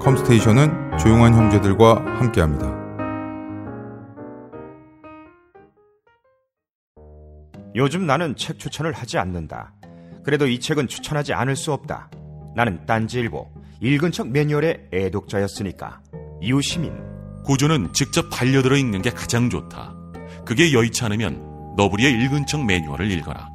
[0.00, 2.74] 컴스테이션은 조용한 형제들과 함께합니다.
[7.74, 9.74] 요즘 나는 책 추천을 하지 않는다.
[10.24, 12.10] 그래도 이 책은 추천하지 않을 수 없다.
[12.56, 13.46] 나는 딴지일보
[13.82, 16.00] 읽은 척 매뉴얼의 애독자였으니까.
[16.40, 16.94] 이웃시민
[17.44, 19.94] 고전은 직접 반려들어 읽는 게 가장 좋다.
[20.46, 23.48] 그게 여의치 않으면 너부리의 읽은 척 매뉴얼을 읽어라.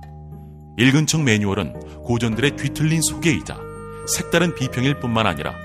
[0.78, 3.58] 읽은 척 매뉴얼은 고전들의 뒤틀린 소개이자
[4.08, 5.65] 색다른 비평일 뿐만 아니라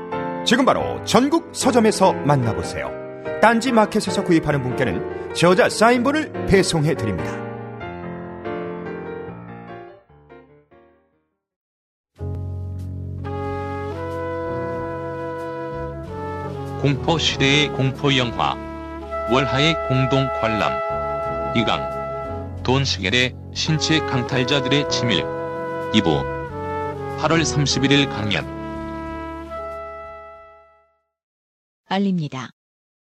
[0.43, 2.89] 지금 바로 전국 서점에서 만나보세요.
[3.41, 7.31] 딴지 마켓에서 구입하는 분께는 저자 사인본을 배송해 드립니다.
[16.81, 18.55] 공포 시대의 공포 영화
[19.31, 20.73] 월하의 공동 관람
[21.53, 25.23] 2강 돈시겔의 신체 강탈자들의 치밀
[25.93, 28.60] 2부 8월 31일 강연
[31.91, 32.51] 알립니다.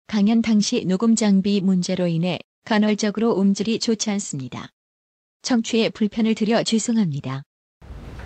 [0.08, 4.68] 강연 당시 녹음 장비 문제로 인해 간헐적으로 음질이 좋지 않습니다.
[5.44, 7.44] 청취에 불편을 드려 죄송합니다.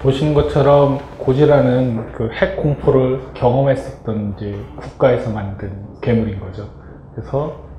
[0.01, 6.67] 보시는 것처럼 고지라는 그 핵 공포를 경험했었던 이제 국가에서 만든 괴물인 거죠.
[7.13, 7.69] 그래서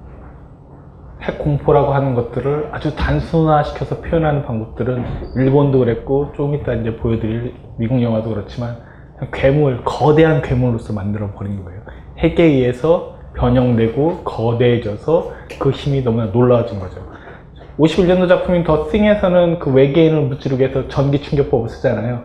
[1.23, 8.01] 핵 공포라고 하는 것들을 아주 단순화시켜서 표현하는 방법들은 일본도 그랬고 조금 이따 이제 보여드릴 미국
[8.01, 8.79] 영화도 그렇지만
[9.33, 11.81] 괴물, 거대한 괴물로서 만들어 버린 거예요.
[12.21, 17.01] 핵에 의해서 변형되고 거대해져서 그 힘이 너무나 놀라워진 거죠.
[17.79, 22.25] 51년도 작품인 더 싱에서는 그 외계인을 무찌르기 위해서 전기 충격법을 쓰잖아요.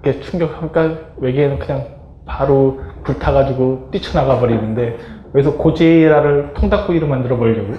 [0.00, 1.86] 그렇게 충격하니까 외계인은 그냥
[2.24, 4.96] 바로 불타가지고 뛰쳐나가 버리는데
[5.34, 7.74] 여기서 고지라를 통닭구이로 만들어 보려고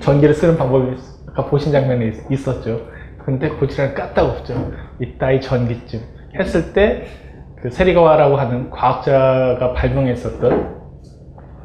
[0.00, 0.96] 전기를 쓰는 방법이
[1.28, 2.82] 아까 보신 장면에 있었죠.
[3.24, 4.54] 근데 고지라를 까딱 없죠.
[5.00, 6.00] 이따이 전기쯤
[6.38, 7.06] 했을 때
[7.62, 10.79] 그 세리가와라고 하는 과학자가 발명했었던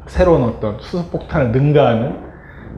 [0.06, 2.16] 새로운 어떤 수소폭탄을 능가하는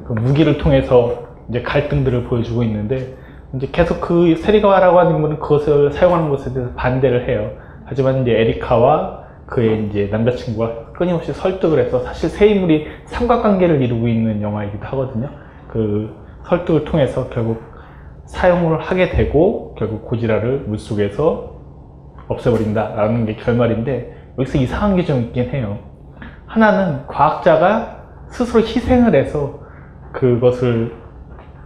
[0.07, 3.15] 그 무기를 통해서 이제 갈등들을 보여주고 있는데
[3.55, 7.51] 이제 계속 그 세리가와라고 하는 분은 그것을 사용하는 것에 대해서 반대를 해요.
[7.85, 14.43] 하지만 이제 에리카와 그의 이제 남자친구가 끊임없이 설득을 해서 사실 세 인물이 삼각관계를 이루고 있는
[14.43, 15.31] 영화이기도 하거든요.
[15.69, 16.15] 그
[16.45, 17.63] 설득을 통해서 결국
[18.27, 21.57] 사용을 하게 되고 결국 고지라를 물속에서
[22.29, 25.79] 없애버린다라는 게 결말인데 여기서 이상한 게 좀 있긴 해요.
[26.49, 27.99] 하나는 과학자가
[28.29, 29.61] 스스로 희생을 해서
[30.13, 30.97] 그것을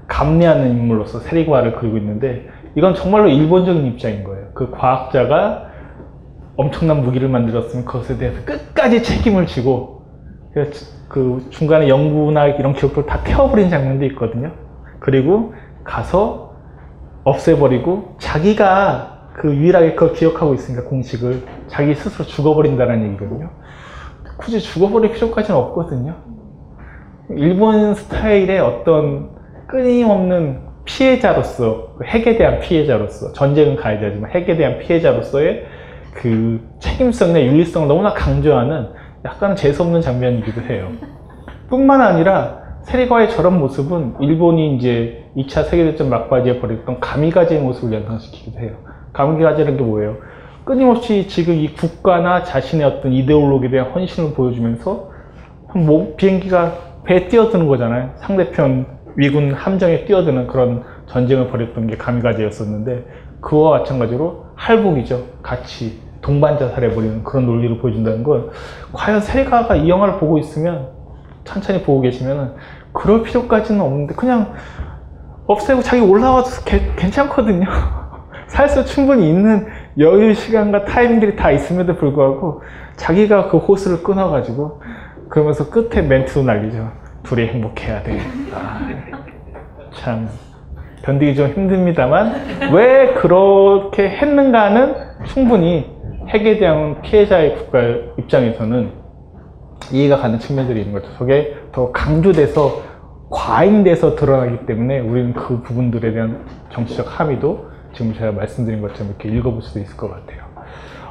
[0.08, 4.48] 감내하는 인물로서 세리과를 그리고 있는데 이건 정말로 일본적인 입장인 거예요.
[4.54, 5.68] 그 과학자가
[6.56, 10.02] 엄청난 무기를 만들었으면 그것에 대해서 끝까지 책임을 지고
[11.08, 14.52] 그 중간에 연구나 이런 기록들을 다 태워버린 장면도 있거든요.
[14.98, 16.56] 그리고 가서
[17.24, 23.50] 없애버리고 자기가 그 유일하게 그걸 기억하고 있으니까 공식을 자기 스스로 죽어버린다는 얘기거든요.
[24.42, 26.14] 굳이 죽어버릴 필요까지는 없거든요.
[27.30, 29.30] 일본 스타일의 어떤
[29.68, 35.64] 끊임없는 피해자로서 그 핵에 대한 피해자로서 전쟁은 가해자지만 핵에 대한 피해자로서의
[36.14, 38.88] 그 책임성이나 윤리성을 너무나 강조하는
[39.24, 40.90] 약간 재수없는 장면이기도 해요.
[41.68, 48.72] 뿐만 아니라 세리가의 저런 모습은 일본이 이제 2차 세계대전 막바지에 벌였던 가미가제의 모습을 연상시키기도 해요.
[49.12, 50.16] 가미가제라는 게 뭐예요?
[50.64, 55.10] 끊임없이 지금 이 국가나 자신의 어떤 이데올로기에 대한 헌신을 보여주면서
[55.74, 56.72] 뭐 비행기가
[57.04, 58.10] 배에 뛰어드는 거잖아요.
[58.16, 58.86] 상대편
[59.16, 63.06] 위군 함정에 뛰어드는 그런 전쟁을 벌였던 게 가미가제였었는데
[63.40, 65.24] 그와 마찬가지로 할복이죠.
[65.42, 68.50] 같이 동반 자살해버리는 그런 논리를 보여준다는 건
[68.92, 70.90] 과연 세가가 이 영화를 보고 있으면
[71.44, 72.54] 천천히 보고 계시면
[72.92, 74.52] 그럴 필요까지는 없는데 그냥
[75.46, 77.66] 없애고 자기 올라와도 개- 괜찮거든요.
[78.46, 79.66] 살수 충분히 있는
[79.98, 82.62] 여유 시간과 타이밍들이 다 있음에도 불구하고
[82.96, 84.80] 자기가 그 호스를 끊어가지고
[85.28, 86.90] 그러면서 끝에 멘트도 날리죠.
[87.22, 88.18] 둘이 행복해야 돼.
[88.54, 88.80] 아,
[89.94, 90.28] 참
[91.02, 94.94] 견디기 좀 힘듭니다만 왜 그렇게 했는가는
[95.24, 95.90] 충분히
[96.28, 97.80] 핵에 대한 피해자의 국가
[98.18, 98.90] 입장에서는
[99.90, 101.12] 이해가 가는 측면들이 있는 거죠.
[101.18, 102.82] 저게 더 강조돼서
[103.30, 109.62] 과잉돼서 드러나기 때문에 우리는 그 부분들에 대한 정치적 함의도 지금 제가 말씀드린 것처럼 이렇게 읽어볼
[109.62, 110.42] 수도 있을 것 같아요.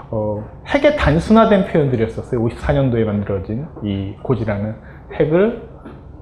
[0.10, 2.42] 어, 핵의 단순화된 표현들이었었어요.
[2.42, 4.75] 54년도에 만들어진 이 고지라는
[5.13, 5.69] 핵을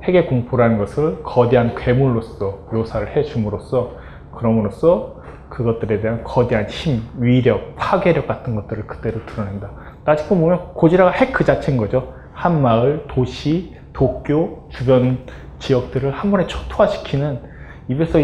[0.03, 3.97] 핵의 공포라는 것을 거대한 괴물로서 묘사를 해줌으로써
[4.35, 5.19] 그럼으로써
[5.49, 9.71] 그것들에 대한 거대한 힘, 위력, 파괴력 같은 것들을 그대로 드러낸다.
[10.05, 12.13] 따지고 보면 고지라가 핵 그 자체인 거죠.
[12.33, 15.17] 한 마을, 도시, 도쿄, 주변
[15.57, 17.41] 지역들을 한 번에 초토화시키는
[17.89, 18.19] 입에서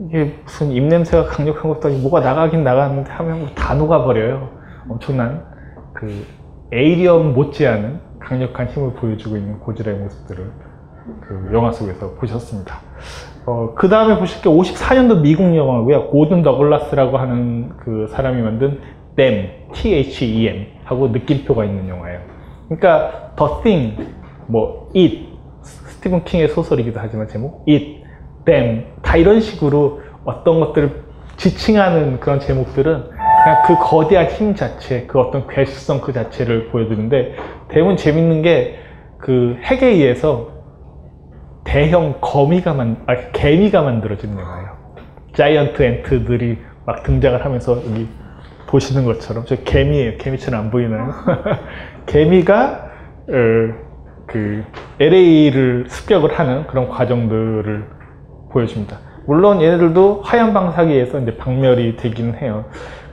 [0.00, 4.48] 이- 이게 무슨 입냄새가 강력한 것도 아니고 뭐가 나가긴 나가는데 하면 다 녹아버려요.
[4.88, 5.44] 엄청난
[5.92, 6.24] 그
[6.72, 10.50] 에이리언 못지않은 강력한 힘을 보여주고 있는 고지라의 모습들을
[11.22, 12.76] 그 영화 속에서 보셨습니다.
[13.44, 16.08] 어, 그 다음에 보실 게 54년도 미국 영화고요.
[16.08, 18.78] 고든 더글라스라고 하는 그 사람이 만든
[19.16, 22.20] Them, T-H-E-M 하고 느낌표가 있는 영화예요.
[22.68, 24.06] 그러니까 The Thing,
[24.46, 25.28] 뭐 It,
[25.62, 28.01] 스티븐 킹의 소설이기도 하지만 제목 It,
[28.44, 31.02] Them 다 이런 식으로 어떤 것들을
[31.36, 37.34] 지칭하는 그런 제목들은 그냥 그 거대한 힘 자체, 그 어떤 괴수성 그 자체를 보여주는데
[37.68, 38.82] 대부분 재밌는 게
[39.22, 40.50] 그 핵에 의해서
[41.64, 44.70] 대형 거미가 만, 아, 개미가 만들어지는 영화예요.
[45.32, 48.08] 자이언트 엔트들이 막 등장을 하면서 여기
[48.66, 50.18] 보시는 것처럼 저 개미예요.
[50.18, 51.12] 개미처럼 안 보이나요?
[52.06, 52.90] 개미가
[53.28, 53.34] 어,
[54.26, 54.64] 그
[54.98, 57.86] LA를 습격을 하는 그런 과정들을
[58.52, 58.98] 보여줍니다.
[59.26, 62.64] 물론 얘네들도 하얀 방사기에서 이제 박멸이 되기는 해요.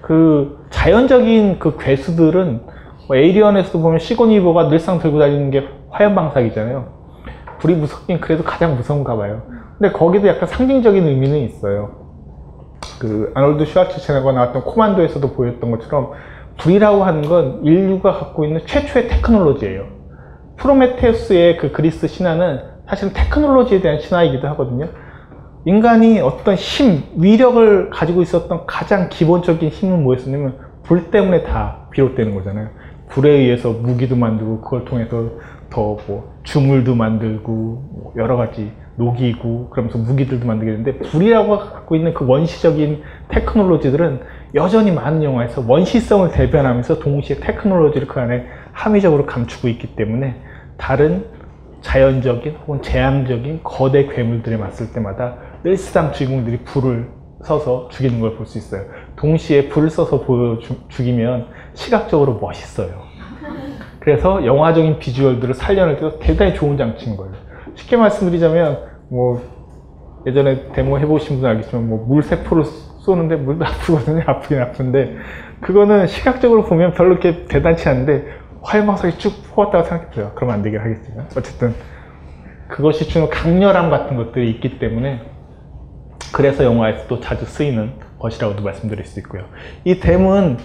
[0.01, 2.61] 그 자연적인 그 괴수들은
[3.07, 6.99] 뭐 에이리언에서도 보면 시고니버가 늘상 들고 다니는 게 화염 방사기잖아요.
[7.59, 9.43] 불이 무섭긴 그래도 가장 무서운가 봐요.
[9.77, 11.91] 근데 거기도 약간 상징적인 의미는 있어요.
[12.99, 16.11] 그 아놀드 슈와츠체네거가 나왔던 코만도에서도 보였던 것처럼
[16.57, 19.85] 불이라고 하는 건 인류가 갖고 있는 최초의 테크놀로지예요.
[20.57, 24.89] 프로메테우스의 그 그리스 신화는 사실은 테크놀로지에 대한 신화이기도 하거든요.
[25.65, 32.69] 인간이 어떤 힘, 위력을 가지고 있었던 가장 기본적인 힘은 뭐였었냐면 불 때문에 다 비롯되는 거잖아요.
[33.09, 35.29] 불에 의해서 무기도 만들고 그걸 통해서
[35.69, 42.13] 더 뭐 주물도 만들고 뭐 여러 가지 녹이고 그러면서 무기들도 만들게 되는데 불이라고 갖고 있는
[42.13, 44.19] 그 원시적인 테크놀로지들은
[44.55, 50.41] 여전히 많은 영화에서 원시성을 대변하면서 동시에 테크놀로지를 그 안에 함의적으로 감추고 있기 때문에
[50.77, 51.25] 다른
[51.81, 57.09] 자연적인 혹은 재앙적인 거대 괴물들에 맞설 때마다 늘상 주인공들이 불을
[57.43, 58.83] 써서 죽이는 걸 볼 수 있어요.
[59.15, 62.89] 동시에 불을 써서 보여 주- 죽이면 시각적으로 멋있어요.
[63.99, 67.33] 그래서 영화적인 비주얼들을 살려낼 때도 대단히 좋은 장치인 거예요.
[67.75, 69.41] 쉽게 말씀드리자면 뭐
[70.25, 74.23] 예전에 데모 해보신 분 알겠지만 뭐 물 세포를 쏘는데 물도 아프거든요.
[74.25, 75.15] 아프긴 아픈데
[75.61, 78.25] 그거는 시각적으로 보면 별로 이렇게 대단치 않은데
[78.61, 80.31] 화염방사기 쭉 퍼왔다고 생각해보세요.
[80.35, 81.73] 그러면 안 되긴 하겠지만 어쨌든
[82.67, 85.21] 그것이 주는 강렬함 같은 것들이 있기 때문에
[86.31, 89.45] 그래서 영화에서도 자주 쓰이는 것이라고도 말씀드릴 수 있고요.
[89.85, 90.57] 이 댐은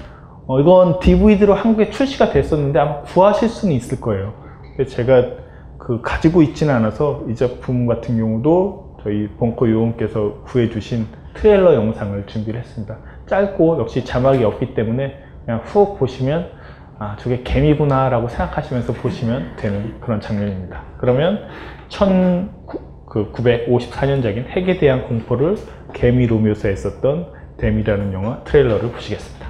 [0.46, 4.34] 어, 이건 DVD로 한국에 출시가 됐었는데 아마 구하실 수는 있을 거예요.
[4.76, 5.44] 근데 제가
[5.78, 12.60] 그 가지고 있지는 않아서 이 작품 같은 경우도 저희 벙커 요원께서 구해주신 트레일러 영상을 준비를
[12.60, 12.96] 했습니다.
[13.26, 16.50] 짧고 역시 자막이 없기 때문에 그냥 훅 보시면
[16.98, 20.82] 아 저게 개미구나 라고 생각하시면서 보시면 되는 그런 장면입니다.
[20.98, 21.40] 그러면
[23.14, 25.56] 1954년작인 핵에 대한 공포를
[25.92, 27.26] 개미로 묘사했었던
[27.58, 29.46] 댐이라는 영화 트레일러를 보시겠습니다.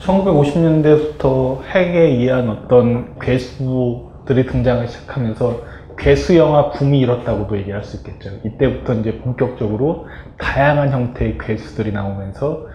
[0.00, 8.30] 1950년대부터 핵에 의한 어떤 괴수들이 등장하기 시작하면서 괴수 영화 붐이 일었다고도 얘기할 수 있겠죠.
[8.44, 10.06] 이때부터 이제 본격적으로
[10.38, 12.66] 다양한 형태의 괴수들이 나오면서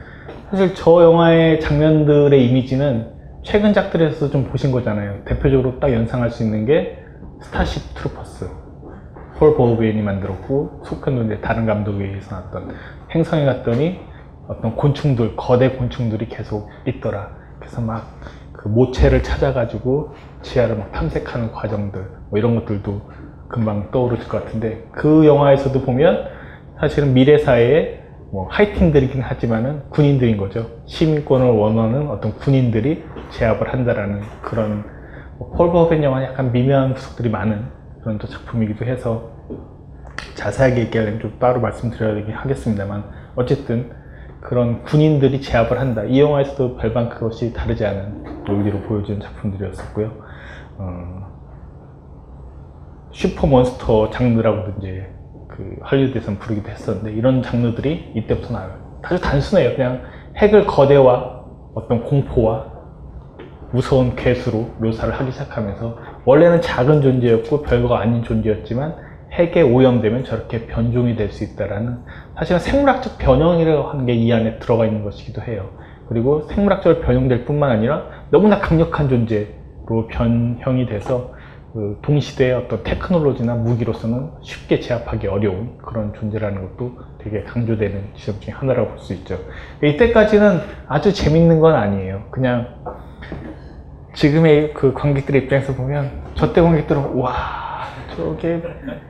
[0.51, 3.07] 사실 저 영화의 장면들의 이미지는
[3.41, 5.23] 최근 작들에서 좀 보신 거잖아요.
[5.25, 7.04] 대표적으로 딱 연상할 수 있는 게
[7.41, 8.49] 스타쉽 트루퍼스.
[9.37, 12.69] 폴 버호벤이 만들었고 속편도 이제 다른 감독에 의해서 나왔던
[13.13, 13.99] 행성에 갔더니
[14.47, 17.31] 어떤 곤충들 거대 곤충들이 계속 있더라.
[17.59, 18.03] 그래서 막
[18.65, 22.99] 그 모체를 찾아가지고 지하를 막 탐색하는 과정들 뭐 이런 것들도
[23.47, 26.25] 금방 떠오르실 것 같은데 그 영화에서도 보면
[26.79, 28.01] 사실은 미래 사회에
[28.31, 30.65] 뭐 하이틴들이긴 하지만은 군인들인 거죠.
[30.87, 34.94] 시민권을 원하는 어떤 군인들이 제압을 한다라는 그런 뭐
[35.37, 37.65] 폴 버벤 영화 약간 미묘한 구석들이 많은
[38.01, 39.31] 그런 또 작품이기도 해서
[40.35, 43.03] 자세하게 얘기하려면 좀 따로 말씀드려야 되긴 하겠습니다만
[43.35, 43.91] 어쨌든
[44.41, 46.03] 그런 군인들이 제압을 한다.
[46.03, 50.11] 이 영화에서도 별반 그것이 다르지 않은 의미로 보여지는 작품들이었었고요.
[50.77, 51.25] 어,
[53.11, 55.09] 슈퍼몬스터 장르라고도 이제
[55.49, 58.99] 그 할리우드에서는 부르기도 했었는데 이런 장르들이 이때부터 나와요.
[59.01, 59.75] 아주 단순해요.
[59.75, 60.01] 그냥
[60.37, 62.74] 핵을 거대와 어떤 공포와
[63.75, 68.95] 무서운 괴수로 묘사를 하기 시작하면서 원래는 작은 존재였고 별거가 아닌 존재였지만
[69.33, 71.97] 핵에 오염되면 저렇게 변종이 될 수 있다라는
[72.37, 75.71] 사실은 생물학적 변형이라고 하는 게 이 안에 들어가 있는 것이기도 해요.
[76.07, 81.33] 그리고 생물학적으로 변형될 뿐만 아니라 너무나 강력한 존재로 변형이 돼서
[81.73, 88.53] 그 동시대의 어떤 테크놀로지나 무기로서는 쉽게 제압하기 어려운 그런 존재라는 것도 되게 강조되는 지점 중에
[88.53, 89.37] 하나라고 볼 수 있죠.
[89.83, 92.23] 이때까지는 아주 재밌는 건 아니에요.
[92.31, 92.67] 그냥
[94.15, 97.33] 지금의 그 관객들의 입장에서 보면 저때 관객들은 와
[98.15, 98.61] 저게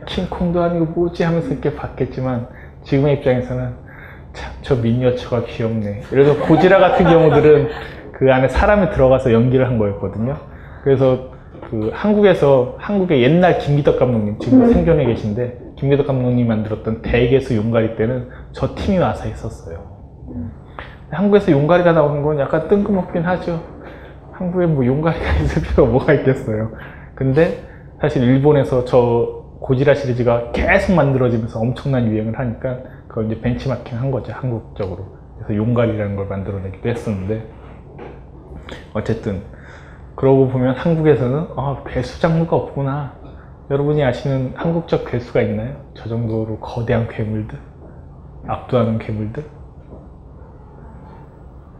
[0.07, 2.47] 킹콩도 아니고 뭐지 하면서 이렇게 봤겠지만
[2.83, 3.85] 지금의 입장에서는
[4.33, 6.01] 참 저 미니어처가 귀엽네.
[6.09, 7.69] 그래서 고지라 같은 경우들은
[8.13, 10.35] 그 안에 사람이 들어가서 연기를 한 거였거든요.
[10.83, 11.29] 그래서
[11.69, 18.29] 그 한국에서 한국의 옛날 김기덕 감독님 지금 생존해 계신데 김기덕 감독님 만들었던 대개수 용가리 때는
[18.51, 19.77] 저 팀이 와서 했었어요.
[21.11, 23.61] 한국에서 용가리가 나오는 건 약간 뜬금없긴 하죠.
[24.37, 26.71] 한국에 뭐 용가리가 있을 필요가 뭐가 있겠어요.
[27.15, 27.63] 근데
[28.01, 34.33] 사실 일본에서 저 고지라 시리즈가 계속 만들어지면서 엄청난 유행을 하니까 그걸 이제 벤치마킹 한 거죠
[34.33, 37.49] 한국적으로 그래서 용갈이라는 걸 만들어내기도 했었는데
[38.93, 39.43] 어쨌든
[40.15, 43.13] 그러고 보면 한국에서는 아 괴수 장르가 없구나
[43.71, 45.77] 여러분이 아시는 한국적 괴수가 있나요?
[45.95, 47.57] 저 정도로 거대한 괴물들
[48.47, 49.45] 압도하는 괴물들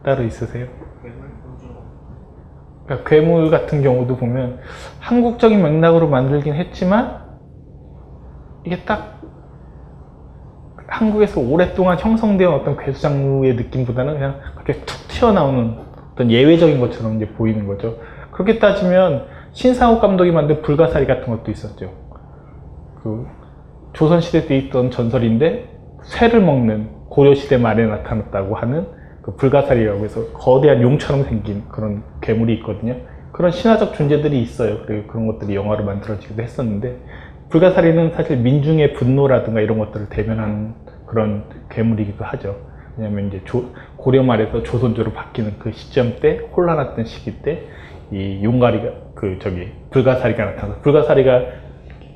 [0.03, 0.84] 따로 있으세요?
[2.85, 4.59] 그러니까 괴물 같은 경우도 보면
[4.99, 7.23] 한국적인 맥락으로 만들긴 했지만
[8.63, 9.21] 이게 딱
[10.87, 15.77] 한국에서 오랫동안 형성되어 어떤 괴수 장르의 느낌보다는 그냥 그렇게 툭 튀어나오는
[16.13, 17.97] 어떤 예외적인 것처럼 이제 보이는 거죠.
[18.31, 21.91] 그렇게 따지면 신상욱 감독이 만든 불가사리 같은 것도 있었죠.
[23.01, 23.27] 그
[23.93, 25.69] 조선시대 때 있던 전설인데
[26.03, 28.87] 쇠를 먹는 고려시대 말에 나타났다고 하는
[29.25, 32.95] 그 불가사리라고 해서 거대한 용처럼 생긴 그런 괴물이 있거든요.
[33.31, 34.79] 그런 신화적 존재들이 있어요.
[34.85, 36.99] 그리고 그런 것들이 영화로 만들어지기도 했었는데
[37.49, 40.73] 불가사리는 사실 민중의 분노라든가 이런 것들을 대변하는
[41.05, 42.55] 그런 괴물이기도 하죠.
[42.97, 47.67] 왜냐하면 이제 조, 고려 말에서 조선조로 바뀌는 그 시점 때 혼란했던 시기 때
[48.11, 51.41] 이 용가리가 그 저기 불가사리가 나타나서 불가사리가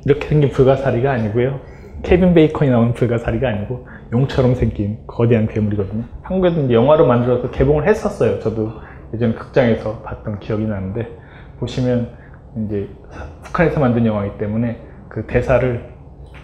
[0.05, 1.59] 이렇게 생긴 불가사리가 아니고요.
[2.03, 6.03] 케빈 베이컨이 나오는 불가사리가 아니고 용처럼 생긴 거대한 괴물이거든요.
[6.23, 8.39] 한국에도 이제 영화로 만들어서 개봉을 했었어요.
[8.39, 8.71] 저도
[9.13, 11.07] 예전에 극장에서 봤던 기억이 나는데
[11.59, 12.09] 보시면
[12.65, 12.89] 이제
[13.43, 15.89] 북한에서 만든 영화이기 때문에 그 대사를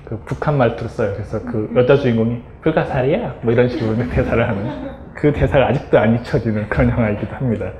[0.06, 1.14] 그 북한 말투로 써요.
[1.14, 4.70] 그래서 그 여자 주인공이 불가사리야 뭐 이런 식으로 대사를 하는
[5.16, 7.72] 그 대사가 아직도 안 잊혀지는 그런 영화이기도 합니다.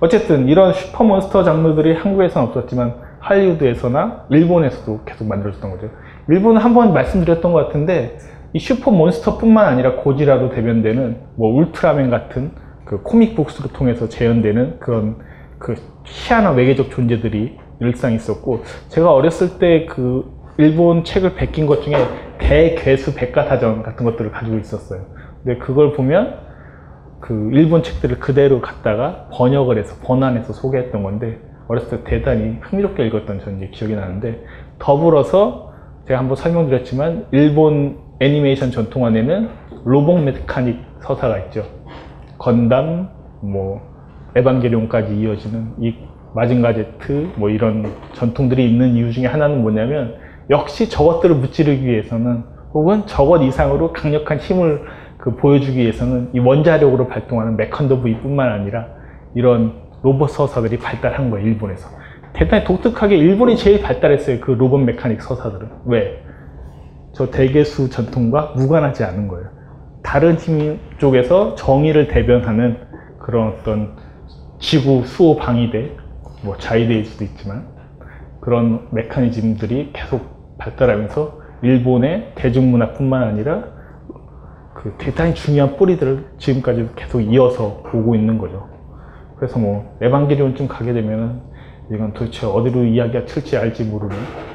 [0.00, 5.88] 어쨌든 이런 슈퍼몬스터 장르들이 한국에서는 없었지만 할리우드에서나 일본에서도 계속 만들어졌던 거죠.
[6.28, 8.18] 일본은 한 번 말씀드렸던 것 같은데
[8.54, 12.52] 이 슈퍼 몬스터뿐만 아니라 고지라로 대변되는 뭐 울트라맨 같은
[12.84, 15.18] 그 comic books를 통해서 재현되는 그런
[15.58, 21.94] 그 희한한 외계적 존재들이 일상 있었고 제가 어렸을 때 그 일본 책을 베낀 것 중에
[22.38, 25.00] 대괴수 백과사전 같은 것들을 가지고 있었어요.
[25.42, 26.38] 근데 그걸 보면
[27.20, 33.40] 그 일본 책들을 그대로 갖다가 번역을 해서 번안해서 소개했던 건데 어렸을 때 대단히 흥미롭게 읽었던
[33.40, 34.44] 전 기억이 나는데
[34.78, 35.72] 더불어서
[36.06, 39.48] 제가 한번 설명드렸지만 일본 애니메이션 전통안에는
[39.84, 41.64] 로봇 메카닉 서사가 있죠.
[42.38, 43.08] 건담,
[43.42, 43.80] 뭐
[44.36, 45.94] 에반게리온까지 이어지는 이
[46.34, 50.16] 마징가 제트 뭐 이런 전통들이 있는 이유 중에 하나는 뭐냐면
[50.50, 54.82] 역시 저것들을 무찌르기 위해서는 혹은 저것 이상으로 강력한 힘을
[55.18, 58.86] 그 보여주기 위해서는 이 원자력으로 발동하는 메컨더 V뿐만 아니라
[59.34, 61.88] 이런 로봇 서사들이 발달한 거예요 일본에서
[62.34, 64.40] 대단히 독특하게 일본이 제일 발달했어요.
[64.40, 65.68] 그 로봇 메카닉 서사들은.
[65.86, 66.20] 왜?
[67.14, 69.48] 저 대개수 전통과 무관하지 않은 거예요.
[70.02, 72.78] 다른 팀 쪽에서 정의를 대변하는
[73.18, 73.96] 그런 어떤
[74.58, 75.96] 지구 수호 방위대,
[76.42, 77.66] 뭐 자위대일 수도 있지만
[78.40, 83.64] 그런 메커니즘들이 계속 발달하면서 일본의 대중문화뿐만 아니라
[84.74, 88.68] 그 대단히 중요한 뿌리들을 지금까지 계속 이어서 오고 있는 거죠.
[89.36, 91.40] 그래서 뭐 에반게리온쯤 가게 되면은
[91.92, 94.53] 이건 도대체 어디로 이야기가 튈지 알지 모르는 뭐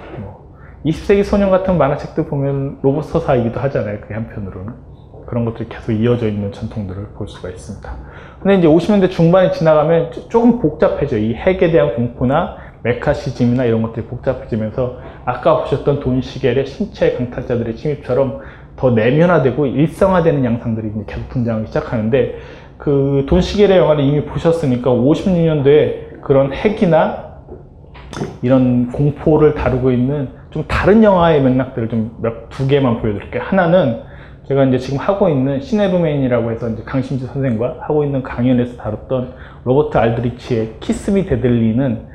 [0.85, 3.99] 20세기 소년 같은 만화책들 보면 로봇 서사이기도 하잖아요.
[4.01, 4.73] 그 한편으로는
[5.27, 7.97] 그런 것들이 계속 이어져 있는 전통들을 볼 수가 있습니다.
[8.41, 11.17] 근데 이제 50년대 중반에 지나가면 조금 복잡해져.
[11.17, 18.39] 이 핵에 대한 공포나 메카시즘이나 이런 것들이 복잡해지면서 아까 보셨던 돈 시겔의 신체 강탈자들의 침입처럼
[18.77, 22.35] 더 내면화되고 일상화되는 양상들이 이제 계속 등장하기 시작하는데
[22.77, 27.41] 그 돈 시겔의 영화를 이미 보셨으니까 56년도에 그런 핵이나
[28.41, 33.43] 이런 공포를 다루고 있는 좀 다른 영화의 맥락들을 좀 몇 두 개만 보여드릴게요.
[33.43, 34.01] 하나는
[34.47, 39.97] 제가 이제 지금 하고 있는 시네루메인이라고 해서 이제 강심지 선생과 하고 있는 강연에서 다뤘던 로버트
[39.97, 42.07] 알드리치의 키스미 데들리는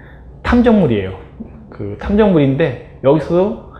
[0.42, 1.12] 탐정물이에요.
[1.70, 3.72] 그 탐정물인데 여기서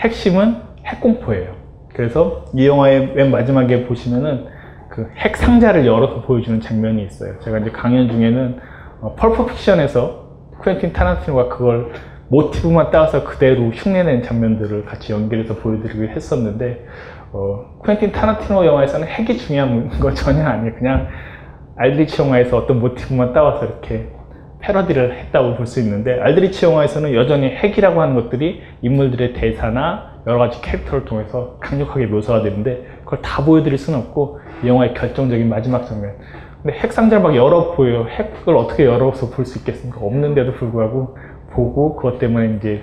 [0.00, 1.52] 핵심은 핵공포예요.
[1.94, 4.46] 그래서 이 영화의 맨 마지막에 보시면은
[4.88, 7.38] 그 핵 상자를 열어서 보여주는 장면이 있어요.
[7.40, 8.58] 제가 이제 강연 중에는
[9.00, 10.22] 어, 펄프 픽션에서
[10.60, 11.92] 쿠엔틴 타란티노가 그걸
[12.32, 16.86] 모티브만 따와서 그대로 흉내낸 장면들을 같이 연결해서 보여드리기로 했었는데
[17.32, 20.74] 어, 쿠엔틴 타란티노 영화에서는 핵이 중요한 건 전혀 아니에요.
[20.74, 21.08] 그냥
[21.76, 24.08] 알드리치 영화에서 어떤 모티브만 따와서 이렇게
[24.60, 30.62] 패러디를 했다고 볼 수 있는데 알드리치 영화에서는 여전히 핵이라고 하는 것들이 인물들의 대사나 여러 가지
[30.62, 36.12] 캐릭터를 통해서 강력하게 묘사가 되는데 그걸 다 보여드릴 수는 없고 이 영화의 결정적인 마지막 장면.
[36.62, 40.00] 근데 핵 상자를 막 열어 보여요 핵을 어떻게 열어서 볼 수 있겠습니까?
[40.00, 41.16] 없는데도 불구하고
[41.52, 42.82] 보고 그것 때문에 이제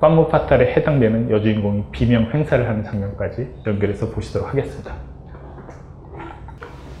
[0.00, 4.92] 팜무 파탈에 해당되는 여주인공이 비명 행사를 하는 장면까지 연결해서 보시도록 하겠습니다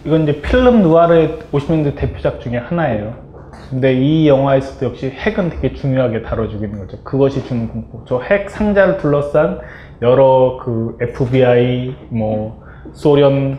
[0.04, 3.24] 이건 이제 필름 누아르의 50년대 대표작 중에 하나예요
[3.70, 7.02] 근데 이 영화에서도 역시 핵은 되게 중요하게 다뤄주고 있는 거죠.
[7.02, 8.04] 그것이 주는 공포.
[8.04, 9.58] 저 핵 상자를 둘러싼
[10.02, 13.58] 여러 그 FBI, 뭐 소련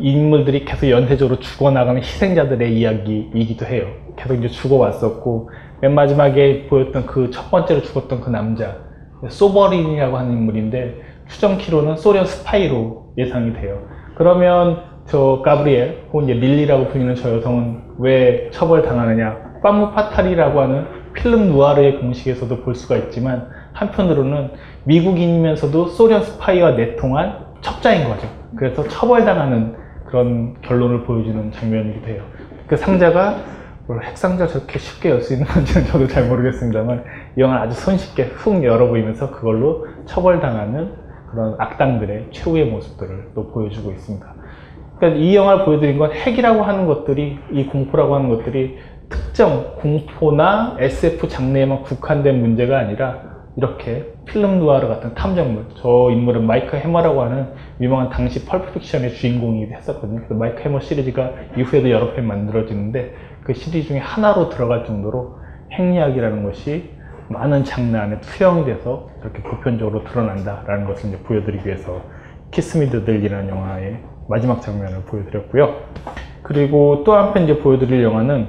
[0.00, 3.86] 인물들이 계속 연쇄적으로 죽어나가는 희생자들의 이야기이기도 해요.
[4.16, 8.76] 계속 이제 죽어왔었고 맨 마지막에 보였던 그 첫 번째로 죽었던 그 남자
[9.28, 13.82] 소버린이라고 하는 인물인데 추정키로는 소련 스파이로 예상이 돼요.
[14.14, 19.60] 그러면 저 가브리엘 혹은 이제 릴리라고 불리는 저 여성은 왜 처벌당하느냐?
[19.62, 24.50] 팜므 파탈이라고 하는 필름 누아르의 공식에서도 볼 수가 있지만 한편으로는
[24.84, 28.28] 미국인이면서도 소련 스파이와 내통한 첩자인 거죠.
[28.56, 29.74] 그래서 처벌당하는
[30.06, 32.22] 그런 결론을 보여주는 장면이기도 해요.
[32.66, 33.36] 그 상자가
[34.02, 37.04] 핵상자 저렇게 쉽게 열 수 있는 건지는 저도 잘 모르겠습니다만
[37.36, 40.92] 이 영화는 아주 손쉽게 훅 열어 보이면서 그걸로 처벌당하는
[41.30, 44.34] 그런 악당들의 최후의 모습들을 또 보여주고 있습니다.
[44.98, 51.28] 그러니까 이 영화를 보여드린 건 핵이라고 하는 것들이 이 공포라고 하는 것들이 특정 공포나 SF
[51.28, 53.22] 장르에만 국한된 문제가 아니라
[53.56, 55.66] 이렇게 필름 누아르 같은 탐정물.
[55.76, 57.46] 저 인물은 마이크 해머라고 하는
[57.80, 60.16] 유명한 당시 펄프픽션의 주인공이기도 했었거든요.
[60.16, 65.36] 그래서 마이크 해머 시리즈가 이후에도 여러 편 만들어지는데 그 시리즈 중에 하나로 들어갈 정도로
[65.72, 66.90] 핵리학이라는 것이
[67.28, 72.02] 많은 장르 안에 투영이 돼서 이렇게 보편적으로 드러난다라는 것을 이제 보여드리기 위해서
[72.50, 75.74] 키스미드들이라는 영화의 마지막 장면을 보여드렸고요.
[76.42, 78.48] 그리고 또 한편 이제 보여드릴 영화는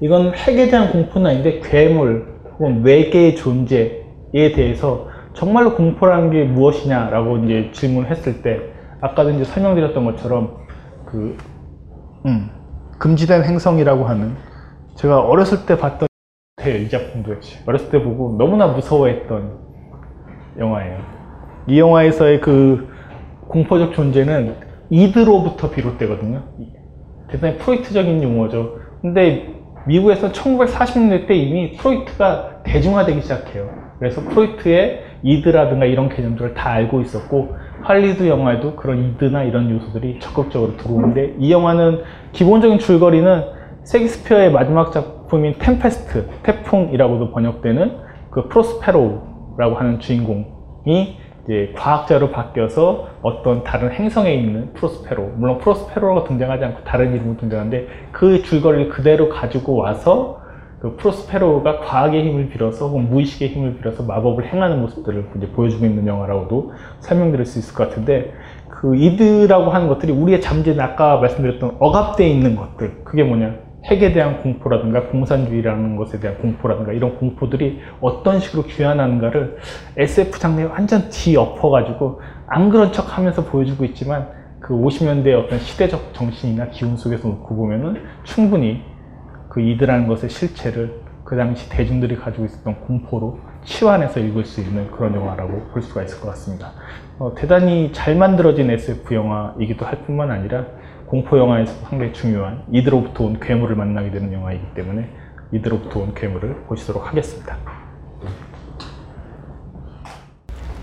[0.00, 7.38] 이건 핵에 대한 공포는 아닌데 괴물 혹은 외계의 존재 에 대해서 정말로 공포라는 게 무엇이냐라고
[7.38, 8.60] 이제 질문을 했을 때
[9.00, 10.58] 아까도 이제 설명드렸던 것처럼
[11.06, 11.36] 그
[12.26, 12.50] 음,
[12.98, 14.34] 금지된 행성이라고 하는
[14.96, 16.08] 제가 어렸을 때 봤던
[16.66, 19.58] 이 작품도 역시 어렸을 때 보고 너무나 무서워했던
[20.58, 20.98] 영화예요.
[21.68, 22.88] 이 영화에서의 그
[23.46, 24.56] 공포적 존재는
[24.90, 26.42] 이드로부터 비롯되거든요.
[27.30, 28.80] 대단히 프로이트적인 용어죠.
[29.00, 29.54] 근데
[29.86, 33.87] 미국에서 1940년대 때 이미 프로이트가 대중화되기 시작해요.
[33.98, 40.76] 그래서 프로이트의 이드라든가 이런 개념들을 다 알고 있었고 할리우드 영화에도 그런 이드나 이런 요소들이 적극적으로
[40.76, 43.44] 들어오는데 이 영화는 기본적인 줄거리는
[43.84, 47.96] 셰익스피어의 마지막 작품인 템페스트, 태풍이라고도 번역되는
[48.30, 51.18] 그 프로스페로라고 하는 주인공이
[51.74, 58.42] 과학자로 바뀌어서 어떤 다른 행성에 있는 프로스페로 물론 프로스페로가 등장하지 않고 다른 이름으로 등장하는데 그
[58.42, 60.42] 줄거리를 그대로 가지고 와서
[60.80, 66.06] 그 프로스페로가 과학의 힘을 빌어서 혹은 무의식의 힘을 빌어서 마법을 행하는 모습들을 이제 보여주고 있는
[66.06, 68.32] 영화라고도 설명드릴 수 있을 것 같은데
[68.68, 73.68] 그 이드라고 하는 것들이 우리의 잠재는 아까 말씀드렸던 억압되어 있는 것들 그게 뭐냐?
[73.86, 79.56] 핵에 대한 공포라든가 공산주의라는 것에 대한 공포라든가 이런 공포들이 어떤 식으로 귀환하는가를
[79.96, 84.28] SF 장르에 완전 뒤엎어가지고 안 그런 척 하면서 보여주고 있지만
[84.60, 88.82] 그 50년대의 어떤 시대적 정신이나 기운 속에서 놓고 보면은 충분히
[89.48, 95.14] 그 이드라는 것의 실체를 그 당시 대중들이 가지고 있었던 공포로 치환해서 읽을 수 있는 그런
[95.14, 96.72] 영화라고 볼 수가 있을 것 같습니다.
[97.18, 100.64] 어, 대단히 잘 만들어진 SF 영화이기도 할 뿐만 아니라
[101.06, 105.10] 공포 영화에서 상당히 중요한 이드로부터 온 괴물을 만나게 되는 영화이기 때문에
[105.52, 107.56] 이드로부터 온 괴물을 보시도록 하겠습니다.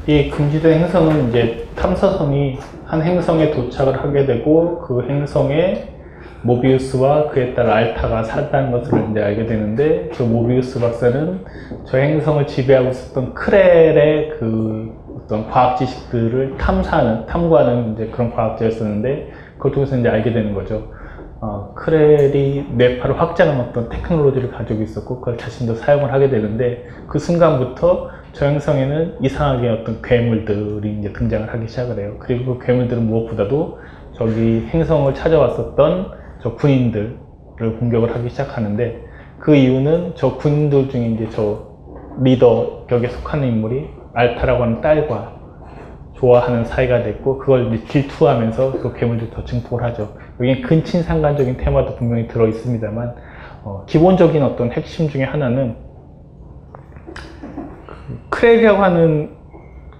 [0.08, 5.95] 이 금지된 행성은 이제 탐사선이 한 행성에 도착을 하게 되고 그 행성에
[6.46, 11.44] 모비우스와 그에 따라 알타가 살았다는 것을 이제 알게 되는데 그 모비우스 박사는
[11.86, 19.72] 저 행성을 지배하고 있었던 크렐의 그 어떤 과학 지식들을 탐사하는 탐구하는 이제 그런 과학자였었는데 그걸
[19.72, 20.92] 통해서 이제 알게 되는 거죠.
[21.42, 28.10] 어, 크렐이 뇌파를 확장한 어떤 테크놀로지를 가지고 있었고 그걸 자신도 사용을 하게 되는데 그 순간부터
[28.34, 32.16] 저 행성에는 이상하게 어떤 괴물들이 이제 등장을 하기 시작을 해요.
[32.20, 33.80] 그리고 그 괴물들은 무엇보다도
[34.14, 37.18] 저기 행성을 찾아왔었던 저 군인들을
[37.80, 39.04] 공격을 하기 시작하는데
[39.40, 41.74] 그 이유는 저 군인들 중에 이제 저
[42.22, 45.34] 리더 격에 속하는 인물이 알타라고 하는 딸과
[46.14, 50.14] 좋아하는 사이가 됐고 그걸 질투하면서 그 괴물들이 더 증폭을 하죠.
[50.40, 53.16] 여기 근친상간적인 테마도 분명히 들어 있습니다만
[53.64, 55.76] 어, 기본적인 어떤 핵심 중에 하나는
[58.30, 59.32] 크레이라고 하는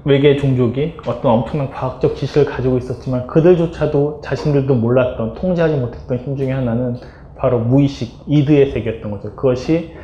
[0.06, 6.52] 외계 종족이 어떤 엄청난 과학적 지식을 가지고 있었지만 그들조차도 자신들도 몰랐던 통제하지 못했던 힘 중에
[6.52, 6.96] 하나는
[7.36, 9.36] 바로 무의식 이드의 세계였던 거죠.
[9.36, 9.96] 그것이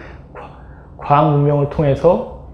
[0.97, 2.49] 과학 문명을 통해서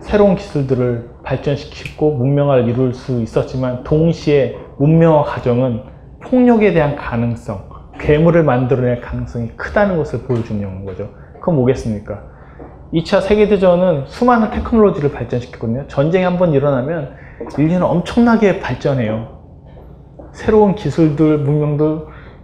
[0.00, 5.82] 새로운 기술들을 발전시키고 문명화를 이룰 수 있었지만 동시에 문명화 과정은
[6.22, 7.68] 폭력에 대한 가능성,
[8.00, 11.10] 괴물을 만들어낼 가능성이 크다는 것을 보여주는 거죠.
[11.34, 12.29] 그건 뭐겠습니까?
[12.92, 15.86] 2차 세계대전은 수많은 테크놀로지를 발전시켰거든요.
[15.88, 17.14] 전쟁이 한 번 일어나면
[17.58, 19.38] 인류는 엄청나게 발전해요.
[20.32, 22.00] 새로운 기술들, 문명들,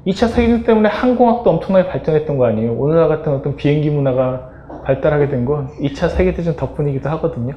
[0.06, 2.74] 2차 세계대전 때문에 항공학도 엄청나게 발전했던 거 아니에요.
[2.74, 4.50] 오늘날 같은 어떤 비행기 문화가
[4.84, 7.54] 발달하게 된 건 2차 세계대전 덕분이기도 하거든요.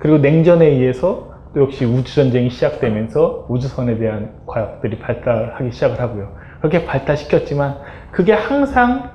[0.00, 6.32] 그리고 냉전에 의해서 또 역시 우주전쟁이 시작되면서 우주선에 대한 과학들이 발달하기 시작을 하고요.
[6.58, 7.76] 그렇게 발달시켰지만
[8.10, 9.10] 그게 항상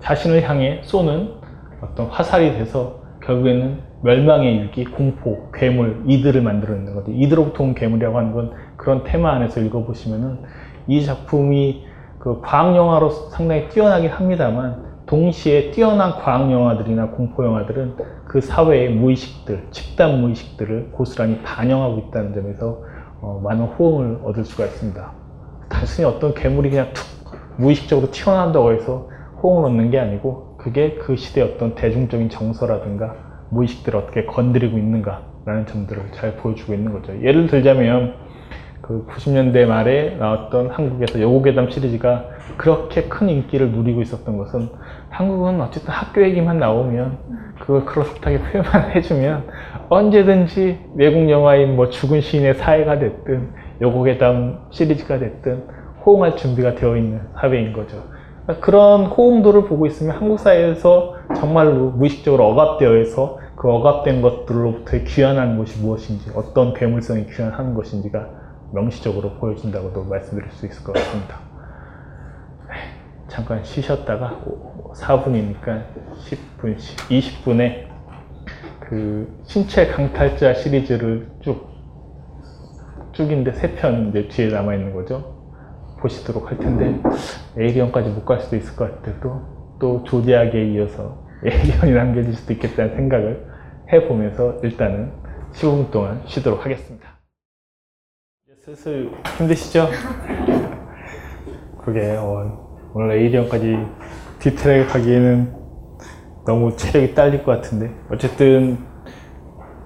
[0.00, 1.37] 자신을 향해 쏘는
[1.80, 7.10] 어떤 화살이 돼서 결국에는 멸망의 일기, 공포, 괴물, 이들을 만들어내는 거죠.
[7.10, 10.38] 이들로부터 온 괴물이라고 하는 건 그런 테마 안에서 읽어보시면은
[10.86, 11.84] 이 작품이
[12.18, 19.68] 그 과학 영화로 상당히 뛰어나긴 합니다만 동시에 뛰어난 과학 영화들이나 공포 영화들은 그 사회의 무의식들,
[19.70, 22.82] 집단 무의식들을 고스란히 반영하고 있다는 점에서
[23.20, 25.12] 어, 많은 호응을 얻을 수가 있습니다.
[25.68, 27.04] 단순히 어떤 괴물이 그냥 툭
[27.56, 29.08] 무의식적으로 튀어나온다고 해서
[29.42, 33.16] 호응을 얻는 게 아니고 그게 그 시대의 어떤 대중적인 정서라든가
[33.50, 37.14] 무의식들을 어떻게 건드리고 있는가라는 점들을 잘 보여주고 있는 거죠.
[37.22, 38.16] 예를 들자면
[38.82, 42.26] 그 90년대 말에 나왔던 한국에서 여고괴담 시리즈가
[42.58, 44.68] 그렇게 큰 인기를 누리고 있었던 것은
[45.08, 47.18] 한국은 어쨌든 학교 얘기만 나오면
[47.60, 49.44] 그걸 그렇다게 표현만 해주면
[49.88, 55.64] 언제든지 외국 영화인 뭐 죽은 시인의 사회가 됐든 여고괴담 시리즈가 됐든
[56.04, 58.17] 호응할 준비가 되어 있는 사회인 거죠.
[58.60, 65.80] 그런 호응도를 보고 있으면 한국 사회에서 정말로 무의식적으로 억압되어 있어 그 억압된 것들로부터 귀환하는 것이
[65.80, 68.26] 무엇인지 어떤 괴물성이 귀환하는 것인지가
[68.72, 71.40] 명시적으로 보여진다고도 말씀드릴 수 있을 것 같습니다.
[73.28, 74.40] 잠깐 쉬셨다가
[74.94, 75.84] 4분이니까
[76.60, 76.76] 10분,
[77.10, 77.88] 20분에
[78.80, 81.68] 그 신체 강탈자 시리즈를 쭉
[83.12, 85.37] 쭉인데 세 편 이제 뒤에 남아 있는 거죠.
[86.00, 87.00] 보시도록 할 텐데
[87.58, 93.46] 에이리언까지 못 갈 수도 있을 것 같아도 또 조디악에 이어서 에이리언이 남겨질 수도 있겠다는 생각을
[93.92, 95.12] 해보면서 일단은
[95.52, 97.08] 15분 동안 쉬도록 하겠습니다.
[98.64, 99.88] 슬슬 힘드시죠?
[101.84, 103.76] 그게 어, 오늘 에이리언까지
[104.40, 105.54] 디테일하게 가기에는
[106.46, 108.78] 너무 체력이 딸릴 것 같은데 어쨌든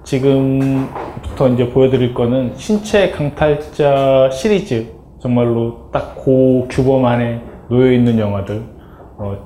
[0.05, 8.61] 지금부터 이제 보여드릴 거는 신체 강탈자 시리즈 정말로 딱고 규범 안에 놓여 있는 영화들
[9.19, 9.37] 어,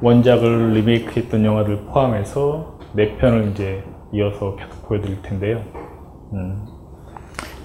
[0.00, 5.62] 원작을 리메이크했던 영화들 포함해서 네 편을 이제 이어서 계속 보여드릴 텐데요.
[6.32, 6.64] 음.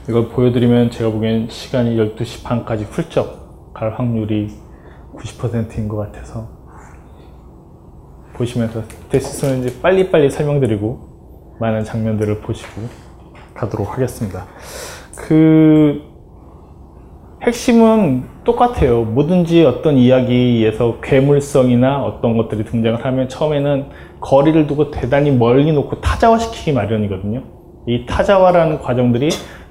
[0.09, 4.49] 이걸 보여드리면 제가 보기엔 시간이 12시 반까지 훌쩍 갈 확률이
[5.15, 6.49] 90%인 것 같아서
[8.33, 12.81] 보시면서 대시스는 이제 빨리빨리 설명드리고 많은 장면들을 보시고
[13.53, 14.47] 가도록 하겠습니다.
[15.15, 16.08] 그
[17.41, 19.03] 핵심은 똑같아요.
[19.03, 23.85] 뭐든지 어떤 이야기에서 괴물성이나 어떤 것들이 등장을 하면 처음에는
[24.19, 27.41] 거리를 두고 대단히 멀리 놓고 타자화시키기 마련이거든요.
[27.87, 29.29] 이 타자화라는 과정들이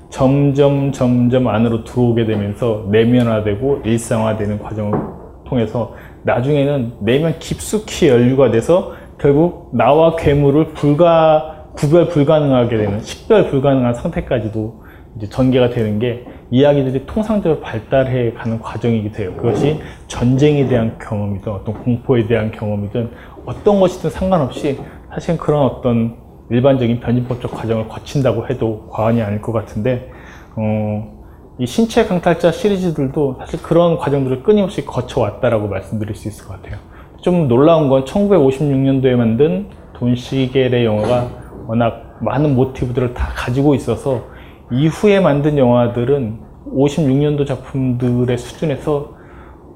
[0.09, 4.99] 점점 점점 안으로 들어오게 되면서 내면화되고 일상화되는 과정을
[5.47, 13.95] 통해서 나중에는 내면 깊숙이 연류가 돼서 결국 나와 괴물을 불가 구별 불가능하게 되는 식별 불가능한
[13.95, 14.88] 상태까지도
[15.19, 19.35] 이제 전개가 되는 게 이야기들이 통상적으로 발달해 가는 과정이기도 해요.
[19.37, 23.11] 그것이 전쟁에 대한 경험이든 어떤 공포에 대한 경험이든
[23.45, 24.79] 어떤 것이든 상관없이
[25.13, 26.17] 사실 그런 어떤
[26.51, 30.11] 일반적인 변이법적 과정을 거친다고 해도 과언이 아닐 것 같은데
[30.57, 31.19] 어,
[31.59, 36.79] 이 신체 강탈자 시리즈들도 사실 그런 과정들을 끊임없이 거쳐왔다라고 말씀드릴 수 있을 것 같아요.
[37.21, 41.29] 좀 놀라운 건 1956년도에 만든 돈 시겔의 영화가
[41.67, 44.38] 워낙 많은 모티브들을 다 가지고 있어서
[44.71, 46.39] 이후에 만든 영화들은
[46.75, 49.17] 56년도 작품들의 수준에서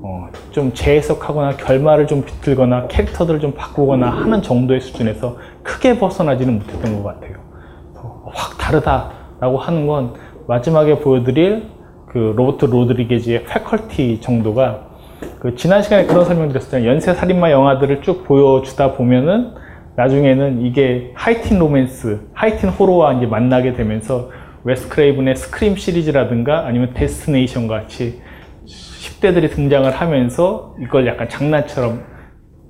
[0.04, 7.02] 어, 좀 재해석하거나 결말을 좀 비틀거나 캐릭터들을 좀 바꾸거나 하는 정도의 수준에서 크게 벗어나지는 못했던
[7.02, 7.42] 것 같아요.
[8.34, 10.14] 확 다르다라고 하는 건
[10.46, 11.68] 마지막에 보여드릴
[12.06, 14.88] 그 로버트 로드리게즈의 패컬티 정도가
[15.38, 16.88] 그 지난 시간에 그런 설명 드렸었잖아요.
[16.88, 19.54] 연쇄 살인마 영화들을 쭉 보여주다 보면은
[19.96, 24.30] 나중에는 이게 하이틴 로맨스, 하이틴 호러와 이제 만나게 되면서
[24.64, 28.22] 웨스 크레이븐의 스크림 시리즈라든가 아니면 데스티네이션 같이
[28.64, 32.04] 10대들이 등장을 하면서 이걸 약간 장난처럼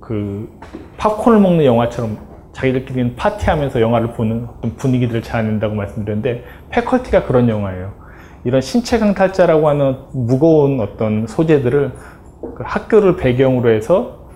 [0.01, 0.49] 그
[0.97, 2.17] 팝콘을 먹는 영화처럼
[2.53, 7.93] 자기들끼리는 파티하면서 영화를 보는 분위기들을 자아낸다고 말씀드렸는데 패컬티가 그런 영화예요.
[8.43, 11.91] 이런 신체 강탈자라고 하는 무거운 어떤 소재들을
[12.55, 14.27] 그 학교를 배경으로 해서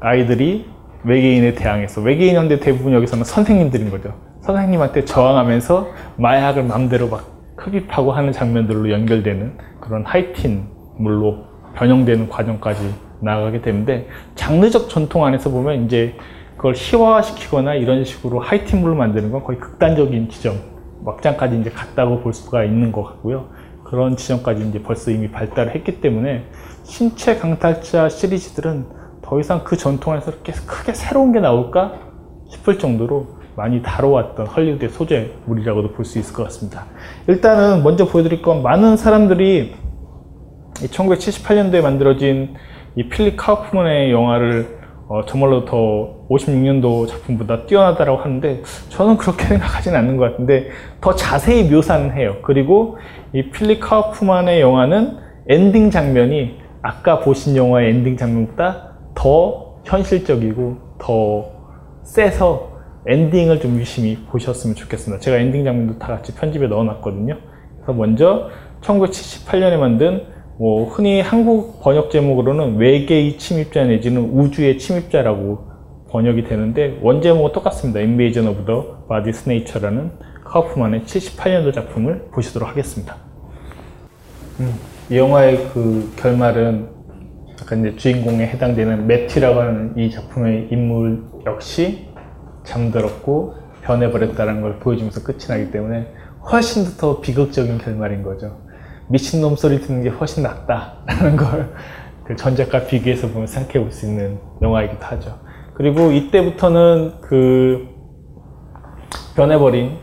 [0.00, 0.66] 아이들이
[1.04, 4.14] 외계인에 대항해서 외계인인데 대부분 여기서는 선생님들인 거죠.
[4.44, 7.24] 선생님한테 저항하면서 마약을 마음대로 막
[7.56, 16.14] 흡입하고 하는 장면들로 연결되는 그런 하이틴물로 변형되는 과정까지 나아가게 되는데 장르적 전통 안에서 보면 이제
[16.56, 20.56] 그걸 희화화시키거나 이런 식으로 하이틴물로 만드는 건 거의 극단적인 지점
[21.04, 23.48] 막장까지 이제 갔다고 볼 수가 있는 것 같고요.
[23.82, 26.44] 그런 지점까지 이제 벌써 이미 발달을 했기 때문에
[26.82, 28.86] 신체 강탈자 시리즈들은
[29.22, 31.94] 더 이상 그 전통 안에서 이렇게 크게 새로운 게 나올까
[32.48, 36.86] 싶을 정도로 많이 다뤄왔던 헐리우드의 소재물이라고도 볼 수 있을 것 같습니다.
[37.26, 39.74] 일단은 먼저 보여드릴 건 많은 사람들이
[40.74, 42.54] 1978년도에 만들어진
[42.96, 50.16] 이 필립 카우프만의 영화를 어, 정말로 더 56년도 작품보다 뛰어나다라고 하는데 저는 그렇게 생각하지는 않는
[50.16, 52.36] 것 같은데 더 자세히 묘사는 해요.
[52.42, 52.98] 그리고
[53.32, 61.44] 이 필립 카우프만의 영화는 엔딩 장면이 아까 보신 영화의 엔딩 장면보다 더 현실적이고 더
[62.02, 62.73] 세서
[63.06, 65.20] 엔딩을 좀 유심히 보셨으면 좋겠습니다.
[65.20, 67.36] 제가 엔딩 장면도 다 같이 편집에 넣어놨거든요.
[67.76, 70.26] 그래서 먼저 1978년에 만든
[70.58, 75.74] 뭐 흔히 한국 번역 제목으로는 외계의 침입자 내지는 우주의 침입자라고
[76.10, 78.00] 번역이 되는데 원제목은 똑같습니다.
[78.00, 80.12] Invasion of the Body's Nature라는
[80.44, 83.16] 카우프만의 78년도 작품을 보시도록 하겠습니다.
[84.60, 84.72] 음,
[85.10, 86.88] 이 영화의 그 결말은
[87.60, 92.06] 약간 이제 주인공에 해당되는 매티라고 하는 이 작품의 인물 역시
[92.64, 96.12] 잠들었고 변해버렸다는 걸 보여주면서 끝이 나기 때문에
[96.50, 98.58] 훨씬 더 비극적인 결말인 거죠.
[99.08, 101.74] 미친놈 소리 듣는 게 훨씬 낫다라는 걸
[102.24, 105.38] 그 전작과 비교해서 보면 생각해 볼 수 있는 영화이기도 하죠.
[105.74, 107.88] 그리고 이때부터는 그
[109.36, 109.98] 변해버린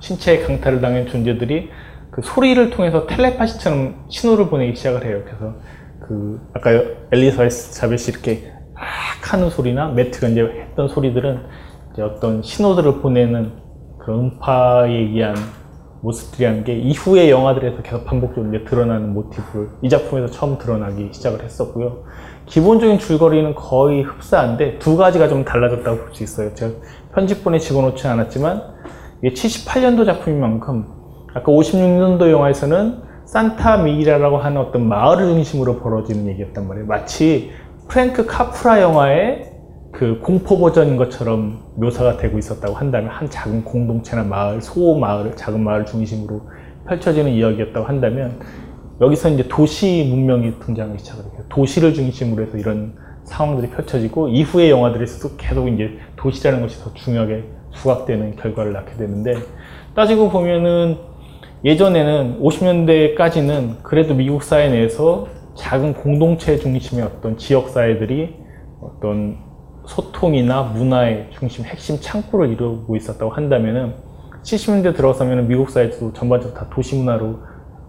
[0.00, 1.70] 신체의 강탈을 당한 존재들이
[2.10, 5.22] 그 소리를 통해서 텔레파시처럼 신호를 보내기 시작을 해요.
[5.24, 5.54] 그래서
[6.00, 6.70] 그 아까
[7.12, 11.40] 엘리사베스 이렇게 악 하는 소리나 매트가 이제 했던 소리들은
[12.02, 13.52] 어떤 신호들을 보내는
[13.98, 15.34] 그런 음파에 의한
[16.02, 22.04] 모습들이라는 게 이후의 영화들에서 계속 반복적으로 드러나는 모티브를 이 작품에서 처음 드러나기 시작을 했었고요.
[22.46, 26.54] 기본적인 줄거리는 거의 흡사한데 두 가지가 좀 달라졌다고 볼 수 있어요.
[26.54, 26.74] 제가
[27.14, 28.62] 편집본에 집어넣지 않았지만
[29.22, 30.84] 이게 78년도 작품인 만큼
[31.32, 36.86] 아까 56년도 영화에서는 산타 미이라라고 하는 어떤 마을을 중심으로 벌어지는 얘기였단 말이에요.
[36.86, 37.50] 마치
[37.88, 39.50] 프랭크 카프라 영화의
[39.92, 45.62] 그 공포 버전인 것처럼 묘사가 되고 있었다고 한다면 한 작은 공동체나 마을, 소 마을, 작은
[45.62, 46.42] 마을 중심으로
[46.88, 48.38] 펼쳐지는 이야기였다고 한다면
[49.00, 51.44] 여기서 이제 도시 문명이 등장하기 시작을 해요.
[51.48, 58.36] 도시를 중심으로 해서 이런 상황들이 펼쳐지고 이후의 영화들에서도 계속 이제 도시라는 것이 더 중요하게 부각되는
[58.36, 59.34] 결과를 낳게 되는데
[59.94, 60.98] 따지고 보면은
[61.64, 68.36] 예전에는 50년대까지는 그래도 미국 사회 내에서 작은 공동체 중심의 어떤 지역 사회들이
[68.80, 69.38] 어떤
[69.86, 73.94] 소통이나 문화의 중심, 핵심 창구를 이루고 있었다고 한다면은
[74.42, 77.38] 70년대 들어서면 미국 사회도 전반적으로 다 도시 문화로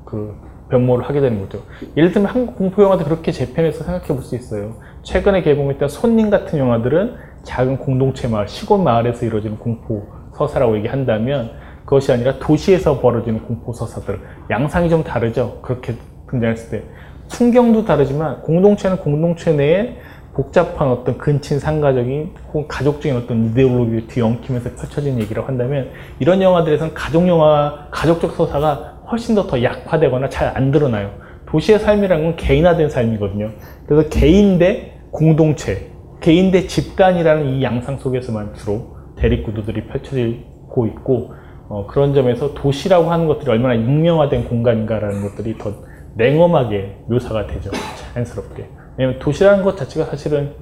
[0.05, 0.36] 그
[0.69, 1.63] 변모를 하게 되는 거죠.
[1.95, 4.75] 예를 들면 한국 공포 영화도 그렇게 재편해서 생각해 볼 수 있어요.
[5.03, 11.51] 최근에 개봉했던 손님 같은 영화들은 작은 공동체 마을, 시골 마을에서 이루어지는 공포 서사라고 얘기한다면
[11.86, 15.60] 그것이 아니라 도시에서 벌어지는 공포 서사들 양상이 좀 다르죠.
[15.62, 15.95] 그렇게
[16.29, 16.84] 등장했을 때
[17.29, 19.97] 풍경도 다르지만 공동체는 공동체 내에
[20.35, 27.27] 복잡한 어떤 근친 상가적인 혹은 가족적인 어떤 이데올로기를 뒤엉키면서 펼쳐진 얘기라고 한다면 이런 영화들에서는 가족
[27.27, 31.11] 영화, 가족적 서사가 훨씬 더 더 약화되거나 잘 안 드러나요.
[31.47, 33.51] 도시의 삶이라는 건 개인화된 삶이거든요.
[33.87, 41.33] 그래서 개인 대 공동체, 개인 대 집단이라는 이 양상 속에서만 주로 대립구도들이 펼쳐지고 있고
[41.69, 45.71] 어, 그런 점에서 도시라고 하는 것들이 얼마나 익명화된 공간인가라는 것들이 더
[46.15, 47.71] 냉엄하게 묘사가 되죠.
[48.13, 48.74] 자연스럽게.
[48.97, 50.53] 왜냐면 도시라는 것 자체가 사실은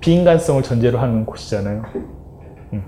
[0.00, 1.82] 비인간성을 전제로 하는 곳이잖아요.
[2.72, 2.84] 음.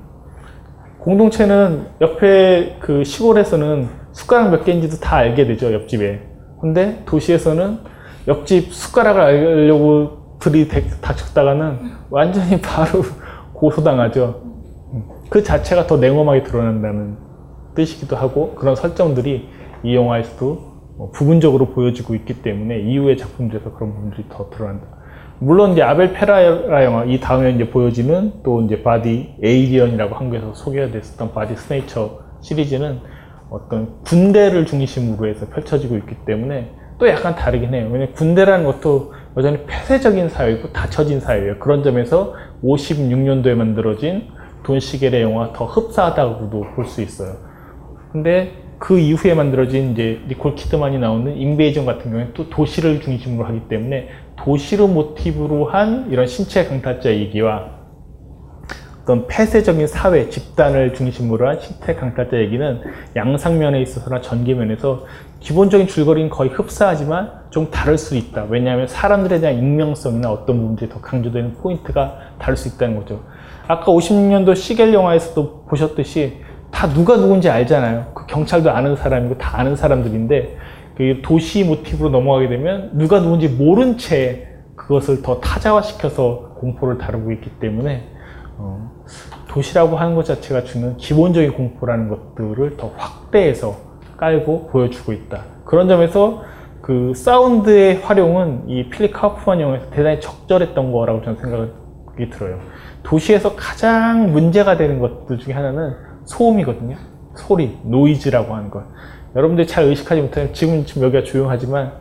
[1.01, 6.23] 공동체는 옆에 그 시골에서는 숟가락 몇 개인지도 다 알게 되죠, 옆집에.
[6.61, 7.79] 근데 도시에서는
[8.27, 11.79] 옆집 숟가락을 알려고 들이 닥쳤다가는
[12.11, 13.03] 완전히 바로
[13.53, 14.43] 고소당하죠.
[14.93, 15.05] 음.
[15.29, 17.17] 그 자체가 더 냉엄하게 드러난다는
[17.75, 19.49] 뜻이기도 하고 그런 설정들이
[19.85, 20.78] 이 영화에서도 뭐
[21.13, 24.87] 부분적으로 보여지고 있기 때문에 이후의 작품들에서 그런 부분들이 더 드러난다.
[25.41, 30.91] 물론 이제 아벨 페라라 영화 이 다음에 이제 보여지는 또 이제 바디 에이리언이라고 한국에서 소개가
[30.91, 32.99] 됐었던 바디 스네이처 시리즈는
[33.51, 37.89] 어떤 군대를 중심으로 해서 펼쳐지고 있기 때문에 또 약간 다르긴 해요.
[37.93, 41.59] 왜냐면 군대라는 것도 여전히 폐쇄적인 사회이고 닫혀진 사회예요.
[41.61, 42.35] 그런 점에서
[42.65, 44.25] 56년도에 만들어진
[44.65, 47.37] 돈 시겔의 영화 더 흡사하다고도 볼 수 있어요.
[48.11, 53.69] 근데 그 이후에 만들어진 이제 니콜 키드만이 나오는 인베이전 같은 경우에는 또 도시를 중심으로 하기
[53.69, 57.79] 때문에 도시를 모티브로 한 이런 신체 강탈자 얘기와
[59.03, 62.83] 어떤 폐쇄적인 사회, 집단을 중심으로 한 신체 강탈자 얘기는
[63.17, 65.07] 양상면에 있어서나 전개면에서
[65.41, 68.47] 기본적인 줄거리는 거의 흡사하지만 좀 다를 수 있다.
[68.51, 73.23] 왜냐하면 사람들에 대한 익명성이나 어떤 부분들이 더 강조되는 포인트가 다를 수 있다는 거죠.
[73.67, 78.13] 아까 56년도 시겔 영화에서도 보셨듯이 다 누가 누군지 알잖아요.
[78.15, 80.57] 그 경찰도 아는 사람이고 다 아는 사람들인데
[80.97, 87.51] 그 도시 모티브로 넘어가게 되면 누가 누군지 모른 채 그것을 더 타자화시켜서 공포를 다루고 있기
[87.61, 88.09] 때문에
[88.59, 88.91] 어,
[89.49, 93.77] 도시라고 하는 것 자체가 주는 기본적인 공포라는 것들을 더 확대해서
[94.17, 95.45] 깔고 보여주고 있다.
[95.65, 96.43] 그런 점에서
[96.81, 102.59] 그 사운드의 활용은 이 필립 카프만 영화에서 대단히 적절했던 거라고 저는 생각이 들어요.
[103.03, 106.97] 도시에서 가장 문제가 되는 것들 중에 하나는 소음이거든요.
[107.35, 108.85] 소리, 노이즈라고 하는 것.
[109.35, 111.93] 여러분들이 잘 의식하지 못하면 지금, 지금 여기가 조용하지만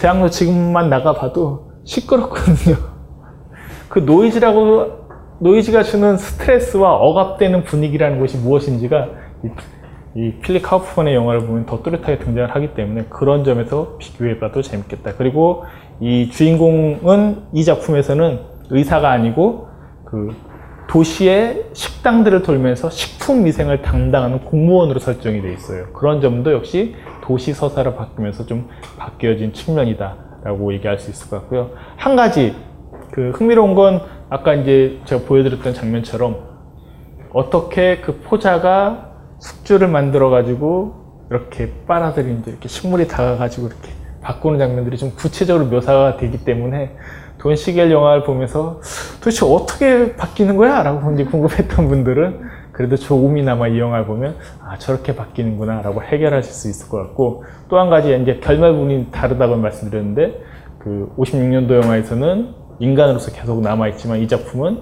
[0.00, 2.76] 대학로 지금만 나가봐도 시끄럽거든요.
[3.88, 5.00] 그 노이즈라고
[5.40, 9.08] 노이즈가 주는 스트레스와 억압되는 분위기라는 것이 무엇인지가
[9.44, 9.48] 이,
[10.16, 15.14] 이 필립 카우프만의 영화를 보면 더 뚜렷하게 등장을 하기 때문에 그런 점에서 비교해봐도 재밌겠다.
[15.16, 15.64] 그리고
[16.00, 19.68] 이 주인공은 이 작품에서는 의사가 아니고
[20.04, 20.34] 그
[20.90, 25.86] 도시의 식당들을 돌면서 식품 위생을 담당하는 공무원으로 설정이 되어 있어요.
[25.92, 31.70] 그런 점도 역시 도시 서사로 바뀌면서 좀 바뀌어진 측면이다라고 얘기할 수 있을 것 같고요.
[31.96, 32.56] 한 가지
[33.12, 34.00] 그 흥미로운 건
[34.30, 36.36] 아까 이제 제가 보여드렸던 장면처럼
[37.32, 43.90] 어떻게 그 포자가 숙주를 만들어 가지고 이렇게 빨아들이는 이렇게 식물이 다가가지고 이렇게
[44.22, 46.96] 바꾸는 장면들이 좀 구체적으로 묘사가 되기 때문에
[47.40, 48.80] 돈 시겔 영화를 보면서
[49.18, 50.82] 도대체 어떻게 바뀌는 거야?
[50.82, 52.40] 라고 이제 궁금했던 분들은
[52.72, 57.78] 그래도 조금이나마 이 영화를 보면 아 저렇게 바뀌는구나 라고 해결하실 수 있을 것 같고 또
[57.78, 60.42] 한 가지 이제 결말 부분이 다르다고 말씀드렸는데
[60.78, 64.78] 그 56년도 영화에서는 인간으로서 계속 남아있지만 이 작품은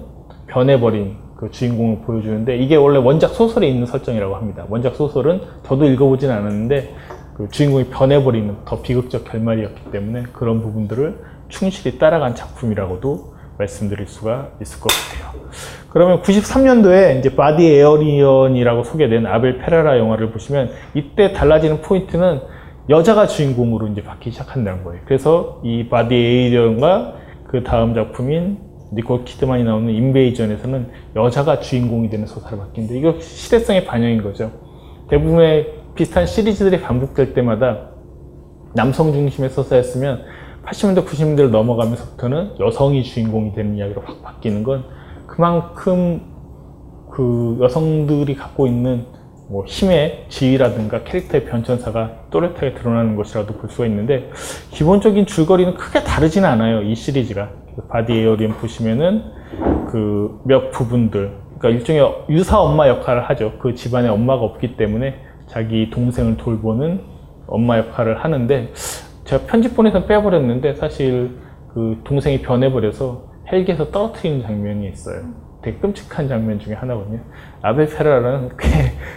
[0.47, 4.65] 변해버린 그 주인공을 보여주는데 이게 원래 원작 소설에 있는 설정이라고 합니다.
[4.69, 6.93] 원작 소설은 저도 읽어보진 않았는데
[7.35, 11.17] 그 주인공이 변해버리는 더 비극적 결말이었기 때문에 그런 부분들을
[11.49, 15.49] 충실히 따라간 작품이라고도 말씀드릴 수가 있을 것 같아요.
[15.89, 22.41] 그러면 93년도에 이제 바디 에이리언이라고 소개된 아벨 페라라 영화를 보시면 이때 달라지는 포인트는
[22.89, 25.01] 여자가 주인공으로 이제 바뀌기 시작한다는 거예요.
[25.05, 27.15] 그래서 이 바디 에이리언과
[27.47, 28.59] 그 다음 작품인
[28.93, 34.51] 니콜 키드만이 나오는 인베이전에서는 여자가 주인공이 되는 서사로 바뀌는데 이거 시대성의 반영인 거죠.
[35.09, 37.89] 대부분의 비슷한 시리즈들이 반복될 때마다
[38.73, 40.23] 남성 중심의 서사였으면
[40.65, 44.83] 80년대, 90년대를 넘어가면서부터는 여성이 주인공이 되는 이야기로 확 바뀌는 건
[45.27, 46.21] 그만큼
[47.11, 49.05] 그 여성들이 갖고 있는
[49.49, 54.29] 뭐 힘의 지위라든가 캐릭터의 변천사가 또렷하게 드러나는 것이라도 볼 수가 있는데
[54.71, 57.49] 기본적인 줄거리는 크게 다르지는 않아요 이 시리즈가.
[57.89, 59.23] 바디 에이리언 보시면은
[59.87, 63.53] 그 몇 부분들 그러니까 일종의 유사 엄마 역할을 하죠.
[63.59, 65.15] 그 집안에 엄마가 없기 때문에
[65.47, 67.01] 자기 동생을 돌보는
[67.47, 68.71] 엄마 역할을 하는데
[69.29, 71.37] 제가 편집본에서 빼버렸는데 사실
[71.71, 75.23] 그 동생이 변해버려서 헬기에서 떨어뜨리는 장면이 있어요.
[75.61, 77.19] 되게 끔찍한 장면 중에 하나거든요.
[77.61, 78.67] 아벨 페라라는 꽤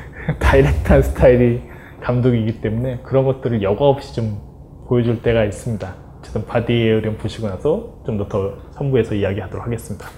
[0.38, 1.62] 다이렉트한 스타일의
[2.02, 4.38] 감독이기 때문에 그런 것들을 여과 없이 좀
[4.86, 5.94] 보여줄 때가 있습니다.
[6.18, 10.08] 어쨌든 바디 에이리언 보시고 나서 좀 더 더 선부에서 이야기하도록 하겠습니다.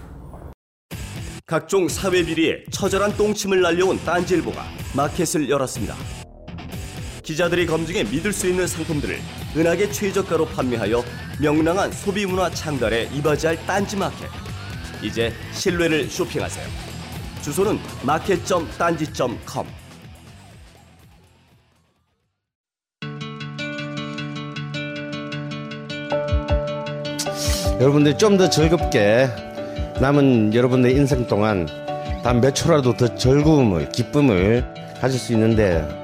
[1.46, 4.60] 각종 사회 비리에 처절한 똥침을 날려온 딴지일보가
[4.96, 5.94] 마켓을 열었습니다.
[7.24, 9.18] 기자들이 검증해 믿을 수 있는 상품들을
[9.56, 11.02] 은하계 최저가로 판매하여
[11.40, 14.28] 명랑한 소비 문화 창달에 이바지할 딴지 마켓.
[15.02, 16.66] 이제 신뢰를 쇼핑하세요.
[17.42, 19.66] 주소는 마켓.딴지.com.
[27.80, 29.28] 여러분들이 좀더 즐겁게
[30.00, 31.66] 남은 여러분의 인생 동안
[32.22, 34.64] 단 몇 초라도 더 즐거움을 기쁨을
[35.00, 36.03] 가질 수 있는데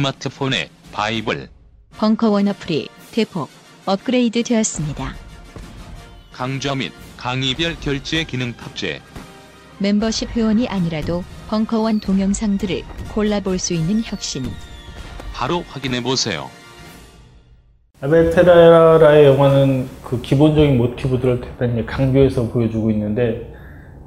[0.00, 1.48] 스마트폰의 바이블
[1.98, 3.50] 벙커원 어플이 대폭
[3.84, 5.14] 업그레이드 되었습니다.
[6.32, 9.00] 강좌 및 강의별 결제 기능 탑재
[9.78, 12.82] 멤버십 회원이 아니라도 벙커원 동영상들을
[13.12, 14.44] 골라볼 수 있는 혁신.
[15.34, 16.48] 바로 확인해 보세요.
[18.00, 23.52] 아벨 페라라의 영화는 그 기본적인 모티브들을 대단히 강조해서 보여주고 있는데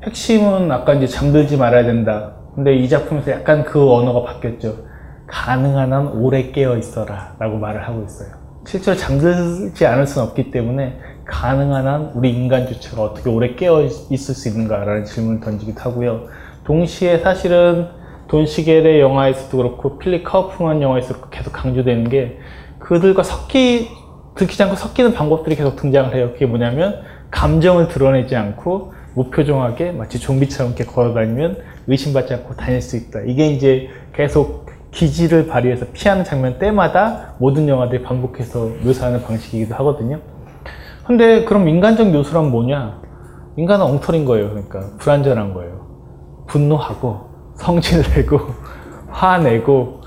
[0.04, 2.36] 핵심은 아까 이제 잠들지 말아야 된다.
[2.56, 4.92] 근데 이 작품에서 약간 그 언어가 바뀌었죠.
[5.28, 8.30] 가능한 한 오래 깨어 있어라 라고 말을 하고 있어요.
[8.66, 14.36] 실제로 잠들지 않을 수는 없기 때문에 가능한 한 우리 인간 주체가 어떻게 오래 깨어 있을
[14.36, 16.28] 수 있는가라는 질문을 던지기도 하고요.
[16.64, 17.88] 동시에 사실은
[18.28, 22.40] 돈 시겔의 영화에서도 그렇고 필립 카우프만 영화에서도 그렇고 계속 강조되는 게
[22.80, 23.90] 그들과 섞이
[24.36, 26.32] 들키지 않고 섞이는 방법들이 계속 등장을 해요.
[26.34, 27.02] 그게 뭐냐면
[27.32, 31.58] 감정을 드러내지 않고 무표정하게 마치 좀비처럼 이렇게 걸어다니면
[31.88, 33.22] 의심받지 않고 다닐 수 있다.
[33.26, 34.63] 이게 이제 계속
[34.94, 40.20] 기지를 발휘해서 피하는 장면 때마다 모든 영화들이 반복해서 묘사하는 방식이기도 하거든요.
[41.06, 43.02] 근데 그럼 인간적 요소란 뭐냐?
[43.58, 44.50] 인간은 엉터리인 거예요.
[44.50, 45.84] 그러니까 불완전한 거예요.
[46.48, 48.40] 분노하고 성질내고
[49.10, 50.02] 화내고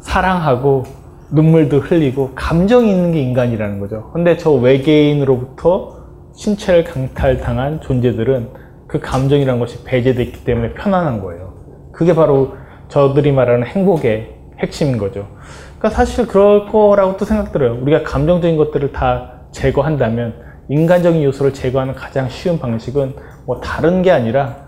[0.00, 0.84] 사랑하고
[1.30, 4.10] 눈물도 흘리고 감정이 있는 게 인간이라는 거죠.
[4.12, 5.96] 근데 저 외계인으로부터
[6.34, 8.50] 신체를 강탈당한 존재들은
[8.86, 11.54] 그 감정이라는 것이 배제됐기 때문에 편안한 거예요.
[11.92, 12.54] 그게 바로
[12.88, 15.26] 저들이 말하는 행복의 핵심인 거죠.
[15.78, 17.78] 그러니까 사실 그럴 거라고 또 생각 들어요.
[17.80, 20.34] 우리가 감정적인 것들을 다 제거한다면
[20.68, 23.14] 인간적인 요소를 제거하는 가장 쉬운 방식은
[23.46, 24.66] 뭐 다른 게 아니라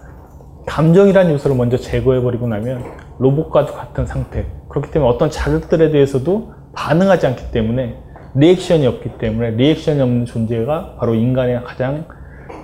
[0.66, 2.84] 감정이라는 요소를 먼저 제거해버리고 나면
[3.18, 4.46] 로봇과도 같은 상태.
[4.68, 7.96] 그렇기 때문에 어떤 자극들에 대해서도 반응하지 않기 때문에
[8.34, 12.04] 리액션이 없기 때문에 리액션이 없는 존재가 바로 인간의 가장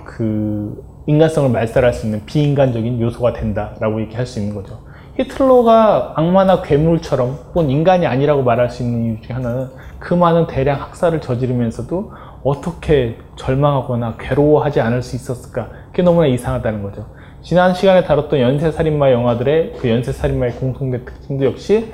[0.05, 4.84] 그 인간성을 말살할 수 있는 비인간적인 요소가 된다라고 얘기할 수 있는 거죠.
[5.17, 10.81] 히틀러가 악마나 괴물처럼 혹은 인간이 아니라고 말할 수 있는 이유 중에 하나는 그 많은 대량
[10.81, 12.11] 학살을 저지르면서도
[12.43, 15.69] 어떻게 절망하거나 괴로워하지 않을 수 있었을까?
[15.91, 17.05] 그게 너무나 이상하다는 거죠.
[17.41, 21.93] 지난 시간에 다뤘던 연쇄살인마 영화들의 그 연쇄살인마의 공통된 특징도 역시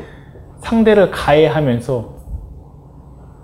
[0.61, 2.21] 상대를 가해하면서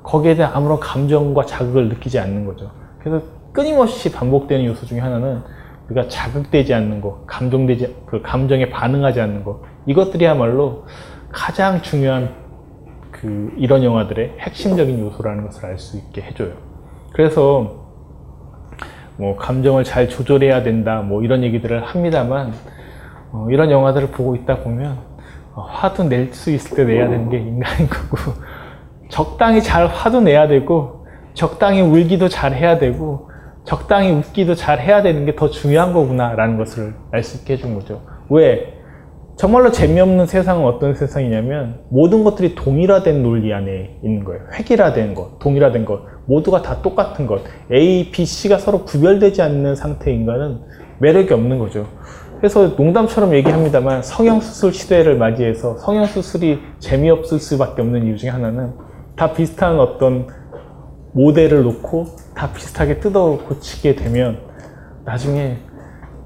[0.04, 2.72] 거기에 대한 아무런 감정과 자극을 느끼지 않는 거죠.
[3.00, 5.42] 그래서 끊임없이 반복되는 요소 중에 하나는
[5.90, 10.86] 우리가 자극되지 않는 것, 감정되지, 그 감정에 반응하지 않는 것, 이것들이야말로
[11.32, 12.30] 가장 중요한
[13.12, 16.52] 그 이런 영화들의 핵심적인 요소라는 것을 알 수 있게 해줘요.
[17.14, 17.86] 그래서
[19.18, 22.54] 뭐 감정을 잘 조절해야 된다, 뭐 이런 얘기들을 합니다만
[23.32, 24.98] 어, 이런 영화들을 보고 있다 보면
[25.54, 28.34] 어, 화도 낼 수 있을 때 내야 되는 게 인간인 거고
[29.10, 33.27] 적당히 잘 화도 내야 되고 적당히 울기도 잘 해야 되고
[33.68, 38.02] 적당히 웃기도 잘 해야 되는 게 더 중요한 거구나라는 것을 알 수 있게 해준 거죠.
[38.30, 38.74] 왜?
[39.38, 44.42] 정말로 재미없는 세상은 어떤 세상이냐면 모든 것들이 동일화된 논리 안에 있는 거예요.
[44.58, 47.42] 획일화된 것, 동일화된 것, 모두가 다 똑같은 것.
[47.72, 50.62] A, B, C가 서로 구별되지 않는 상태의 인간은
[51.00, 51.86] 매력이 없는 거죠.
[52.38, 58.74] 그래서 농담처럼 얘기합니다만 성형수술 시대를 맞이해서 성형수술이 재미없을 수밖에 없는 이유 중에 하나는
[59.16, 60.28] 다 비슷한 어떤
[61.18, 62.06] 모델을 놓고
[62.36, 64.40] 다 비슷하게 뜯어 고치게 되면
[65.04, 65.58] 나중에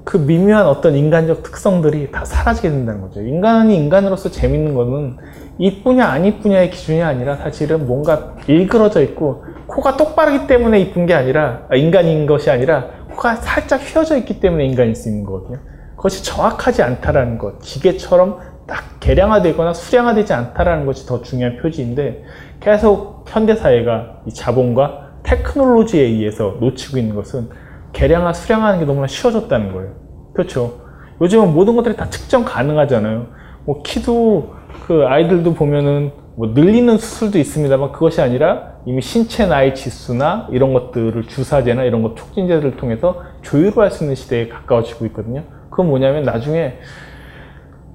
[0.04, 3.22] 그 미묘한 어떤 인간적 특성들이 다 사라지게 된다는 거죠.
[3.22, 5.16] 인간이 인간으로서 재밌는 거는
[5.58, 11.66] 이쁘냐 안 이쁘냐의 기준이 아니라 사실은 뭔가 일그러져 있고 코가 똑바르기 때문에 이쁜 게 아니라
[11.70, 15.58] 아, 인간인 것이 아니라 코가 살짝 휘어져 있기 때문에 인간일 수 있는 거거든요.
[15.96, 22.24] 그것이 정확하지 않다라는 것, 기계처럼 딱 계량화되거나 수량화되지 않다라는 것이 더 중요한 표지인데
[22.62, 27.48] 계속 현대 사회가 이 자본과 테크놀로지에 의해서 놓치고 있는 것은
[27.92, 29.90] 계량화, 수량하는 게 너무나 쉬워졌다는 거예요.
[30.32, 30.80] 그렇죠.
[31.20, 33.26] 요즘은 모든 것들이 다 측정 가능하잖아요.
[33.64, 34.54] 뭐 키도
[34.86, 41.22] 그 아이들도 보면은 뭐 늘리는 수술도 있습니다만 그것이 아니라 이미 신체 나이 지수나 이런 것들을
[41.24, 45.44] 주사제나 이런 것 촉진제를 통해서 조율할 수 있는 시대에 가까워지고 있거든요.
[45.70, 46.78] 그건 뭐냐면 나중에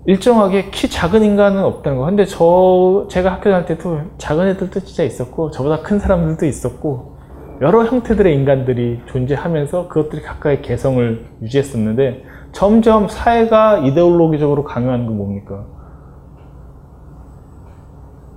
[0.07, 2.05] 일정하게 키 작은 인간은 없다는 거.
[2.05, 7.17] 근데 저 제가 학교 다닐 때도 작은 애들도 진짜 있었고 저보다 큰 사람들도 있었고
[7.59, 15.65] 여러 형태들의 인간들이 존재하면서 그것들이 각각의 개성을 유지했었는데 점점 사회가 이데올로기적으로 강요하는 건 뭡니까?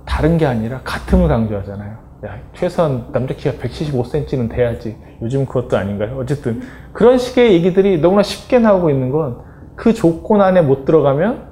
[0.05, 1.97] 다른 게 아니라 같음을 강조하잖아요.
[2.25, 4.97] 야, 최소한 남자 키가 175cm는 돼야지.
[5.21, 6.17] 요즘 그것도 아닌가요?
[6.19, 6.61] 어쨌든
[6.91, 9.51] 그런 식의 얘기들이 너무나 쉽게 나오고 있는 건
[9.81, 11.50] 그 조건 안에 못 들어가면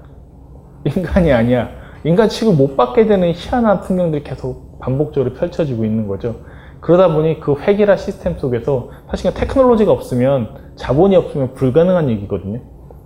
[0.84, 1.70] 인간이 아니야.
[2.04, 6.36] 인간 취급 못 받게 되는 희한한 풍경들이 계속 반복적으로 펼쳐지고 있는 거죠.
[6.80, 12.62] 그러다 보니 그 획일화 시스템 속에서 사실 테크놀로지가 없으면 자본이 없으면 불가능한 얘기거든요.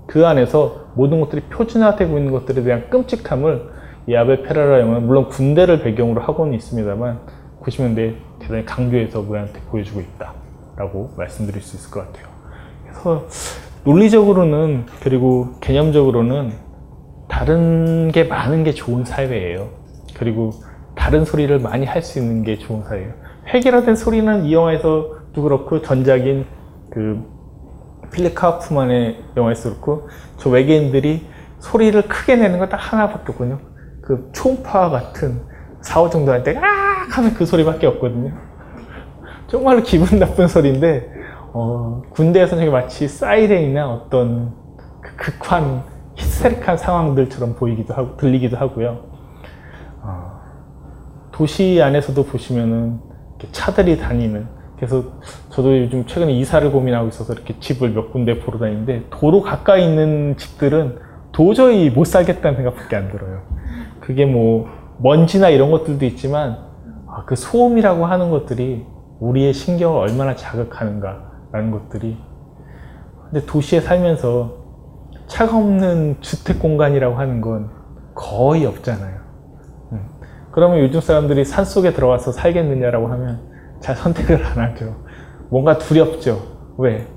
[0.06, 3.72] 그 안에서 모든 것들이 표준화되고 있는 것들에 대한 끔찍함을
[4.08, 7.22] 이 아벨 페라라 영화는 물론 군대를 배경으로 하고는 있습니다만
[7.64, 12.28] 90년대에 대단히 강조해서 우리한테 보여주고 있다라고 말씀드릴 수 있을 것 같아요.
[12.84, 13.26] 그래서
[13.86, 16.52] 논리적으로는 그리고 개념적으로는
[17.28, 19.70] 다른 게 많은 게 좋은 사회예요.
[20.16, 20.52] 그리고
[20.96, 23.14] 다른 소리를 많이 할 수 있는 게 좋은 사회예요.
[23.54, 26.46] 획일화된 소리는 이 영화에서도 그렇고 전작인
[26.92, 27.24] 그
[28.12, 30.08] 필립 카우프만의 영화에서 그렇고
[30.38, 31.26] 저 외계인들이
[31.60, 33.60] 소리를 크게 내는 건 딱 하나밖에 없거든요.
[34.02, 35.42] 그 초음파 같은
[35.82, 36.62] 4호 정도 할 때, 아!
[37.12, 38.32] 하면 그 소리밖에 없거든요.
[39.48, 41.10] 정말로 기분 나쁜 소리인데,
[41.54, 44.54] 어, 군대에서는 마치 사이렌이나 어떤
[45.02, 45.84] 그 극한,
[46.16, 49.00] 히스테릭한 상황들처럼 보이기도 하고, 들리기도 하고요.
[50.02, 50.40] 어,
[51.32, 53.00] 도시 안에서도 보시면은
[53.52, 55.04] 차들이 다니는, 그래서
[55.50, 60.36] 저도 요즘 최근에 이사를 고민하고 있어서 이렇게 집을 몇 군데 보러 다니는데, 도로 가까이 있는
[60.38, 61.00] 집들은
[61.32, 63.42] 도저히 못 살겠다는 생각밖에 안 들어요.
[64.00, 64.68] 그게 뭐
[65.00, 66.58] 먼지나 이런 것들도 있지만
[67.08, 68.86] 아, 그 소음이라고 하는 것들이
[69.20, 72.18] 우리의 신경을 얼마나 자극하는가라는 것들이
[73.30, 74.63] 근데 도시에 살면서
[75.34, 77.72] 차가 없는 주택 공간이라고 하는 건
[78.14, 79.18] 거의 없잖아요.
[79.94, 80.06] 음.
[80.52, 83.42] 그러면 요즘 사람들이 산 속에 들어와서 살겠느냐라고 하면
[83.80, 84.96] 잘 선택을 안 하죠.
[85.50, 86.40] 뭔가 두렵죠.
[86.78, 87.08] 왜?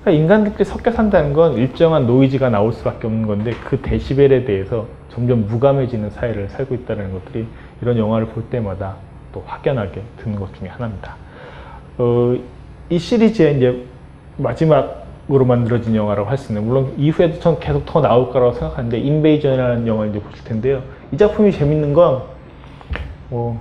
[0.00, 5.46] 그러니까 인간들끼리 섞여 산다는 건 일정한 노이즈가 나올 수밖에 없는 건데 그 데시벨에 대해서 점점
[5.46, 7.46] 무감해지는 사회를 살고 있다는 것들이
[7.82, 8.96] 이런 영화를 볼 때마다
[9.32, 11.14] 또 확연하게 드는 것 중에 하나입니다.
[11.98, 12.34] 어,
[12.88, 13.86] 이 시리즈의 이제
[14.38, 14.99] 마지막
[15.32, 19.86] 으로 만들어진 영화라고 할 수 있는 물론 이후에도 전 계속 더 나올 거라고 생각하는데 인베이전이라는
[19.86, 20.82] 영화를 이제 보실 텐데요.
[21.12, 22.22] 이 작품이 재밌는 건
[23.30, 23.60] 뭐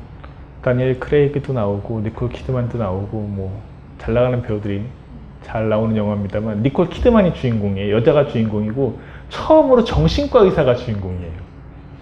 [0.63, 3.51] 다니엘 크레이그도 나오고 니콜 키드만도 나오고 뭐
[3.99, 4.81] 잘 나가는 배우들이
[5.43, 7.95] 잘 나오는 영화입니다만 니콜 키드만이 주인공이에요.
[7.97, 8.97] 여자가 주인공이고
[9.29, 11.49] 처음으로 정신과 의사가 주인공이에요.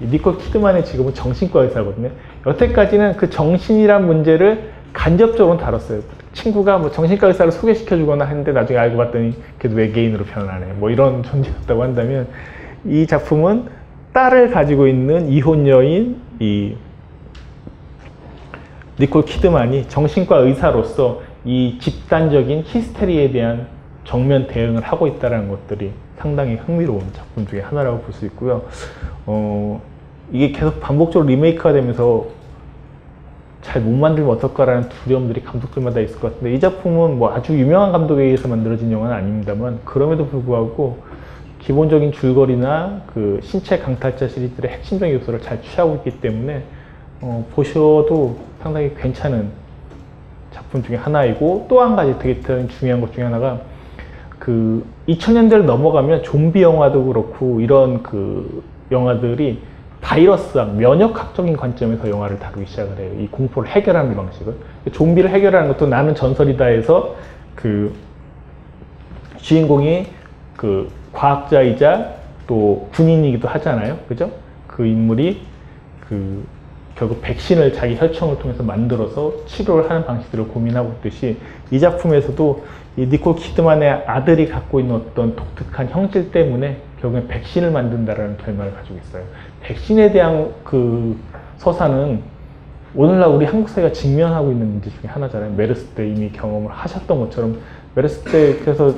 [0.01, 2.09] 니콜 키드만의 직업은 정신과 의사거든요.
[2.45, 6.01] 여태까지는 그 정신이란 문제를 간접적으로 다뤘어요.
[6.33, 10.73] 친구가 뭐 정신과 의사를 소개시켜 주거나 했는데 나중에 알고 봤더니 걔도 외계인으로 변하네.
[10.73, 12.27] 뭐 이런 존재였다고 한다면
[12.85, 13.65] 이 작품은
[14.13, 16.75] 딸을 가지고 있는 이혼 여인 이
[18.99, 23.67] 니콜 키드만이 정신과 의사로서 이 집단적인 히스테리에 대한
[24.05, 28.63] 정면 대응을 하고 있다는 것들이 상당히 흥미로운 작품 중에 하나라고 볼 수 있고요.
[29.25, 29.81] 어,
[30.31, 32.25] 이게 계속 반복적으로 리메이크가 되면서
[33.67, 38.23] 잘 못 만들면 어떨까라는 두려움들이 감독들마다 있을 것 같은데 이 작품은 뭐 아주 유명한 감독에
[38.23, 40.99] 의해서 만들어진 영화는 아닙니다만 그럼에도 불구하고
[41.59, 46.63] 기본적인 줄거리나 그 신체 강탈자 시리즈의 핵심적인 요소를 잘 취하고 있기 때문에
[47.19, 49.49] 어, 보셔도 상당히 괜찮은
[50.51, 53.59] 작품 중에 하나이고 또 한 가지 되게 중요한 것 중에 하나가
[54.39, 59.59] 그 2000년대를 넘어가면 좀비 영화도 그렇고 이런 그 영화들이
[60.07, 63.11] 바이러스학, 면역학적인 관점에서 영화를 다루기 시작을 해요.
[63.19, 64.53] 이 공포를 해결하는 방식을.
[64.93, 67.15] 좀비를 해결하는 것도 나는 전설이다 해서
[67.55, 67.93] 그
[69.35, 70.07] 주인공이
[70.55, 72.13] 그 과학자이자
[72.47, 73.97] 또 군인이기도 하잖아요.
[74.07, 74.31] 그죠?
[74.65, 75.41] 그 인물이
[76.07, 76.45] 그
[76.95, 81.37] 결국 백신을 자기 혈청을 통해서 만들어서 치료를 하는 방식들을 고민하고 있듯이
[81.69, 88.37] 이 작품에서도 이 니콜 키드만의 아들이 갖고 있는 어떤 독특한 형질 때문에 결국엔 백신을 만든다라는
[88.37, 89.23] 결말을 가지고 있어요.
[89.67, 91.17] 백신에 대한 그
[91.57, 92.21] 서사는
[92.95, 95.51] 오늘날 우리 한국 사회가 직면하고 있는 문제 중에 하나잖아요.
[95.51, 97.59] 메르스 때 이미 경험을 하셨던 것처럼
[97.93, 98.95] 메르스 때 그래서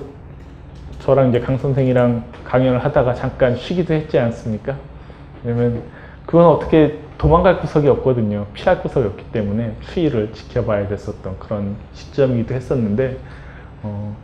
[0.99, 4.76] 저랑 이제 강 선생이랑 강연을 하다가 잠깐 쉬기도 했지 않습니까?
[5.43, 5.82] 왜냐면
[6.28, 8.45] 그건 어떻게 도망갈 구석이 없거든요.
[8.53, 13.17] 피할 구석이 없기 때문에 추위를 지켜봐야 됐었던 그런 시점이기도 했었는데
[13.82, 14.15] 어,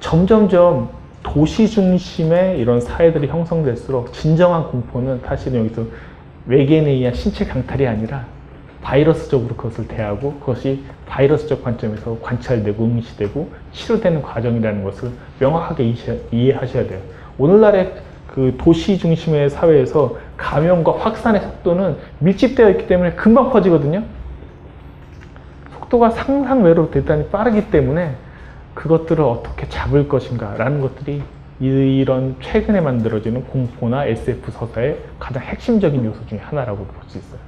[0.00, 0.90] 점점점
[1.24, 5.82] 도시 중심의 이런 사회들이 형성될수록 진정한 공포는 사실은 여기서
[6.46, 8.26] 외계인에 의한 신체 강탈이 아니라
[8.82, 15.10] 바이러스적으로 그것을 대하고 그것이 바이러스적 관점에서 관찰되고 응시되고 치료되는 과정이라는 것을
[15.40, 15.94] 명확하게
[16.30, 17.00] 이해하셔야 돼요.
[17.38, 17.94] 오늘날의
[18.28, 24.02] 그 도시 중심의 사회에서 감염과 확산의 속도는 밀집되어 있기 때문에 금방 퍼지거든요.
[25.72, 28.14] 속도가 상상외로 대단히 빠르기 때문에
[28.74, 31.22] 그것들을 어떻게 잡을 것인가 라는 것들이
[31.60, 37.38] 이런 최근에 만들어지는 공포나 SF 서사의 가장 핵심적인 요소 중에 하나라고 볼 수 있어요.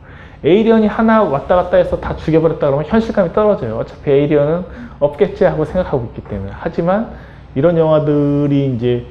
[0.45, 3.77] 에이리언이 하나 왔다 갔다 해서 다 죽여버렸다 그러면 현실감이 떨어져요.
[3.79, 4.65] 어차피 에이리언은
[5.01, 6.53] 없겠지 하고 생각하고 있기 때문에.
[6.55, 7.11] 하지만
[7.55, 9.07] 이런 영화들이 이제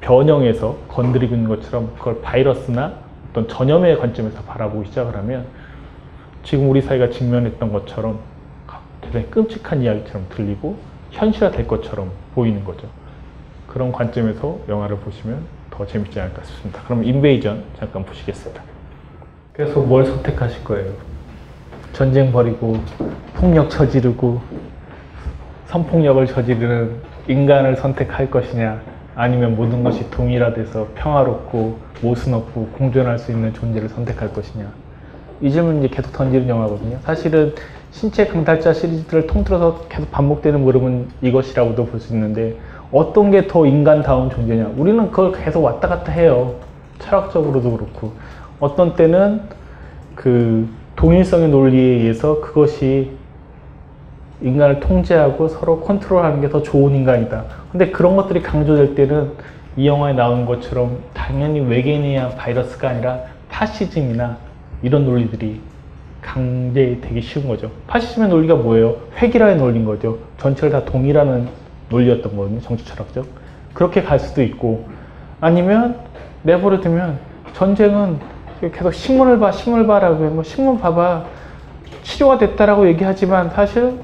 [0.00, 2.92] 변형해서 건드리고 있는 것처럼 그걸 바이러스나
[3.30, 5.46] 어떤 전염의 관점에서 바라보기 시작을 하면
[6.44, 8.20] 지금 우리 사회가 직면했던 것처럼
[9.02, 10.78] 대단히 끔찍한 이야기처럼 들리고
[11.10, 12.88] 현실화 될 것처럼 보이는 거죠.
[13.66, 16.82] 그런 관점에서 영화를 보시면 더 재밌지 않을까 싶습니다.
[16.84, 18.62] 그럼 인베이전 잠깐 보시겠습니다.
[19.52, 20.92] 그래서 뭘 선택하실 거예요?
[21.92, 22.78] 전쟁 벌이고
[23.34, 24.40] 폭력 저지르고
[25.66, 26.96] 선폭력을 저지르는
[27.28, 28.80] 인간을 선택할 것이냐
[29.14, 34.66] 아니면 모든 것이 동일화돼서 평화롭고 모순 없고 공존할 수 있는 존재를 선택할 것이냐
[35.40, 37.54] 이 질문 이제 계속 던지는 영화거든요 사실은
[37.90, 42.56] 신체 강탈자 시리즈들을 통틀어서 계속 반복되는 물음은 이것이라고도 볼 수 있는데
[42.92, 44.72] 어떤 게 더 인간다운 존재냐?
[44.76, 46.54] 우리는 그걸 계속 왔다 갔다 해요.
[46.98, 48.12] 철학적으로도 그렇고.
[48.60, 49.42] 어떤 때는
[50.14, 53.10] 그 동일성의 논리에 의해서 그것이
[54.40, 57.44] 인간을 통제하고 서로 컨트롤하는 게 더 좋은 인간이다.
[57.72, 59.32] 근데 그런 것들이 강조될 때는
[59.76, 63.20] 이 영화에 나온 것처럼 당연히 외계인에 의한 바이러스가 아니라
[63.50, 64.36] 파시즘이나
[64.82, 65.60] 이런 논리들이
[66.22, 67.70] 강제되기 쉬운 거죠.
[67.86, 68.96] 파시즘의 논리가 뭐예요?
[69.20, 70.18] 획일화의 논리인 거죠.
[70.38, 71.48] 전체를 다 동일하는
[71.88, 72.60] 논리였던 거거든요.
[72.60, 73.26] 정치 철학적.
[73.72, 74.86] 그렇게 갈 수도 있고
[75.40, 75.96] 아니면
[76.42, 77.18] 내버려 두면
[77.52, 78.18] 전쟁은
[78.60, 80.28] 계속 신문을 봐, 신문을 봐라고 해.
[80.28, 81.24] 뭐 신문 봐봐.
[82.02, 83.98] 치료가 됐다라고 얘기하지만 사실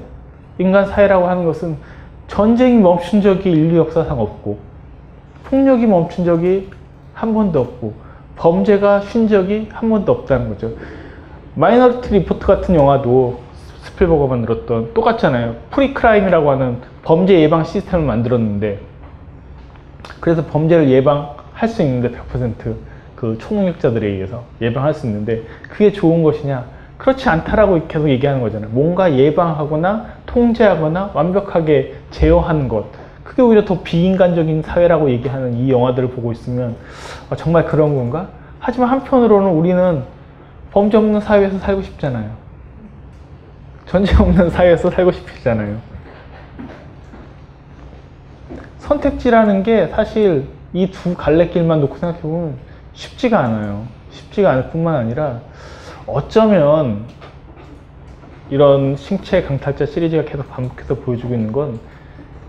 [0.57, 1.77] 인간 사회라고 하는 것은
[2.27, 4.57] 전쟁이 멈춘 적이 인류 역사상 없고
[5.45, 6.69] 폭력이 멈춘 적이
[7.13, 7.93] 한 번도 없고
[8.35, 10.71] 범죄가 쉰 적이 한 번도 없다는 거죠.
[11.55, 13.39] 마이너리티 리포트 같은 영화도
[13.83, 15.55] 스필버그가 만들었던 똑같잖아요.
[15.71, 18.79] 프리크라임이라고 하는 범죄 예방 시스템을 만들었는데
[20.19, 26.65] 그래서 범죄를 예방할 수 있는데 100%그 초능력자들에 의해서 예방할 수 있는데 그게 좋은 것이냐?
[26.97, 28.69] 그렇지 않다라고 계속 얘기하는 거잖아요.
[28.71, 32.85] 뭔가 예방하거나 통제하거나 완벽하게 제어하는 것.
[33.23, 36.75] 그게 오히려 더 비인간적인 사회라고 얘기하는 이 영화들을 보고 있으면
[37.29, 38.27] 아, 정말 그런 건가?
[38.59, 40.03] 하지만 한편으로는 우리는
[40.75, 42.31] 범죄 없는 사회에서 살고 싶잖아요.
[43.85, 45.77] 전쟁 없는 사회에서 살고 싶잖아요.
[48.79, 52.57] 선택지라는 게 사실 이 두 갈래길만 놓고 생각해보면
[52.91, 53.87] 쉽지가 않아요.
[54.11, 55.39] 쉽지가 않을 뿐만 아니라
[56.07, 57.05] 어쩌면
[58.49, 61.79] 이런 신체 강탈자 시리즈가 계속 반복해서 보여주고 있는 건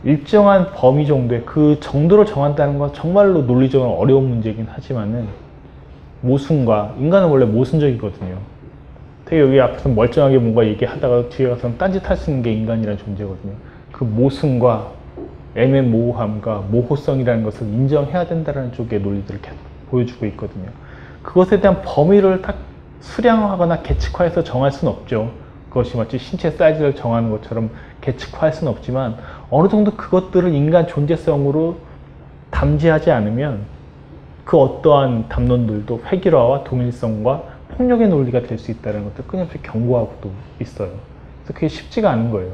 [0.03, 5.46] 일정한 범위 정도의 그 정도를 정한다는 건 정말로 논리적으로 어려운 문제긴 하지만은
[6.21, 8.37] 모순과 인간은 원래 모순적이거든요.
[9.25, 13.53] 되게 여기 앞에서 멀쩡하게 뭔가 얘기하다가 뒤에 가서는 딴짓 할 수 있는 게 인간이라는 존재거든요.
[13.93, 14.93] 그 모순과
[15.57, 19.59] 애매모호함과 모호성이라는 것을 인정해야 된다는 쪽의 논리들을 계속
[19.91, 20.69] 보여주고 있거든요.
[21.23, 22.57] 그것에 대한 범위를 딱
[23.01, 25.31] 수량화하거나 계측화해서 정할 수는 없죠.
[25.69, 29.17] 그것이 마치 신체 사이즈를 정하는 것처럼 계측화할 수는 없지만
[29.51, 31.77] 어느 정도 그것들을 인간 존재성으로
[32.51, 33.61] 담지하지 않으면
[34.47, 37.43] 그 어떠한 담론들도 획일화와 동일성과
[37.77, 40.31] 폭력의 논리가 될 수 있다는 것을 끊임없이 경고하고도
[40.61, 40.89] 있어요.
[41.43, 42.53] 그래서 그게 쉽지가 않은 거예요.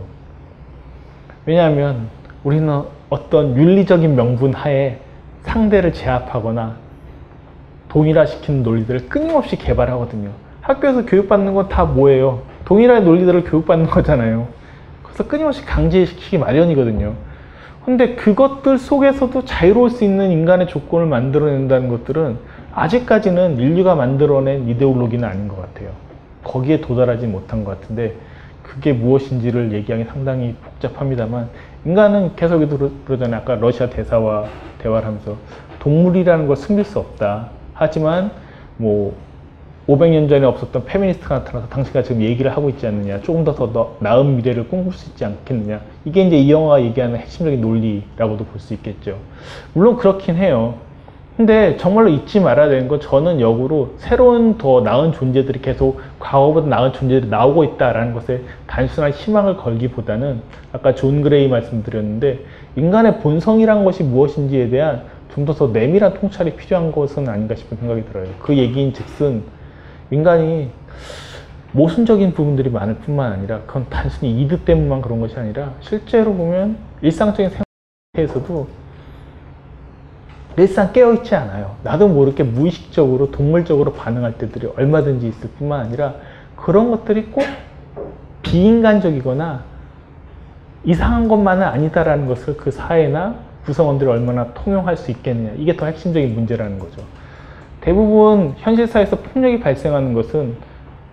[1.46, 2.08] 왜냐하면
[2.44, 4.98] 우리는 어떤 윤리적인 명분 하에
[5.42, 6.76] 상대를 제압하거나
[7.90, 10.30] 동일화시키는 논리들을 끊임없이 개발하거든요.
[10.62, 12.42] 학교에서 교육받는 건 다 뭐예요?
[12.64, 14.48] 동일한 논리들을 교육받는 거잖아요.
[15.02, 17.12] 그래서 끊임없이 강제시키기 마련이거든요.
[17.84, 22.38] 근데 그것들 속에서도 자유로울 수 있는 인간의 조건을 만들어낸다는 것들은
[22.72, 25.90] 아직까지는 인류가 만들어낸 이데올로기는 아닌 것 같아요.
[26.44, 28.14] 거기에 도달하지 못한 것 같은데
[28.62, 31.48] 그게 무엇인지를 얘기하기 상당히 복잡합니다만
[31.84, 33.40] 인간은 계속 그러- 그러잖아요.
[33.40, 34.46] 아까 러시아 대사와
[34.78, 35.36] 대화를 하면서
[35.80, 37.48] 동물이라는 걸 숨길 수 없다.
[37.74, 38.30] 하지만
[38.76, 39.14] 뭐
[39.88, 43.20] 500년 전에 없었던 페미니스트가 나타나서 당신가 지금 얘기를 하고 있지 않느냐.
[43.22, 45.80] 조금 더 더 나은 미래를 꿈꿀 수 있지 않겠느냐.
[46.04, 49.16] 이게 이제 이 영화가 얘기하는 핵심적인 논리라고도 볼 수 있겠죠.
[49.74, 50.74] 물론 그렇긴 해요.
[51.36, 56.92] 근데 정말로 잊지 말아야 되는 건 저는 역으로 새로운 더 나은 존재들이 계속 과거보다 나은
[56.92, 62.44] 존재들이 나오고 있다라는 것에 단순한 희망을 걸기보다는 아까 존 그레이 말씀드렸는데
[62.76, 65.02] 인간의 본성이란 것이 무엇인지에 대한
[65.34, 68.26] 좀 더 더 내밀한 통찰이 필요한 것은 아닌가 싶은 생각이 들어요.
[68.38, 69.42] 그 얘기인 즉슨
[70.12, 70.70] 인간이
[71.72, 77.50] 모순적인 부분들이 많을 뿐만 아니라 그건 단순히 이득 때문만 그런 것이 아니라 실제로 보면 일상적인
[78.14, 78.68] 생활에서도
[80.58, 81.76] 항상 깨어있지 않아요.
[81.82, 86.16] 나도 모르게 무의식적으로 동물적으로 반응할 때들이 얼마든지 있을 뿐만 아니라
[86.56, 87.44] 그런 것들이 꼭
[88.42, 89.64] 비인간적이거나
[90.84, 95.54] 이상한 것만은 아니다라는 것을 그 사회나 구성원들이 얼마나 통용할 수 있겠느냐.
[95.56, 97.02] 이게 더 핵심적인 문제라는 거죠.
[97.82, 100.56] 대부분 현실 사회에서 폭력이 발생하는 것은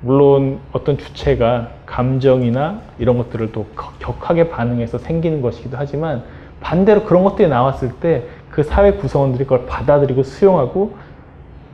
[0.02, 6.24] 물론 어떤 주체가 감정이나 이런 것들을 또 격- 격하게 반응해서 생기는 것이기도 하지만
[6.62, 10.94] 반대로 그런 것들이 나왔을 때 그 사회 구성원들이 그걸 받아들이고 수용하고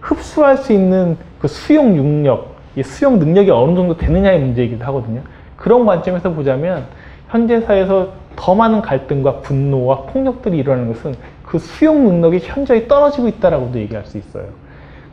[0.02, 5.22] 흡수할 수 있는 그 수용 능력, 이 수용 능력이 어느 정도 되느냐의 문제이기도 하거든요.
[5.56, 6.86] 그런 관점에서 보자면
[7.30, 13.80] 현재 사회에서 더 많은 갈등과 분노와 폭력들이 일어나는 것은 그 수용 능력이 현저히 떨어지고 있다라고도
[13.80, 14.46] 얘기할 수 있어요.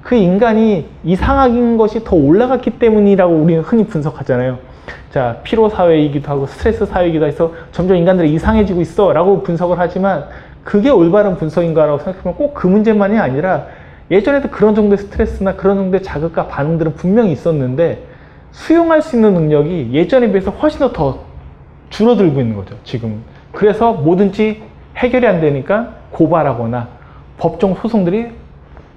[0.02, 4.58] 그 인간이 이상한 것이 더 올라갔기 때문이라고 우리는 흔히 분석하잖아요.
[5.10, 10.24] 자, 피로 사회이기도 하고 스트레스 사회이기도 해서 점점 인간들이 이상해지고 있어 라고 분석을 하지만
[10.64, 13.66] 그게 올바른 분석인가라고 생각하면 꼭 그 문제만이 아니라
[14.10, 18.04] 예전에도 그런 정도의 스트레스나 그런 정도의 자극과 반응들은 분명히 있었는데
[18.50, 21.20] 수용할 수 있는 능력이 예전에 비해서 훨씬 더, 더
[21.90, 23.22] 줄어들고 있는 거죠, 지금.
[23.52, 24.62] 그래서 뭐든지
[24.96, 26.88] 해결이 안 되니까 고발하거나
[27.38, 28.41] 법정 소송들이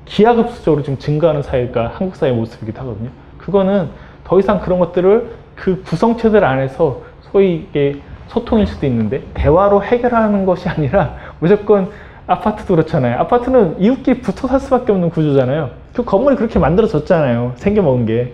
[0.05, 3.09] 기하급수적으로 지금 증가하는 사회가 한국 사회의 모습이기도 하거든요.
[3.37, 3.89] 그거는
[4.23, 7.01] 더 이상 그런 것들을 그 구성체들 안에서
[7.31, 11.89] 소위 이게 소통일 수도 있는데 대화로 해결하는 것이 아니라 무조건
[12.27, 13.19] 아파트도 그렇잖아요.
[13.19, 15.69] 아파트는 이웃끼리 붙어 살 수밖에 없는 구조잖아요.
[15.93, 17.53] 그 건물이 그렇게 만들어졌잖아요.
[17.55, 18.33] 생겨먹은 게.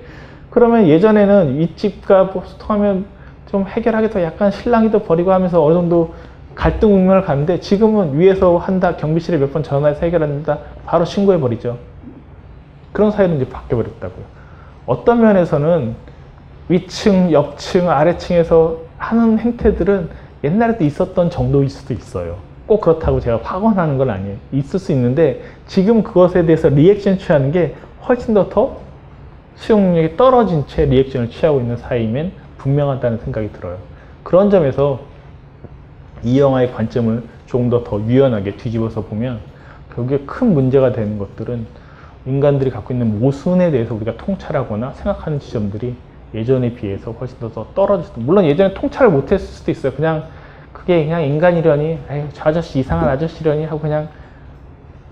[0.49, 3.05] 그러면 예전에는 윗집과 뭐 소통하면
[3.49, 6.13] 좀 해결하기도 약간 신랑이도 버리고 하면서 어느 정도
[6.56, 10.60] 갈등 국면을 갔는데 지금은 위에서 한다 경비실에 몇 번 전화해서 해결합니다.
[10.86, 11.78] 바로 신고해 버리죠.
[12.91, 14.26] 그런 사회로 이제 바뀌어 버렸다고요.
[14.86, 15.95] 어떤 면에서는
[16.70, 20.10] 위층, 옆층, 아래층에서 하는 행태들은
[20.43, 22.38] 옛날에도 있었던 정도일 수도 있어요.
[22.68, 24.38] 꼭 그렇다고 제가 확언하는 건 아니에요.
[24.52, 27.76] 있을 수 있는데 지금 그것에 대해서 리액션 취하는 게
[28.08, 28.78] 훨씬 더 더
[29.56, 33.78] 수용 능력이 떨어진 채 리액션을 취하고 있는 사이면 분명하다는 생각이 들어요.
[34.24, 35.02] 그런 점에서
[36.24, 39.39] 이 영화의 관점을 조금 더 더 유연하게 뒤집어서 보면
[39.93, 41.65] 결국에 큰 문제가 되는 것들은
[42.26, 45.95] 인간들이 갖고 있는 모순에 대해서 우리가 통찰하거나 생각하는 지점들이
[46.34, 48.13] 예전에 비해서 훨씬 더, 더 떨어졌어.
[48.15, 49.91] 물론 예전에 통찰을 못했을 수도 있어요.
[49.93, 50.26] 그냥
[50.72, 54.07] 그게 그냥 인간이려니, 에이, 저 아저씨 이상한 아저씨려니 하고 그냥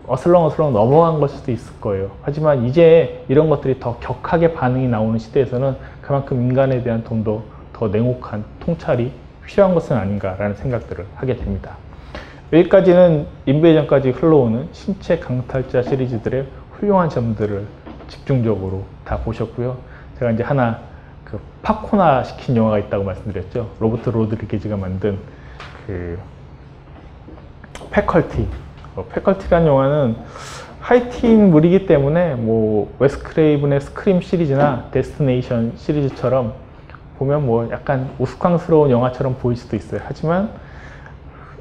[0.07, 2.12] 어슬렁어슬렁 넘어간 걸 수도 있을 거예요.
[2.22, 7.43] 하지만 이제 이런 것들이 더 격하게 반응이 나오는 시대에서는 그만큼 인간에 대한 좀더
[7.74, 9.12] 더 냉혹한 통찰이
[9.50, 11.76] 필요한 것은 아닌가라는 생각들을 하게 됩니다.
[12.54, 17.66] 여기까지는 인베이전까지 흘러오는 신체 강탈자 시리즈들의 훌륭한 점들을
[18.08, 19.78] 집중적으로 다 보셨고요.
[20.20, 20.80] 제가 이제 하나
[21.26, 23.72] 그 팝콘화 시킨 영화가 있다고 말씀드렸죠.
[23.80, 25.18] 로버트 로드리게즈가 만든
[25.88, 26.20] 그
[27.89, 28.47] 패컬티.
[28.95, 30.16] 어, 패컬티라는 영화는
[30.80, 36.69] 하이틴 물이기 때문에 뭐 웨스 크레이븐의 스크림 시리즈나 데스티네이션 시리즈처럼
[37.20, 40.02] 보면 뭐 약간 우스꽝스러운 영화처럼 보일 수도 있어요.
[40.04, 40.50] 하지만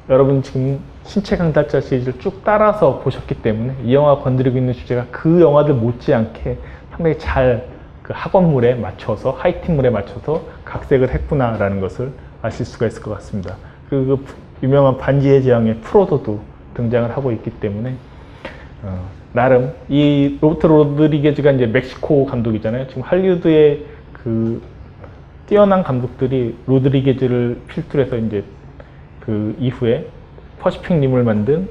[0.09, 5.39] 여러분 지금 신체 강탈자 시리즈를 쭉 따라서 보셨기 때문에 이 영화가 건드리고 있는 주제가 그
[5.41, 6.57] 영화들 못지않게
[6.91, 7.79] 상당히 잘
[8.09, 13.55] 그 학원물에 맞춰서 하이틴물에 맞춰서 각색을 했구나라는 것을 아실 수가 있을 것 같습니다.
[13.87, 14.25] 그리고 그
[14.63, 16.39] 유명한 반지의 제왕의 프로도도
[16.73, 17.93] 등장을 하고 있기 때문에
[18.81, 22.87] 어, 나름 이 로버트 로드리게즈가 이제 멕시코 감독이잖아요.
[22.87, 24.59] 지금 할리우드의 그
[25.49, 28.43] 뛰어난 감독들이 로드리게즈를 필두로 해서 이제
[29.19, 30.07] 그 이후에
[30.59, 31.67] 퍼시픽 림을 만든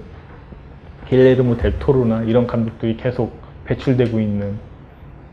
[1.08, 4.56] 길레르모 델 토로나 이런 감독들이 계속 배출되고 있는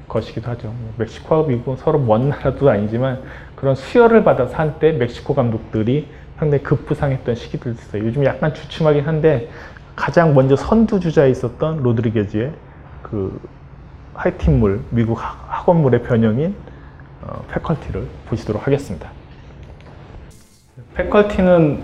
[0.08, 0.68] 것이기도 하죠.
[0.68, 3.24] 뭐 멕시코하고 미국은 서로 먼 나라도 아니지만
[3.56, 8.06] 그런 수혈을 받아서 한때 멕시코 감독들이 상당히 급부상했던 시기도 있어요.
[8.06, 9.50] 요즘 약간 주춤하긴 한데
[9.96, 12.52] 가장 먼저 선두주자에 있었던 로드리게즈의
[13.02, 13.42] 그
[14.14, 16.75] 하이틴물, 미국 학- 학원물의 변형인 어,
[17.52, 19.10] 패컬티를 보시도록 하겠습니다.
[20.96, 21.84] 패컬티는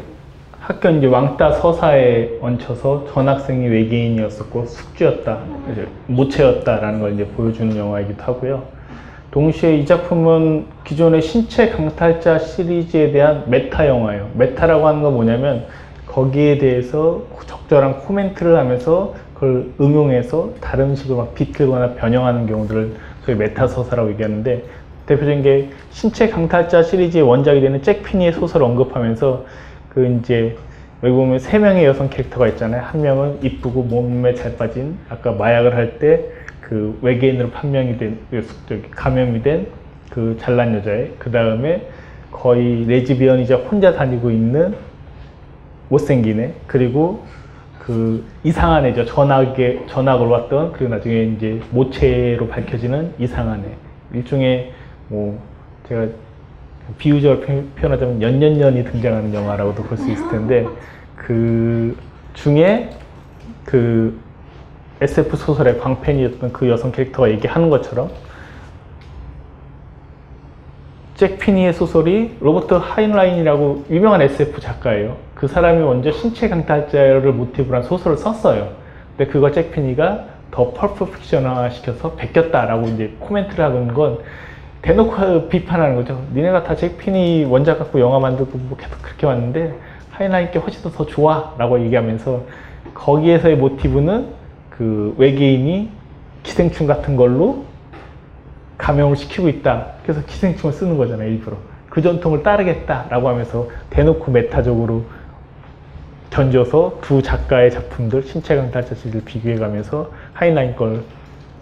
[0.60, 5.40] 학교 이제 왕따 서사에 얹혀서 전 학생이 외계인이었었고 숙주였다,
[6.08, 8.64] 모체였다라는 걸 이제 보여주는 영화이기도 하고요.
[9.32, 14.30] 동시에 이 작품은 기존의 신체 강탈자 시리즈에 대한 메타 영화예요.
[14.36, 15.66] 메타라고 하는 건 뭐냐면
[16.06, 23.68] 거기에 대해서 적절한 코멘트를 하면서 그걸 응용해서 다른 식으로 막 비틀거나 변형하는 경우들을 소위 메타
[23.68, 24.64] 서사라고 얘기하는데
[25.16, 29.46] 대표적인 게 신체 강탈자 시리즈의 원작이 되는 잭 피니의 소설을 언급하면서
[29.90, 30.56] 그 이제
[31.04, 32.82] 여기 보면 세 명의 여성 캐릭터가 있잖아요.
[32.84, 38.90] 한 명은 이쁘고 몸매 잘 빠진 아까 마약을 할 때 그 외계인으로 판명이 된 그
[38.92, 39.68] 감염이 된
[40.12, 41.12] 그 잘난 여자애.
[41.18, 41.88] 그 다음에
[42.32, 44.76] 거의 레즈비언이자 혼자 다니고 있는
[45.90, 46.54] 못생긴 애.
[46.68, 47.24] 그리고
[47.80, 49.06] 그 이상한 애죠.
[49.06, 54.18] 전학에 전학으로 왔던 그리고 나중에 이제 모체로 밝혀지는 이상한 애.
[54.18, 54.72] 일종의
[55.12, 55.38] 뭐
[55.90, 56.08] 제가
[56.98, 60.66] 비유적으로 표- 표현하자면 연년년이 등장하는 영화라고도 볼 수 있을 텐데
[61.18, 61.98] 그
[62.34, 62.90] 중에
[63.66, 64.18] 그
[65.02, 68.10] SF 소설의 광팬이었던 그 여성 캐릭터가 얘기하는 것처럼
[71.16, 75.18] 잭 피니의 소설이 로버트 하인라인이라고 유명한 SF 작가예요.
[75.36, 78.70] 그 사람이 먼저 신체 강탈자를 모티브로 한 소설을 썼어요.
[79.18, 84.20] 근데 그걸 잭 피니가 더 펄프 픽션화 시켜서 베꼈다라고 이제 코멘트를 하는 건
[84.82, 86.24] 대놓고 비판하는 거죠.
[86.34, 89.76] 니네가 다잭 피니 원작 갖고 영화 만들고 뭐 계속 그렇게 왔는데
[90.12, 92.44] 하인라인께 훨씬 더 좋아 라고 얘기하면서
[92.94, 94.28] 거기에서의 모티브는
[94.70, 95.90] 그 외계인이
[96.44, 97.66] 기생충 같은 걸로
[98.78, 99.88] 감염을 시키고 있다.
[100.04, 101.58] 그래서 기생충을 쓰는 거잖아요, 일부러.
[101.90, 105.04] 그 전통을 따르겠다라고 하면서 대놓고 메타적으로
[106.32, 111.04] 던져서 두 작가의 작품들, 신체 강탈자 시를 비교해가면서 하이라인 걸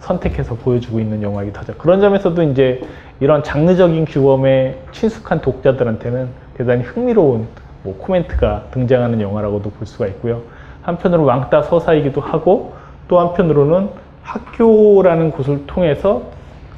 [0.00, 1.74] 선택해서 보여주고 있는 영화이기도 하죠.
[1.74, 2.80] 그런 점에서도 이제
[3.20, 7.46] 이런 장르적인 규범에 친숙한 독자들한테는 대단히 흥미로운
[7.82, 10.42] 뭐 코멘트가 등장하는 영화라고도 볼 수가 있고요.
[10.82, 12.74] 한편으로 왕따 서사이기도 하고
[13.08, 13.90] 또 한편으로는
[14.22, 16.22] 학교라는 곳을 통해서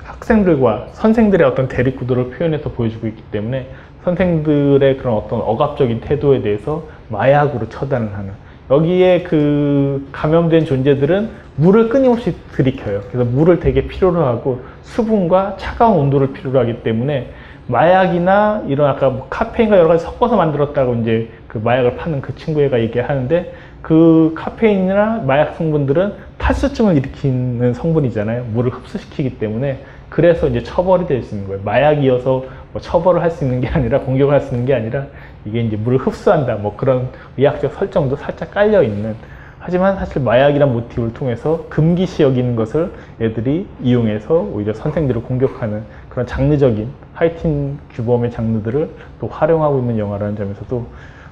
[0.04, 3.68] 학생들과 선생들의 어떤 대립구도를 표현해서 보여주고 있기 때문에
[4.04, 8.32] 선생들의 그런 어떤 억압적인 태도에 대해서 마약으로 처단을 하는
[8.72, 13.02] 여기에 그 감염된 존재들은 물을 끊임없이 들이켜요.
[13.10, 17.30] 그래서 물을 되게 필요로 하고 수분과 차가운 온도를 필요로 하기 때문에
[17.66, 22.80] 마약이나 이런 아까 뭐 카페인과 여러 가지 섞어서 만들었다고 이제 그 마약을 파는 그 친구애가
[22.80, 23.52] 얘기하는데
[23.82, 28.44] 그 카페인이나 마약 성분들은 탈수증을 일으키는 성분이잖아요.
[28.54, 31.62] 물을 흡수시키기 때문에 그래서 이제 처벌이 될 수 있는 거예요.
[31.64, 35.06] 마약이어서 뭐 처벌을 할 수 있는 게 아니라 공격을 할 수 있는 게 아니라
[35.44, 36.56] 이게 이제 물을 흡수한다.
[36.56, 39.14] 뭐 그런 의학적 설정도 살짝 깔려 있는.
[39.58, 42.90] 하지만 사실 마약이란 모티브를 통해서 금기시 여기는 것을
[43.20, 48.90] 애들이 이용해서 오히려 선생들을 공격하는 그런 장르적인 하이틴 규범의 장르들을
[49.20, 50.86] 또 활용하고 있는 영화라는 점에서도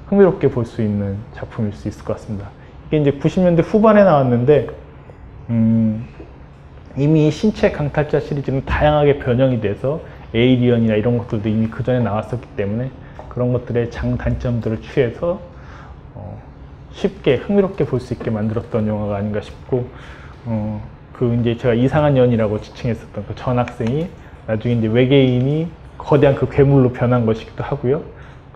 [0.09, 2.49] 흥미롭게 볼 수 있는 작품일 수 있을 것 같습니다.
[2.89, 4.69] 이게 이제 90년대 후반에 나왔는데
[5.51, 6.07] 음,
[6.97, 10.01] 이미 신체 강탈자 시리즈는 다양하게 변형이 돼서
[10.35, 12.91] 에이리언이나 이런 것들도 이미 그 전에 나왔었기 때문에
[13.31, 15.41] 그런 것들의 장단점들을 취해서
[16.15, 16.39] 어,
[16.93, 19.89] 쉽게 흥미롭게 볼 수 있게 만들었던 영화가 아닌가 싶고
[20.45, 20.83] 어,
[21.15, 24.09] 그 이제 제가 이상한 년이라고 지칭했었던 그 전 학생이
[24.47, 25.69] 나중에 이제 외계인이
[25.99, 28.03] 거대한 그 괴물로 변한 것이기도 하고요.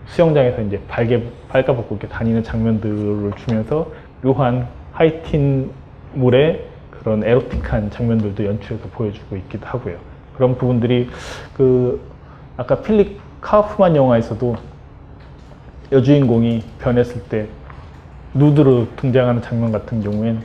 [0.07, 3.87] 수영장에서 이제 발개, 발가벗고 이렇게 다니는 장면들을 주면서
[4.21, 5.71] 묘한 하이틴
[6.13, 9.95] 물의 그런 에로틱한 장면들도 연출해서 보여주고 있기도 하고요.
[10.35, 11.09] 그런 부분들이
[11.55, 12.01] 그
[12.57, 14.55] 아까 필립 카우프만 영화에서도
[15.91, 17.47] 여주인공이 변했을 때
[18.33, 20.41] 누드로 등장하는 장면 같은 경우엔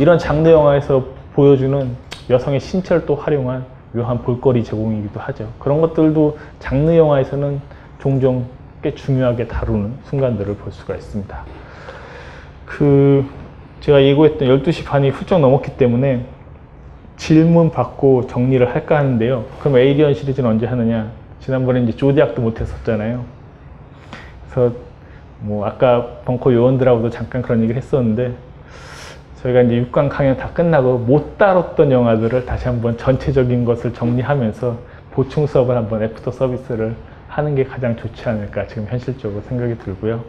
[0.00, 1.94] 이런 장르 영화에서 보여주는
[2.30, 5.48] 여성의 신체를 또 활용한 묘한 볼거리 제공이기도 하죠.
[5.58, 7.60] 그런 것들도 장르 영화에서는
[7.98, 8.46] 종종
[8.82, 11.44] 꽤 중요하게 다루는 순간들을 볼 수가 있습니다.
[12.64, 13.26] 그
[13.80, 16.24] 제가 예고했던 12시 반이 훌쩍 넘었기 때문에
[17.18, 19.44] 질문 받고 정리를 할까 하는데요.
[19.60, 21.17] 그럼 에이리언 시리즈는 언제 하느냐?
[21.48, 23.24] 지난번에 이제 조디악도 못했었잖아요.
[24.50, 24.76] 그래서
[25.40, 28.34] 뭐 아까 벙커 요원들하고도 잠깐 그런 얘기를 했었는데
[29.36, 34.76] 저희가 이제 6강 강연 다 끝나고 못 다뤘던 영화들을 다시 한번 전체적인 것을 정리하면서
[35.12, 36.94] 보충 수업을 한번 애프터 서비스를
[37.28, 40.22] 하는 게 가장 좋지 않을까 지금 현실적으로 생각이 들고요.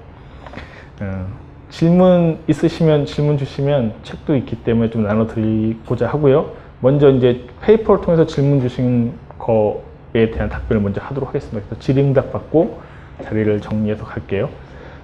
[1.01, 1.27] 어,
[1.69, 6.51] 질문 있으시면 질문 주시면 책도 있기 때문에 좀 나눠 드리고자 하고요.
[6.79, 11.61] 먼저 이제 페이퍼를 통해서 질문 주신 거 에 대한 답변을 먼저 하도록 하겠습니다.
[11.67, 12.81] 그래서 질의응답 받고
[13.23, 14.49] 자리를 정리해서 갈게요.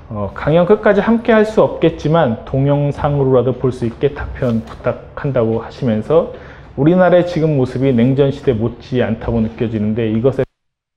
[0.09, 6.33] 어, 강연 끝까지 함께 할 수 없겠지만 동영상으로라도 볼 수 있게 답변 부탁한다고 하시면서
[6.75, 10.43] 우리나라의 지금 모습이 냉전 시대 못지 않다고 느껴지는데 이것에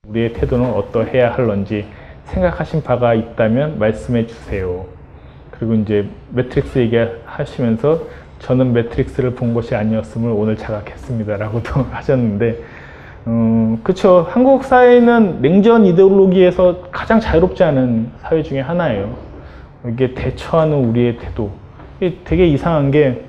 [0.07, 1.85] 우리의 태도는 어떠해야 할런지
[2.25, 4.85] 생각하신 바가 있다면 말씀해 주세요.
[5.51, 8.01] 그리고 이제 매트릭스 얘기하시면서
[8.39, 12.57] 저는 매트릭스를 본 것이 아니었음을 오늘 자각했습니다라고도 하셨는데
[13.27, 14.25] 음, 그렇죠.
[14.29, 19.15] 한국 사회는 냉전 이데올로기에서 가장 자유롭지 않은 사회 중에 하나예요.
[19.87, 21.51] 이게 대처하는 우리의 태도.
[21.99, 23.25] 이게 되게 이상한 게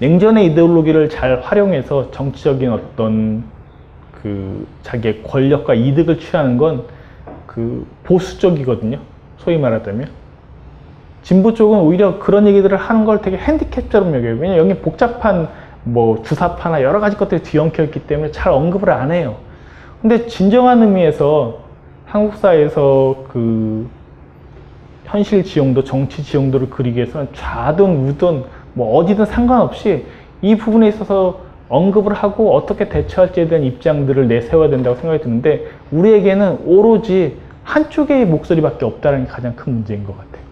[0.00, 3.44] 냉전의 이데올로기를 잘 활용해서 정치적인 어떤
[4.22, 6.84] 그 자기의 권력과 이득을 취하는 건
[7.54, 8.98] 그 보수 쪽이거든요.
[9.36, 10.08] 소위 말하자면.
[11.22, 14.36] 진보 쪽은 오히려 그런 얘기들을 하는 걸 되게 핸디캡처럼 여겨요.
[14.40, 15.48] 왜냐면 여기 복잡한
[15.84, 19.36] 뭐 주사파나 여러 가지 것들이 뒤엉켜 있기 때문에 잘 언급을 안 해요.
[20.00, 21.58] 근데 진정한 의미에서
[22.06, 23.88] 한국 사회에서 그
[25.04, 30.06] 현실 지형도 정치 지형도를 그리기 위해서는 좌든 우든 뭐 어디든 상관없이
[30.40, 37.38] 이 부분에 있어서 언급을 하고 어떻게 대처할지에 대한 입장들을 내세워야 된다고 생각이 드는데 우리에게는 오로지
[37.64, 40.42] 한쪽의 목소리밖에 없다는 게 가장 큰 문제인 것 같아요.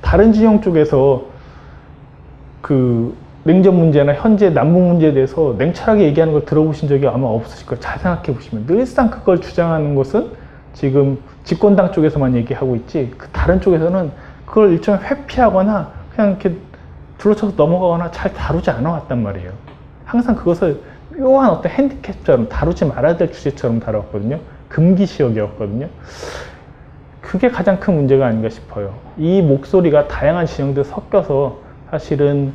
[0.00, 1.24] 다른 진영 쪽에서
[2.60, 7.80] 그 냉전 문제나 현재 남북 문제에 대해서 냉철하게 얘기하는 걸 들어보신 적이 아마 없으실 거예요.
[7.80, 10.30] 잘 생각해 보시면 늘상 그걸 주장하는 것은
[10.72, 14.10] 지금 집권당 쪽에서만 얘기하고 있지 그 다른 쪽에서는
[14.46, 16.56] 그걸 일종의 회피하거나 그냥 이렇게
[17.18, 19.50] 둘러쳐서 넘어가거나 잘 다루지 않아 왔단 말이에요.
[20.06, 20.80] 항상 그것을
[21.18, 24.40] 묘한 어떤 핸디캡처럼 다루지 말아야 될 주제처럼 다뤘거든요.
[24.68, 25.88] 금기시역이었거든요.
[27.20, 28.94] 그게 가장 큰 문제가 아닌가 싶어요.
[29.16, 31.58] 이 목소리가 다양한 진영들 섞여서
[31.90, 32.52] 사실은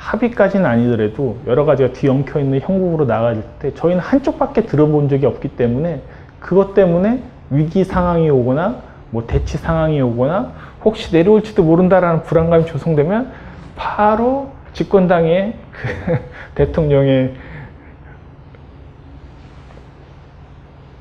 [0.00, 6.00] 합의까지는 아니더라도 여러 가지가 뒤엉켜 있는 형국으로 나가질 때 저희는 한쪽밖에 들어본 적이 없기 때문에
[6.40, 8.76] 그것 때문에 위기 상황이 오거나
[9.10, 10.52] 뭐 대치 상황이 오거나
[10.84, 13.30] 혹시 내려올지도 모른다라는 불안감이 조성되면
[13.76, 16.18] 바로 집권당의 그
[16.54, 17.34] 대통령의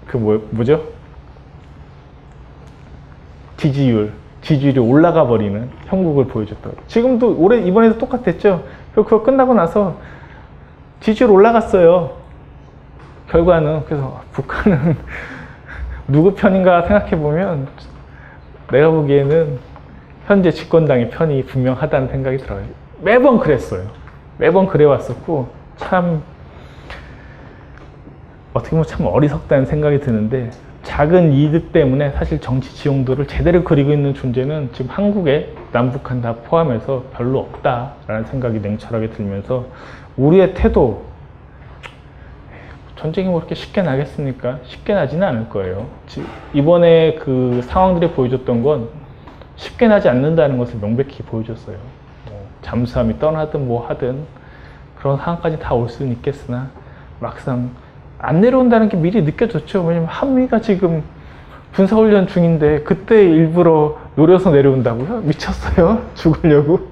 [0.07, 0.83] 그 뭐, 뭐죠?
[3.55, 6.71] 지지율, 지지율이 올라가 버리는 형국을 보여줬다.
[6.87, 8.63] 지금도 올해 이번에도 똑같았죠.
[8.93, 9.97] 그거 끝나고 나서
[10.99, 12.17] 지지율 올라갔어요.
[13.29, 14.97] 결과는 그래서 북한은
[16.07, 17.67] 누구 편인가 생각해 보면
[18.71, 19.59] 내가 보기에는
[20.25, 22.63] 현재 집권당의 편이 분명하다는 생각이 들어요.
[23.01, 23.87] 매번 그랬어요.
[24.37, 26.21] 매번 그래왔었고 참
[28.53, 30.51] 어떻게 보면 참 어리석다는 생각이 드는데
[30.83, 37.05] 작은 이득 때문에 사실 정치 지형도를 제대로 그리고 있는 존재는 지금 한국에 남북한 다 포함해서
[37.13, 39.65] 별로 없다라는 생각이 냉철하게 들면서
[40.17, 41.05] 우리의 태도
[42.95, 44.59] 전쟁이 뭐 이렇게 쉽게 나겠습니까?
[44.63, 45.85] 쉽게 나지는 않을 거예요.
[46.53, 48.89] 이번에 그 상황들이 보여줬던 건
[49.55, 51.77] 쉽게 나지 않는다는 것을 명백히 보여줬어요.
[52.29, 54.25] 뭐 잠수함이 떠나든 뭐 하든
[54.97, 56.69] 그런 상황까지 다 올 수는 있겠으나
[57.19, 57.71] 막상
[58.19, 59.83] 안 내려온다는 게 미리 느껴졌죠.
[59.85, 61.03] 왜냐면 한미가 지금
[61.73, 65.21] 군사훈련 중인데 그때 일부러 노려서 내려온다고요?
[65.21, 66.01] 미쳤어요?
[66.15, 66.89] 죽으려고?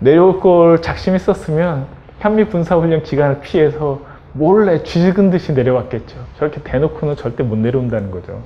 [0.00, 1.86] 내려올 걸 작심했었으면
[2.18, 4.00] 한미 군사훈련 기간을 피해서
[4.32, 6.16] 몰래 쥐죽은 듯이 내려왔겠죠.
[6.38, 8.40] 저렇게 대놓고는 절대 못 내려온다는 거죠.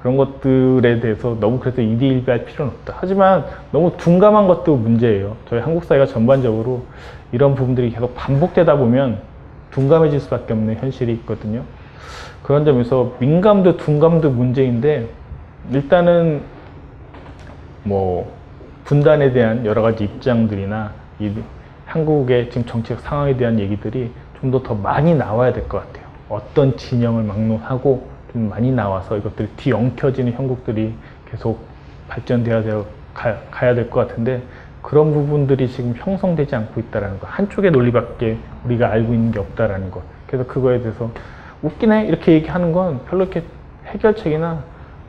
[0.00, 2.94] 그런 것들에 대해서 너무 그래서 이디일비할 필요는 없다.
[2.98, 5.36] 하지만 너무 둔감한 것도 문제예요.
[5.48, 6.84] 저희 한국 사회가 전반적으로
[7.32, 9.18] 이런 부분들이 계속 반복되다 보면
[9.74, 11.62] 둔감해질 수밖에 없는 현실이 있거든요.
[12.42, 15.08] 그런 점에서 민감도 둔감도 문제인데
[15.72, 16.42] 일단은
[17.82, 18.32] 뭐
[18.84, 21.32] 분단에 대한 여러 가지 입장들이나 이
[21.86, 24.10] 한국의 지금 정치적 상황에 대한 얘기들이
[24.40, 26.04] 좀 더 더 많이 나와야 될 것 같아요.
[26.28, 30.92] 어떤 진영을 막론하고 좀 많이 나와서 이것들이 뒤엉켜지는 형국들이
[31.30, 31.66] 계속
[32.08, 32.84] 발전되어야
[33.50, 34.42] 가야 될 것 같은데
[34.84, 37.26] 그런 부분들이 지금 형성되지 않고 있다는 거.
[37.26, 40.02] 한쪽의 논리밖에 우리가 알고 있는 게 없다라는 것.
[40.26, 41.10] 그래서 그거에 대해서
[41.62, 43.44] 웃기네 이렇게 얘기하는 건 별로 이렇게
[43.86, 44.62] 해결책이나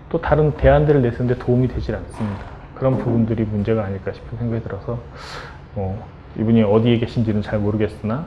[0.10, 2.46] 또 다른 대안들을 내쓰는데 도움이 되질 않습니다.
[2.74, 4.98] 그런 부분들이 문제가 아닐까 싶은 생각이 들어서
[5.74, 6.08] 뭐
[6.40, 8.26] 이분이 어디에 계신지는 잘 모르겠으나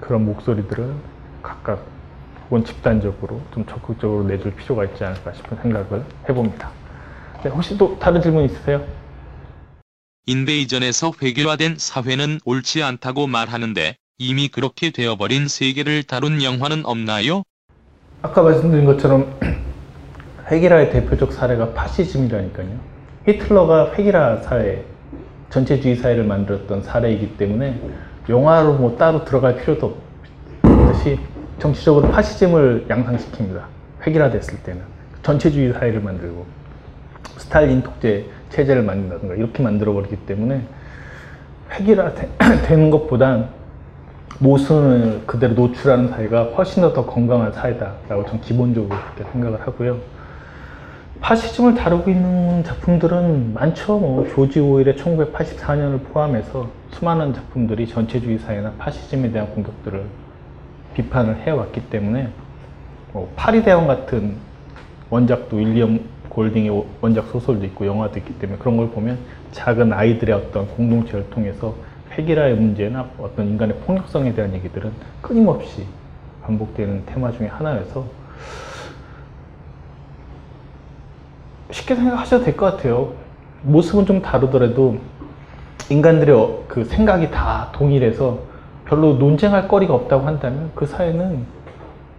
[0.00, 0.94] 그런 목소리들을
[1.42, 1.80] 각각
[2.46, 6.70] 혹은 집단적으로 좀 적극적으로 내줄 필요가 있지 않을까 싶은 생각을 해봅니다.
[7.42, 8.80] 네, 혹시 또 다른 질문 있으세요?
[10.30, 17.42] 인베이전에서 회계화된 사회는 옳지 않다고 말하는데 이미 그렇게 되어버린 세계를 다룬 영화는 없나요?
[18.22, 19.36] 아까 말씀드린 것처럼
[20.46, 22.78] 회기라의 대표적 사례가 파시즘이라니까요.
[23.26, 24.84] 히틀러가 회기라 사회,
[25.48, 27.80] 전체주의 사회를 만들었던 사례이기 때문에
[28.28, 29.98] 영화로 뭐 따로 들어갈 필요도
[30.62, 31.18] 없듯이
[31.58, 33.64] 정치적으로 파시즘을 양상시킵니다.
[34.06, 34.82] 회기라됐을 때는
[35.24, 36.46] 전체주의 사회를 만들고
[37.36, 40.62] 스탈린 독재 체제를 만든다든가 이렇게 만들어 버리기 때문에
[41.72, 42.12] 획일화
[42.66, 43.48] 되는 것보단
[44.38, 49.98] 모순을 그대로 노출하는 사회가 훨씬 더 더 건강한 사회다라고 전 기본적으로 그렇게 생각을 하고요.
[51.20, 53.98] 파시즘을 다루고 있는 작품들은 많죠.
[53.98, 60.02] 뭐 조지 오일의 1984년을 포함해서 수많은 작품들이 전체주의 사회나 파시즘에 대한 공격들을
[60.94, 62.28] 비판을 해왔기 때문에
[63.12, 64.36] 뭐 파리 대왕 같은
[65.10, 66.00] 원작도 윌리엄
[66.30, 69.18] 골딩의 원작 소설도 있고 영화도 있기 때문에 그런 걸 보면
[69.52, 71.74] 작은 아이들의 어떤 공동체를 통해서
[72.16, 75.84] 획일화의 문제나 어떤 인간의 폭력성에 대한 얘기들은 끊임없이
[76.42, 78.04] 반복되는 테마 중에 하나여서
[81.70, 83.12] 쉽게 생각하셔도 될 것 같아요.
[83.62, 84.98] 모습은 좀 다르더라도
[85.88, 88.38] 인간들의 어- 그 생각이 다 동일해서
[88.86, 91.44] 별로 논쟁할 거리가 없다고 한다면 그 사회는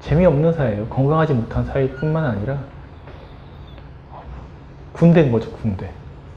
[0.01, 0.85] 재미없는 사회예요.
[0.87, 2.57] 건강하지 못한 사회뿐만 아니라
[4.93, 5.89] 군대인 거죠, 군대.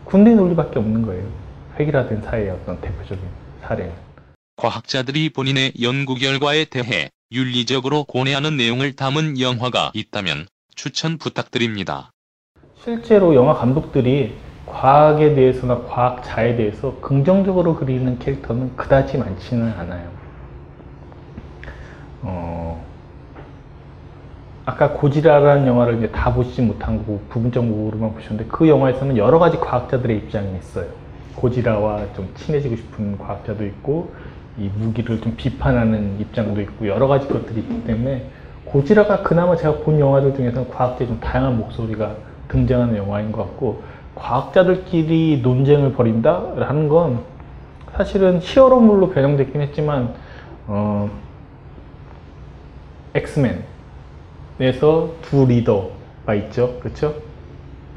[0.05, 1.27] 군대 논리밖에 없는 거예요.
[1.79, 3.25] 획일화된 사회의 어떤 대표적인
[3.63, 3.93] 사례는.
[4.57, 12.13] 과학자들이 본인의 연구 결과에 대해 윤리적으로 고뇌하는 내용을 담은 영화가 있다면 추천 부탁드립니다.
[12.83, 14.35] 실제로 영화 감독들이
[14.67, 20.11] 과학에 대해서나 과학자에 대해서 긍정적으로 그리는 캐릭터는 그다지 많지는 않아요.
[22.23, 22.85] 어,
[24.67, 30.17] 아까 고지라라는 영화를 이제 다 보시지 못한 거고 부분적으로만 보셨는데 그 영화에서는 여러 가지 과학자들의
[30.17, 30.87] 입장이 있어요.
[31.37, 34.13] 고지라와 좀 친해지고 싶은 과학자도 있고
[34.57, 38.31] 이 무기를 좀 비판하는 입장도 있고 여러 가지 것들이 있기 때문에
[38.65, 42.15] 고지라가 그나마 제가 본 영화들 중에서는 과학자의 좀 다양한 목소리가
[42.49, 43.83] 등장하는 영화인 것 같고
[44.15, 47.21] 과학자들끼리 논쟁을 벌인다라는 건
[47.93, 50.15] 사실은 히어로물로 변형됐긴 했지만
[50.67, 51.11] 어,
[53.15, 53.74] 엑스맨
[54.61, 57.15] 에서 두 리더가 있죠, 그렇죠?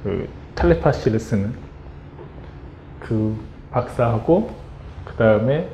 [0.01, 1.53] 그 텔레파시를 쓰는
[2.99, 3.35] 그
[3.71, 4.49] 박사하고
[5.05, 5.67] 그 다음에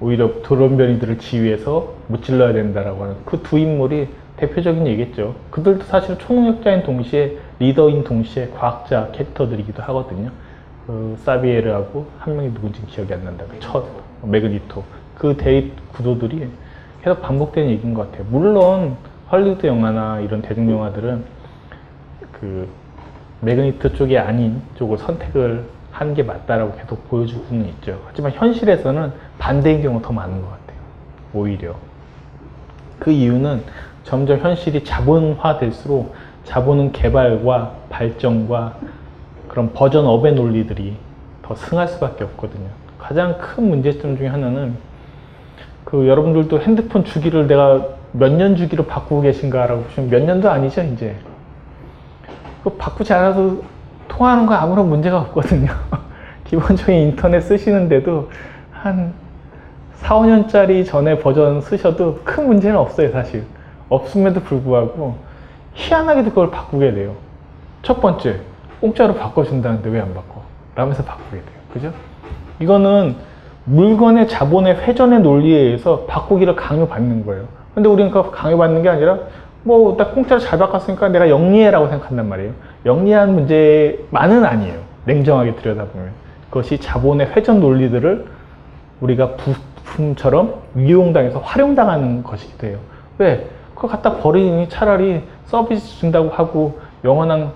[0.00, 5.36] 오히려 돌연변이들을 지휘해서 무찔러야 된다라고 하는 그 두 인물이 대표적인 얘기겠죠.
[5.50, 10.30] 그들도 사실 초능력자인 동시에 리더인 동시에 과학자 캐릭터들이기도 하거든요.
[10.86, 13.44] 그 사비에르하고 한 명이 누군지 기억이 안 난다.
[13.44, 13.86] 그 첫
[14.24, 14.82] 매그니토
[15.16, 16.48] 그 대립 구도들이
[17.04, 18.26] 계속 반복되는 얘기인 것 같아요.
[18.30, 18.96] 물론
[19.32, 21.24] 헐리우드 영화나 이런 대중 영화들은
[22.32, 22.68] 그
[23.40, 27.98] 매그니토 쪽이 아닌 쪽을 선택을 하는 게 맞다라고 계속 보여주고는 있죠.
[28.06, 30.76] 하지만 현실에서는 반대인 경우가 더 많은 것 같아요.
[31.32, 31.74] 오히려.
[32.98, 33.62] 그 이유는
[34.04, 36.14] 점점 현실이 자본화될수록
[36.44, 38.76] 자본은 개발과 발전과
[39.48, 40.96] 그런 버전업의 논리들이
[41.40, 42.68] 더 승할 수밖에 없거든요.
[42.98, 44.76] 가장 큰 문제점 중에 하나는
[45.86, 51.16] 그 여러분들도 핸드폰 주기를 내가 몇 년 주기로 바꾸고 계신가라고 보시면 몇 년도 아니죠, 이제.
[52.62, 53.62] 그 바꾸지 않아도
[54.08, 55.70] 통화하는 거 아무런 문제가 없거든요.
[56.44, 58.30] 기본적인 인터넷 쓰시는데도
[58.70, 59.14] 한
[59.94, 63.44] 4, 5년짜리 전에 버전 쓰셔도 큰 문제는 없어요, 사실.
[63.88, 65.16] 없음에도 불구하고
[65.74, 67.14] 희한하게도 그걸 바꾸게 돼요.
[67.82, 68.40] 첫 번째,
[68.80, 70.42] 공짜로 바꿔준다는데 왜 안 바꿔?
[70.74, 71.42] 라면서 바꾸게 돼요.
[71.72, 71.92] 그죠?
[72.60, 73.16] 이거는
[73.64, 77.44] 물건의 자본의 회전의 논리에 의해서 바꾸기를 강요받는 거예요.
[77.74, 79.18] 근데 우리는 그 강요받는 게 아니라
[79.64, 82.52] 뭐나 공짜로 잘 바꿨으니까 내가 영리해라고 생각한단 말이에요.
[82.84, 84.78] 영리한 문제만은 아니에요.
[85.04, 86.10] 냉정하게 들여다보면.
[86.50, 88.26] 그것이 자본의 회전 논리들을
[89.00, 92.78] 우리가 부품처럼 이용당해서 활용당하는 것이기도 해요.
[93.18, 93.48] 왜?
[93.74, 97.52] 그거 갖다 버리니 차라리 서비스 준다고 하고 영원한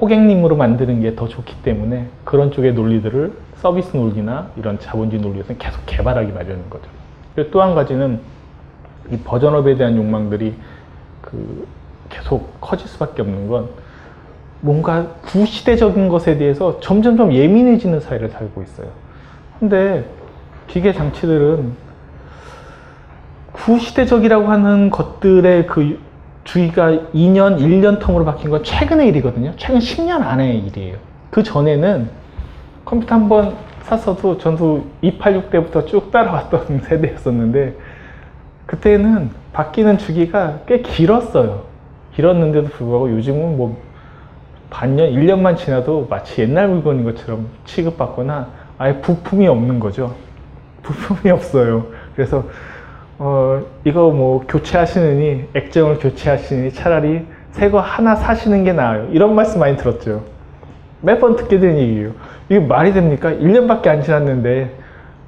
[0.00, 5.80] 호객님으로 만드는 게 더 좋기 때문에 그런 쪽의 논리들을 서비스 논리나 이런 자본주의 논리에서는 계속
[5.86, 6.84] 개발하기 마련인 거죠.
[7.50, 8.20] 또 한 가지는
[9.10, 10.54] 이 버전업에 대한 욕망들이
[11.20, 11.66] 그
[12.08, 13.68] 계속 커질 수밖에 없는 건
[14.60, 18.88] 뭔가 구시대적인 것에 대해서 점점점 예민해지는 사회를 살고 있어요.
[19.58, 20.04] 근데
[20.66, 21.72] 기계 장치들은
[23.52, 25.98] 구시대적이라고 하는 것들의 그
[26.44, 29.52] 주의가 2년, 1년 텀으로 바뀐 건 최근의 일이거든요.
[29.56, 30.96] 최근 10년 안의 일이에요.
[31.30, 32.08] 그 전에는
[32.84, 37.76] 컴퓨터 한 번 샀어도 전도 286 때부터 쭉 따라왔던 세대였었는데
[38.66, 41.62] 그때는 바뀌는 주기가 꽤 길었어요.
[42.14, 43.76] 길었는데도 불구하고 요즘은 뭐
[44.70, 48.48] 반년, 1년만 지나도 마치 옛날 물건인 것처럼 취급받거나
[48.78, 50.14] 아예 부품이 없는 거죠.
[50.82, 51.86] 부품이 없어요.
[52.14, 52.44] 그래서
[53.18, 59.08] 어, 이거 뭐 교체하시느니 액정을 교체하시느니 차라리 새 거 하나 사시는 게 나아요.
[59.12, 60.22] 이런 말씀 많이 들었죠.
[61.00, 62.10] 몇 번 듣게 되는 얘기예요.
[62.48, 63.30] 이게 말이 됩니까?
[63.30, 64.74] 1년밖에 안 지났는데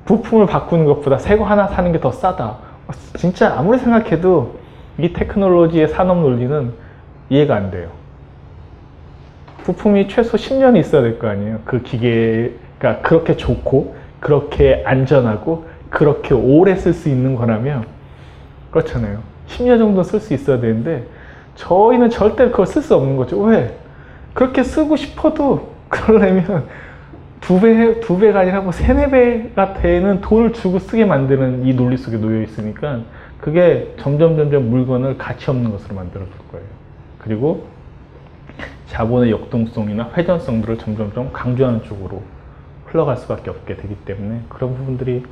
[0.05, 2.57] 부품을 바꾸는 것보다 새 거 하나 사는 게 더 싸다.
[2.89, 4.59] 어, 진짜 아무리 생각해도
[4.99, 6.73] 이 테크놀로지의 산업 논리는
[7.31, 7.91] 이해가 안 돼요.
[9.65, 11.61] 부품이 최소 10년이 있어야 될 거 아니에요.
[11.65, 17.85] 그 기계가 그렇게 좋고 그렇게 안전하고 그렇게 오래 쓸 수 있는 거라면
[18.71, 19.21] 그렇잖아요.
[19.49, 21.05] 10년 정도 쓸 수 있어야 되는데
[21.55, 23.39] 저희는 절대 그걸 쓸 수 없는 거죠.
[23.41, 23.77] 왜?
[24.35, 26.67] 그렇게 쓰고 싶어도 그러려면
[27.41, 31.97] 두 배, 두 배가 아니라 뭐 세네 배가 되는 돈을 주고 쓰게 만드는 이 논리
[31.97, 33.01] 속에 놓여 있으니까
[33.41, 36.67] 그게 점점 점점 물건을 가치 없는 것으로 만들어 줄 거예요.
[37.19, 37.67] 그리고
[38.87, 42.23] 자본의 역동성이나 회전성들을 점점 점 강조하는 쪽으로
[42.87, 45.25] 흘러갈 수밖에 없게 되기 때문에 그런 부분들이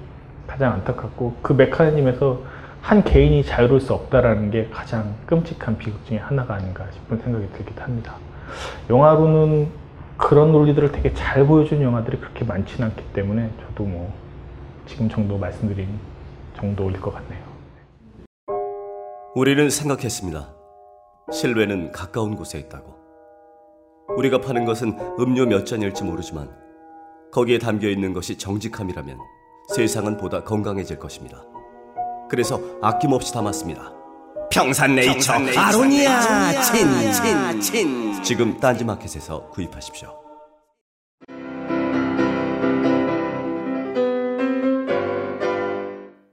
[0.46, 2.40] 가장 안타깝고 그 메커니즘에서
[2.82, 7.82] 한 개인이 자유로울 수 없다라는 게 가장 끔찍한 비극 중에 하나가 아닌가 싶은 생각이 들기도
[7.82, 8.14] 합니다.
[8.88, 9.66] 영화로는
[10.16, 14.12] 그런 논리들을 되게 잘 보여준 영화들이 그렇게 많지는 않기 때문에 저도 뭐
[14.86, 15.88] 지금 정도 말씀드린
[16.56, 17.44] 정도일 것 같네요.
[19.34, 20.54] 우리는 생각했습니다.
[21.30, 22.94] 실외는 가까운 곳에 있다고.
[24.16, 26.48] 우리가 파는 것은 음료 몇 잔일지 모르지만
[27.32, 29.18] 거기에 담겨 있는 것이 정직함이라면
[29.74, 31.44] 세상은 보다 건강해질 것입니다.
[32.30, 33.95] 그래서 아낌없이 담았습니다.
[34.50, 40.14] 평산네이처, 아로니아 친 친 친 지금 딴지마켓에서 구입하십시오.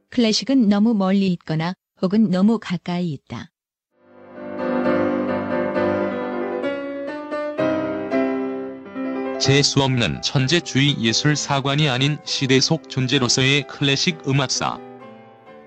[0.10, 3.50] 클래식은 너무 멀리 있거나 혹은 너무 가까이 있다.
[9.40, 14.80] 재수 없는 천재주의 예술 사관이 아닌 시대 속 존재로서의 클래식 음악사.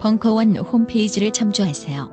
[0.00, 2.10] 벙커원 홈페이지를 참조하세요.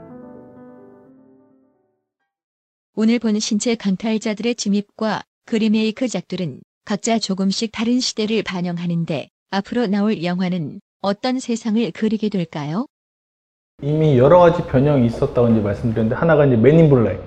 [2.97, 10.81] 오늘 본 신체 강탈자들의 침입과 그 리메이크작들은 각자 조금씩 다른 시대를 반영하는데 앞으로 나올 영화는
[11.01, 12.87] 어떤 세상을 그리게 될까요?
[13.81, 17.23] 이미 여러 가지 변형이 있었다고 이제 말씀드렸는데 하나가 이제 맨 인 블랙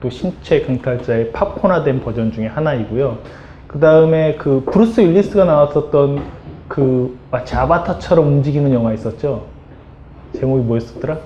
[0.00, 3.18] 또 신체 강탈자의 팝콘화된 버전 중에 하나이고요.
[3.66, 6.22] 그 다음에 그 브루스 윌리스가 나왔었던
[6.68, 9.51] 그 마치 아바타처럼 움직이는 영화 있었죠.
[10.34, 11.18] 제목이 뭐였었더라?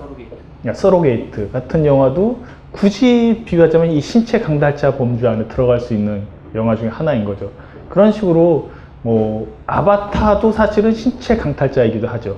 [0.65, 2.39] 야, 써로게이트 같은 영화도
[2.71, 6.23] 굳이 비교하자면 이 신체 강탈자 범주 안에 들어갈 수 있는
[6.55, 7.51] 영화 중에 하나인 거죠.
[7.89, 8.69] 그런 식으로
[9.01, 12.37] 뭐 아바타도 사실은 신체 강탈자이기도 하죠.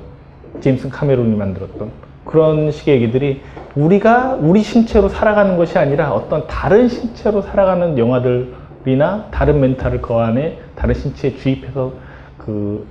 [0.62, 1.90] 제임스 카메론이 만들었던
[2.26, 3.42] 그런 식의 얘기들이
[3.76, 10.60] 우리가 우리 신체로 살아가는 것이 아니라 어떤 다른 신체로 살아가는 영화들이나 다른 멘탈을 그 안에
[10.76, 11.94] 다른 신체에 주입해서
[12.38, 12.86] 그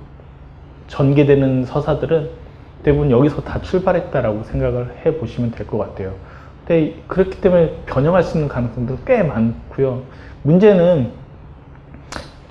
[0.87, 2.29] 전개되는 서사들은
[2.83, 6.13] 대부분 여기서 다 출발했다라고 생각을 해 보시면 될 것 같아요.
[6.65, 10.03] 근데 그렇기 때문에 변형할 수 있는 가능성도 꽤 많고요.
[10.43, 11.11] 문제는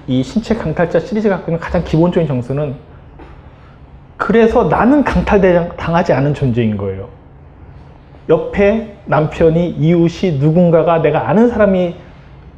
[0.07, 2.75] 이 신체 강탈자 시리즈 갖고 있는 가장 기본적인 정서는
[4.17, 7.09] 그래서 나는 강탈당하지 않은 존재인 거예요.
[8.29, 11.95] 옆에 남편이 이웃이 누군가가 내가 아는 사람이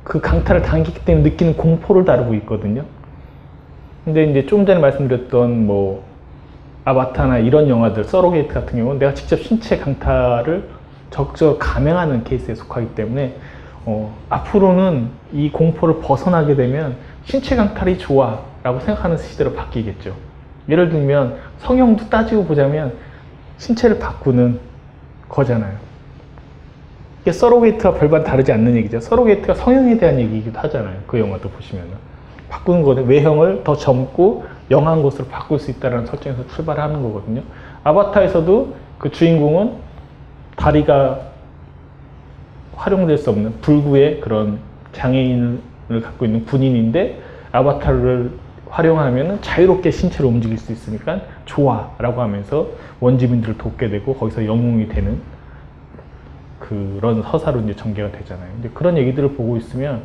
[0.03, 2.85] 그 강탈을 당했기 때문에 느끼는 공포를 다루고 있거든요.
[4.05, 6.03] 근데 이제 좀 전에 말씀드렸던 뭐
[6.91, 10.69] 아바타나 이런 영화들, 서로게이트 같은 경우는 내가 직접 신체 강탈을
[11.11, 13.37] 적극적으로 감행하는 케이스에 속하기 때문에
[13.87, 20.15] 어, 앞으로는 이 공포를 벗어나게 되면 신체 강탈이 좋아 라고 생각하는 시대로 바뀌겠죠.
[20.69, 22.95] 예를 들면 성형도 따지고 보자면
[23.59, 24.59] 신체를 바꾸는
[25.29, 25.75] 거잖아요.
[27.23, 29.01] 이게 서로게이트와 별반 다르지 않는 얘기죠.
[29.01, 30.99] 서로게이트가 성형에 대한 얘기이기도 하잖아요.
[31.07, 31.93] 그 영화도 보시면은.
[32.49, 37.43] 바꾸는 거는 외형을 더 젊고 영한 것으로 바꿀 수 있다는 설정에서 출발하는 거거든요.
[37.85, 39.73] 아바타에서도 그 주인공은
[40.57, 41.21] 다리가
[42.77, 44.59] 활용될 수 없는 불구의 그런
[44.93, 47.21] 장애인을 갖고 있는 군인인데
[47.53, 48.31] 아바타를
[48.69, 52.69] 활용하면 자유롭게 신체로 움직일 수 있으니까 좋아 라고 하면서
[53.01, 55.21] 원주민들을 돕게 되고 거기서 영웅이 되는
[56.61, 58.49] 그런 서사로 이제 전개가 되잖아요.
[58.75, 60.03] 그런 얘기들을 보고 있으면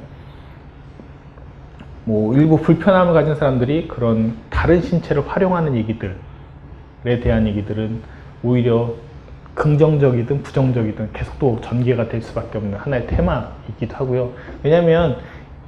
[2.05, 8.01] 뭐 일부 불편함을 가진 사람들이 그런 다른 신체를 활용하는 얘기들에 대한 얘기들은
[8.43, 8.93] 오히려
[9.55, 14.33] 긍정적이든 부정적이든 계속 또 전개가 될 수밖에 없는 하나의 테마이기도 하고요.
[14.63, 15.17] 왜냐하면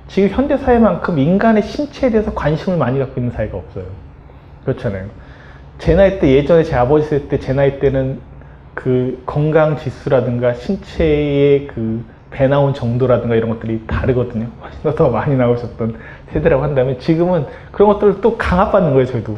[0.08, 3.86] 지금 현대 사회만큼 인간의 신체에 대해서 관심을 많이 갖고 있는 사회가 없어요.
[4.66, 5.08] 그렇잖아요.
[5.80, 8.20] 제 나이 때 예전에 제 아버지 세대 때 제 나이 때는
[8.74, 14.48] 그 건강 지수라든가 신체의 그 배 나온 정도라든가 이런 것들이 다르거든요.
[14.62, 15.96] 훨씬 더 많이 나오셨던
[16.34, 19.06] 세대라고 한다면 지금은 그런 것들을 또 강압받는 거예요.
[19.06, 19.38] 저희도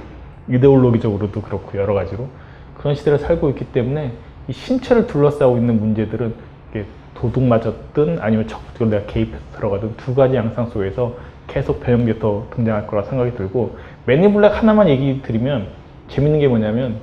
[0.50, 2.28] 이데올로기적으로도 그렇고 여러 가지로
[2.78, 4.14] 그런 시대를 살고 있기 때문에
[4.48, 6.50] 이 신체를 둘러싸고 있는 문제들은
[7.20, 11.16] 도둑 맞았든 아니면 적극적으로 내가 개입해서 들어가든 두 가지 양상 속에서
[11.48, 15.68] 계속 변형돼서 등장할 거라 생각이 들고 매니블랙 하나만 얘기 드리면
[16.08, 16.96] 재밌는 게 뭐냐면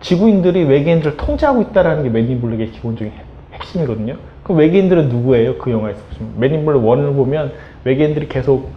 [0.00, 3.12] 지구인들이 외계인들을 통제하고 있다는 게 매니블랙의 기본적인
[3.54, 4.16] 핵심이거든요.
[4.46, 5.58] 그 외계인들은 누구예요?
[5.58, 7.52] 그 영화에서 보시면 매니블랙 1을 보면
[7.82, 8.70] 외계인들이 계속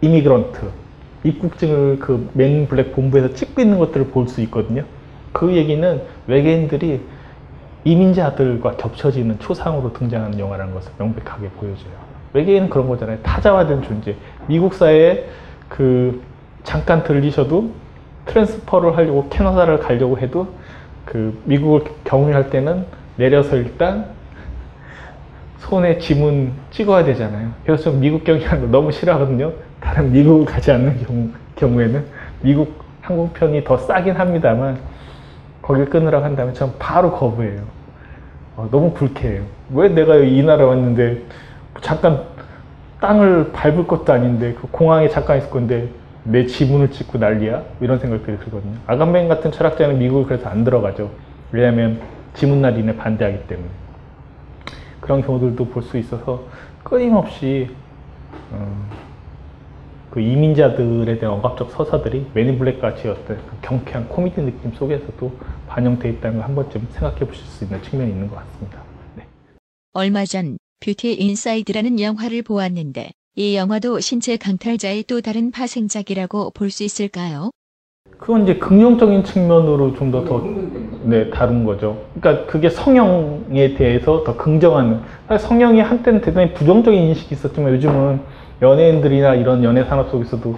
[0.00, 0.58] immigrant
[1.22, 4.82] 입국증을 그 맨 인 블랙 본부에서 찍고 있는 것들을 볼 수 있거든요.
[5.32, 7.00] 그 얘기는 외계인들이
[7.84, 11.92] 이민자들과 겹쳐지는 초상으로 등장하는 영화라는 것을 명백하게 보여줘요.
[12.32, 13.18] 외계인은 그런 거잖아요.
[13.22, 14.16] 타자화된 존재.
[14.48, 15.26] 미국 사회에
[15.68, 16.20] 그
[16.64, 17.70] 잠깐 들리셔도
[18.26, 20.48] transfer를 하려고 캐나다를 가려고 해도
[21.04, 22.86] 그 미국을 경유할 때는
[23.16, 24.13] 내려서 일단
[25.64, 27.50] 손에 지문 찍어야 되잖아요.
[27.64, 29.52] 그래서 좀 미국 경유하는 거 너무 싫어하거든요.
[29.80, 32.04] 다른 미국을 가지 않는 경우, 경우에는
[32.42, 34.78] 미국 항공편이 더 싸긴 합니다만
[35.62, 37.62] 거길 끊으라고 한다면 전 바로 거부해요.
[38.56, 39.42] 어, 너무 불쾌해요.
[39.72, 41.22] 왜 내가 이 나라 왔는데
[41.80, 42.24] 잠깐
[43.00, 45.88] 땅을 밟을 것도 아닌데 그 공항에 잠깐 있을 건데
[46.24, 47.62] 내 지문을 찍고 난리야?
[47.80, 48.74] 이런 생각들이 들거든요.
[48.86, 51.10] 아간벤 같은 철학자는 미국을 그래서 안 들어가죠.
[51.52, 52.00] 왜냐하면
[52.34, 53.83] 지문 날인에 반대하기 때문에.
[55.04, 56.42] 그런 경우들도 볼 수 있어서
[56.82, 57.68] 끊임없이
[58.52, 58.88] 음,
[60.10, 65.30] 그 이민자들에 대한 억압적 서사들이 맨 인 블랙 같이 어떤 그 경쾌한 코미디 느낌 속에서도
[65.68, 68.82] 반영돼 있다는 걸 한 번쯤 생각해 보실 수 있는 측면이 있는 것 같습니다.
[69.16, 69.26] 네.
[69.92, 76.82] 얼마 전 뷰티 인사이드라는 영화를 보았는데 이 영화도 신체 강탈자의 또 다른 파생작이라고 볼 수
[76.84, 77.50] 있을까요?
[78.18, 80.42] 그건 이제 긍정적인 측면으로 좀 더 더
[81.02, 81.98] 네, 다룬 거죠.
[82.18, 85.00] 그러니까 그게 성형에 대해서 더 긍정하는.
[85.28, 88.20] 사실 성형이 한때는 대단히 부정적인 인식이 있었지만 요즘은
[88.62, 90.56] 연예인들이나 이런 연예 산업 속에서도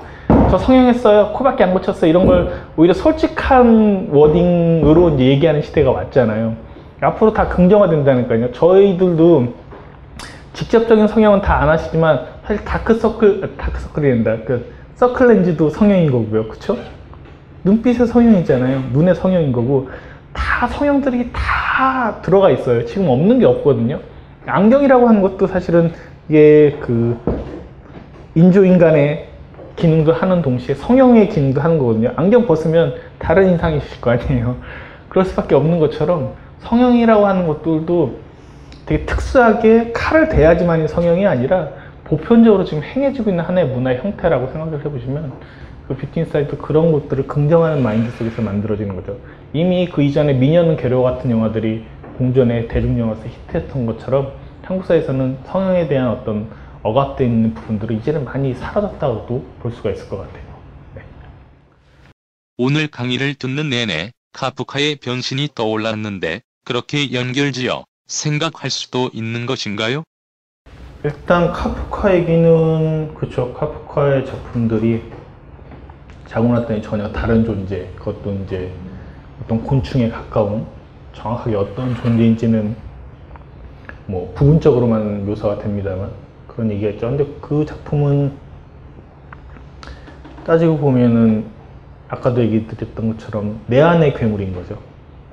[0.50, 6.54] 저 성형했어요, 코밖에 안 고쳤어요 이런 걸 오히려 솔직한 워딩으로 이제 얘기하는 시대가 왔잖아요.
[7.00, 8.52] 앞으로 다 긍정화된다니까요.
[8.52, 9.48] 저희들도
[10.52, 14.36] 직접적인 성형은 다 안 하시지만 사실 다크서클, 다크서클이 된다.
[14.46, 16.46] 그 서클 렌즈도 성형인 거고요.
[16.48, 16.76] 그쵸?
[17.66, 18.90] 눈빛의 성형이잖아요.
[18.92, 19.90] 눈의 성형인 거고
[20.32, 22.84] 다 성형들이 다 들어가 있어요.
[22.86, 24.00] 지금 없는 게 없거든요.
[24.46, 25.92] 안경이라고 하는 것도 사실은
[26.28, 27.18] 이게 그
[28.36, 29.26] 인조인간의
[29.74, 32.12] 기능도 하는 동시에 성형의 기능도 하는 거거든요.
[32.14, 34.56] 안경 벗으면 다른 인상이실 거 아니에요.
[35.10, 38.20] 그럴 수밖에 없는 것처럼 성형이라고 하는 것들도
[38.86, 41.70] 되게 특수하게 칼을 대야지만이 성형이 아니라
[42.04, 45.32] 보편적으로 지금 행해지고 있는 하나의 문화 의 형태라고 생각을 해보시면
[45.88, 49.18] 그 뷰티 인사이드 그런 것들을 긍정하는 마인드 속에서 만들어지는 거죠.
[49.52, 51.84] 이미 그 이전에 미녀는 괴로워 같은 영화들이
[52.18, 54.32] 공전의 대중영화에서 히트했던 것처럼
[54.62, 56.50] 한국 사회에서는 성형에 대한 어떤
[56.82, 60.42] 억압되어 있는 부분들은 이제는 많이 사라졌다고도 볼 수가 있을 것 같아요.
[60.94, 61.02] 네.
[62.58, 70.02] 오늘 강의를 듣는 내내 카프카의 변신이 떠올랐는데 그렇게 연결지어 생각할 수도 있는 것인가요?
[71.04, 73.54] 일단 카프카 얘기는 그렇죠.
[73.54, 75.02] 카프카의 작품들이
[76.26, 78.70] 자고 났더니 전혀 다른 존재, 그것도 이제
[79.42, 80.66] 어떤 곤충에 가까운
[81.12, 82.76] 정확하게 어떤 존재인지는
[84.06, 86.10] 뭐 부분적으로만 묘사가 됩니다만
[86.48, 87.08] 그런 얘기가 있죠.
[87.08, 88.32] 근데 그 작품은
[90.44, 91.46] 따지고 보면은
[92.08, 94.78] 아까도 얘기 드렸던 것처럼 내 안의 괴물인 거죠.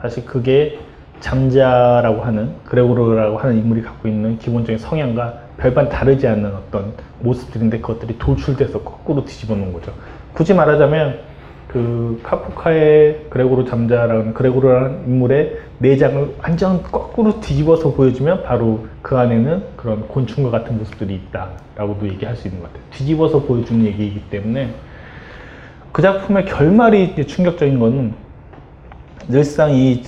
[0.02, 0.80] 사실 그게
[1.20, 8.18] 잠자라고 하는 그레고르라고 하는 인물이 갖고 있는 기본적인 성향과 별반 다르지 않는 어떤 모습들인데 그것들이
[8.18, 9.94] 돌출돼서 거꾸로 뒤집어 놓은 거죠.
[10.34, 11.34] 굳이 말하자면
[11.68, 20.08] 그 카프카의 그레고르 잠자라는 그레고르라는 인물의 내장을 완전 거꾸로 뒤집어서 보여주면 바로 그 안에는 그런
[20.08, 22.88] 곤충과 같은 모습들이 있다라고도 얘기할 수 있는 것 같아요.
[22.92, 24.70] 뒤집어서 보여주는 얘기이기 때문에
[25.92, 28.14] 그 작품의 결말이 충격적인 거는
[29.28, 30.04] 늘상 이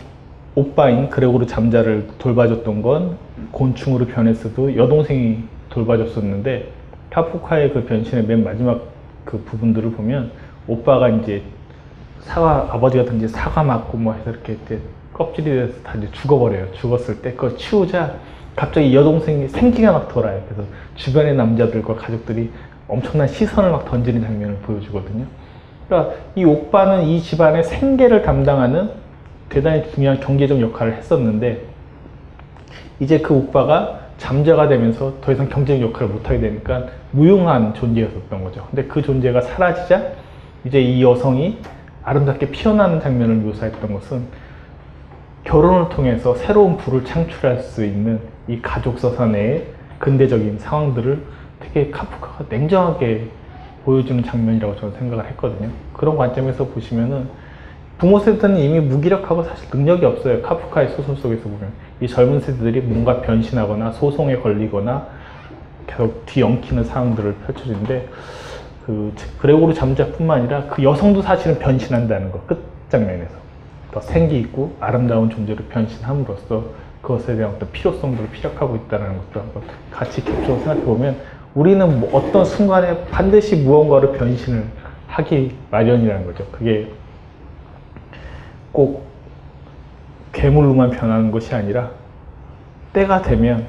[0.54, 3.18] 오빠인 그레고르 잠자를 돌봐줬던 건
[3.52, 5.40] 곤충으로 변했어도 여동생이
[5.70, 6.72] 돌봐줬었는데
[7.10, 8.95] 카프카의 그 변신의 맨 마지막
[9.26, 10.32] 그 부분들을 보면
[10.68, 11.44] 오빠가 이제
[12.22, 14.80] 사과 아버지가 든지 사과 맞고 뭐 해서 이렇게 이제
[15.14, 16.72] 껍질이 돼서 다 이제 죽어버려요.
[16.74, 18.16] 죽었을 때 그걸 치우자
[18.56, 20.42] 갑자기 여동생이 생기가 막 돌아요.
[20.48, 22.52] 그래서 주변의 남자들과 가족들이
[22.88, 25.26] 엄청난 시선을 막 던지는 장면을 보여주거든요.
[25.88, 28.92] 그러니까 이 오빠는 이 집안의 생계를 담당하는
[29.50, 31.66] 대단히 중요한 경제적 역할을 했었는데
[33.00, 38.66] 이제 그 오빠가 잠자가 되면서 더 이상 경제적 역할을 못하게 되니까 무용한 존재였었던 거죠.
[38.70, 40.02] 근데 그 존재가 사라지자
[40.66, 41.58] 이제 이 여성이
[42.04, 44.24] 아름답게 피어나는 장면을 묘사했던 것은
[45.44, 49.68] 결혼을 통해서 새로운 부를 창출할 수 있는 이 가족 서사 내의
[50.00, 51.24] 근대적인 상황들을
[51.60, 53.28] 되게 카프카가 냉정하게
[53.86, 55.70] 보여주는 장면이라고 저는 생각을 했거든요.
[55.94, 57.28] 그런 관점에서 보시면은
[57.98, 60.42] 부모 세대는 이미 무기력하고 사실 능력이 없어요.
[60.42, 65.08] 카프카의 소설 속에서 보면 이 젊은 세대들이 뭔가 변신하거나 소송에 걸리거나
[65.88, 68.10] 계속 뒤엉키는 상황들을 펼쳐지는데
[68.86, 73.34] 그 그레고르 잠자뿐만 아니라 그 여성도 사실은 변신한다는 거 끝장면에서
[73.92, 76.66] 더 생기 있고 아름다운 존재로 변신함으로써
[77.02, 81.16] 그것에 대한 어떤 필요성들을 피력하고 있다는 것도 한번 같이 겹쳐 생각해 보면
[81.54, 84.66] 우리는 뭐 어떤 순간에 반드시 무언가로 변신을
[85.08, 86.46] 하기 마련이라는 거죠.
[86.52, 86.92] 그게
[88.72, 89.06] 꼭
[90.36, 91.92] 괴물로만 변하는 것이 아니라
[92.94, 93.68] 때가 되면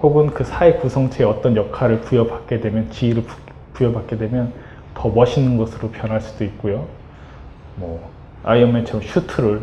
[0.00, 3.36] 혹은 그 사회 구성체에 어떤 역할을 부여받게 되면 지위를 부-
[3.74, 4.52] 부여받게 되면
[4.94, 6.86] 더 멋있는 것으로 변할 수도 있고요.
[7.76, 8.10] 뭐
[8.44, 9.60] 아이언맨처럼 슈트를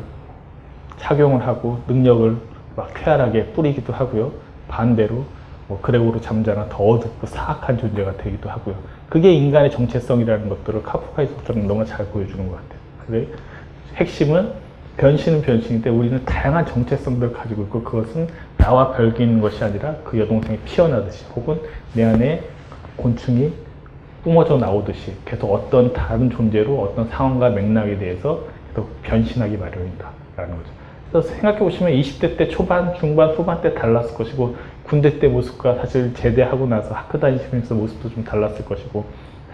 [0.97, 2.35] 착용을 하고 능력을
[2.75, 4.31] 막 쾌활하게 뿌리기도 하고요.
[4.67, 5.23] 반대로
[5.67, 8.75] 뭐 그레고로 잠자나 더 어둡고 사악한 존재가 되기도 하고요.
[9.09, 12.79] 그게 인간의 정체성이라는 것들을 카프카의 소설은 너무 잘 보여주는 것 같아요.
[13.07, 13.27] 그래
[13.95, 14.51] 핵심은
[14.97, 18.27] 변신은 변신인데 우리는 다양한 정체성들을 가지고 있고 그것은
[18.57, 21.59] 나와 별개 있는 것이 아니라 그 여동생이 피어나듯이 혹은
[21.93, 22.43] 내 안에
[22.97, 23.53] 곤충이
[24.23, 30.81] 뿜어져 나오듯이 계속 어떤 다른 존재로 어떤 상황과 맥락에 대해서 계속 변신하기 마련이다라는 거죠.
[31.11, 36.13] 그래서 생각해 보시면 20대 때 초반, 중반, 후반 때 달랐을 것이고 군대 때 모습과 사실
[36.13, 39.05] 제대하고 나서 학교 다니시면서 모습도 좀 달랐을 것이고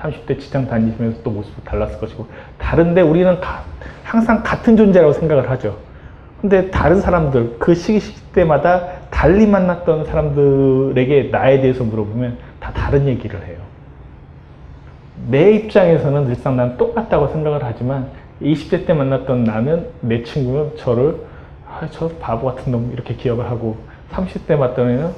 [0.02, 3.64] 30대 직장 다니시면서 또 모습도 달랐을 것이고 다른데 우리는 가-
[4.04, 5.78] 항상 같은 존재라고 생각을 하죠.
[6.42, 13.44] 근데 다른 사람들 그 시기 시대마다 달리 만났던 사람들에게 나에 대해서 물어보면 다 다른 얘기를
[13.46, 13.58] 해요.
[15.30, 18.08] 내 입장에서는 늘상 난 똑같다고 생각을 하지만
[18.42, 21.16] 20대 때 만났던 나는 내 친구는 저를
[21.68, 23.78] 아, 저 바보 같은 놈 이렇게 기억을 하고
[24.12, 25.12] 30대 만났던 애는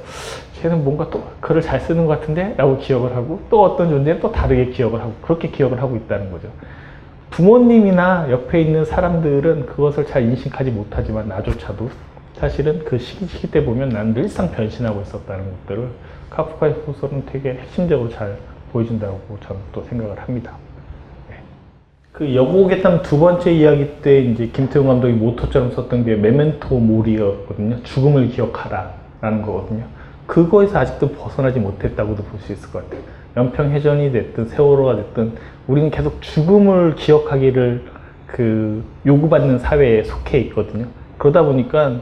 [0.61, 4.31] 쟤는 뭔가 또 글을 잘 쓰는 것 같은데 라고 기억을 하고 또 어떤 존재는 또
[4.31, 6.49] 다르게 기억을 하고 그렇게 기억을 하고 있다는 거죠.
[7.29, 11.89] 부모님이나 옆에 있는 사람들은 그것을 잘 인식하지 못하지만 나조차도
[12.33, 15.89] 사실은 그 시기, 때 보면 난 늘상 변신하고 있었다는 것들을
[16.29, 18.37] 카프카의 소설은 되게 핵심적으로 잘
[18.71, 20.53] 보여준다고 저는 또 생각을 합니다.
[21.29, 21.37] 네.
[22.11, 27.83] 그 여고의 땀두 번째 이야기 때 이제 김태훈 감독이 모토처럼 썼던 게 메멘토 모리였거든요.
[27.83, 29.98] 죽음을 기억하라 라는 거거든요.
[30.29, 33.01] 그거에서 아직도 벗어나지 못했다고도 볼 수 있을 것 같아요.
[33.35, 35.33] 연평해전이 됐든 세월호가 됐든
[35.67, 37.85] 우리는 계속 죽음을 기억하기를
[38.27, 40.85] 그 요구받는 사회에 속해 있거든요.
[41.17, 41.93] 그러다 보니까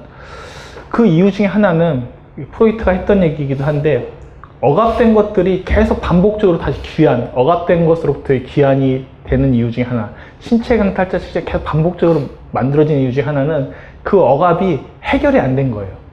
[0.90, 2.04] 그 이유 중에 하나는
[2.52, 4.12] 프로이트가 했던 얘기이기도 한데
[4.60, 10.12] 억압된 것들이 계속 반복적으로 다시 귀한, 억압된 것으로부터의 귀한이 되는 이유 중에 하나.
[10.40, 13.72] 신체 강탈자 시제 계속 반복적으로 만들어진 이유 중에 하나는
[14.04, 16.07] 그 억압이 해결이 안 된 거예요.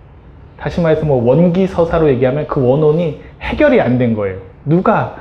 [0.65, 4.39] 다시 말해서 뭐 원기 서사로 얘기하면 그 원혼이 해결이 안 된 거예요.
[4.65, 5.17] 누가?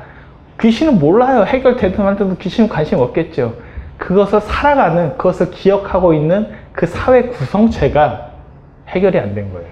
[0.62, 1.44] 귀신은 몰라요.
[1.44, 3.56] 해결되든 말든 귀신은 관심 없겠죠.
[3.98, 8.30] 그것을 살아가는, 그것을 기억하고 있는 그 사회 구성체가
[8.88, 9.68] 해결이 안 된 거예요.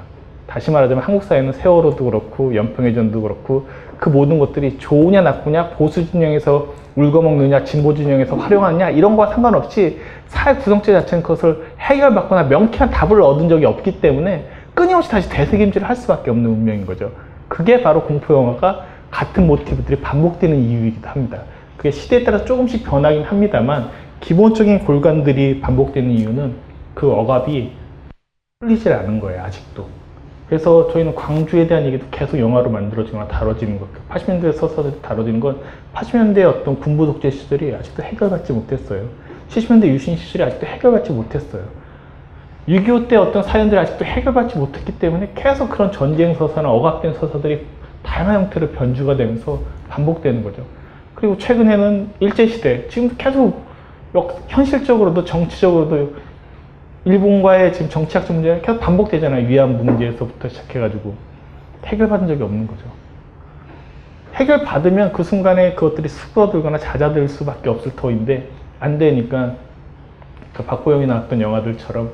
[0.45, 3.68] 다시 말하자면 한국 사회는 세월호도 그렇고 연평해전도 그렇고
[3.98, 10.56] 그 모든 것들이 좋으냐 나쁘냐 보수 진영에서 울거먹느냐 진보 진영에서 활용하느냐 이런 거와 상관없이 사회
[10.56, 14.43] 구성체 자체는 그것을 해결받거나 명쾌한 답을 얻은 적이 없기 때문에
[14.73, 17.11] 끊임없이 다시 되새김질을 할 수밖에 없는 운명인 거죠.
[17.48, 21.43] 그게 바로 공포 영화가 같은 모티브들이 반복되는 이유이기도 합니다.
[21.77, 23.89] 그게 시대에 따라 조금씩 변하긴 합니다만
[24.22, 26.56] 기본적인 골간들이 반복되는 이유는
[26.93, 27.72] 그 억압이
[28.60, 29.88] 풀리질 않은 거예요, 아직도.
[30.48, 33.88] 그래서 저희는 광주에 대한 얘기도 계속 영화로 만들어지거나 다뤄지는 것.
[34.10, 35.61] 80년대 서서들이 다뤄지는 건
[35.93, 39.07] 80년대 어떤 군부 독재 시절이 아직도 해결받지 못했어요.
[39.49, 41.64] 70년대 유신 시절이 아직도 해결받지 못했어요.
[42.67, 47.65] 6.25 때 어떤 사연들이 아직도 해결받지 못했기 때문에 계속 그런 전쟁 서사나 억압된 서사들이
[48.03, 49.59] 다양한 형태로 변주가 되면서
[49.89, 50.63] 반복되는 거죠.
[51.15, 53.63] 그리고 최근에는 일제시대, 지금 계속
[54.15, 56.13] 역- 현실적으로도 정치적으로도
[57.05, 59.47] 일본과의 지금 정치학적 문제가 계속 반복되잖아요.
[59.47, 61.15] 위안부 문제에서부터 시작해가지고
[61.85, 62.83] 해결받은 적이 없는 거죠.
[64.35, 68.47] 해결받으면 그 순간에 그것들이 수그러들거나 잦아들 수밖에 없을 터인데
[68.79, 69.55] 안 되니까
[70.53, 72.11] 그 박보영이 나왔던 영화들처럼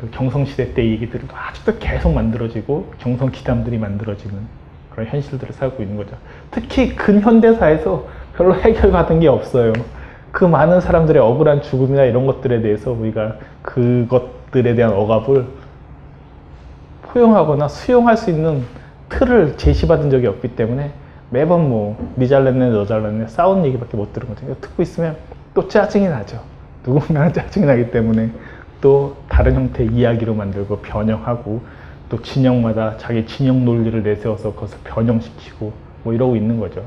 [0.00, 4.34] 그 경성시대 때 얘기들이 아직도 계속 만들어지고 경성 기담들이 만들어지는
[4.90, 6.16] 그런 현실들을 살고 있는 거죠.
[6.50, 9.74] 특히 근현대사에서 별로 해결받은 게 없어요.
[10.32, 15.44] 그 많은 사람들의 억울한 죽음이나 이런 것들에 대해서 우리가 그것들에 대한 억압을
[17.02, 18.62] 포용하거나 수용할 수 있는
[19.10, 20.92] 틀을 제시받은 적이 없기 때문에
[21.28, 24.46] 매번 뭐 니 잘났네 너 잘났네 싸운 얘기밖에 못 들은 거죠.
[24.60, 25.16] 듣고 있으면
[25.52, 26.40] 또 짜증이 나죠.
[26.86, 28.30] 누군가는 짜증이 나기 때문에
[28.80, 31.60] 또 다른 형태의 이야기로 만들고 변형하고
[32.08, 36.82] 또 진영마다 자기 진영 논리를 내세워서 그것을 변형시키고 뭐 이러고 있는 거죠.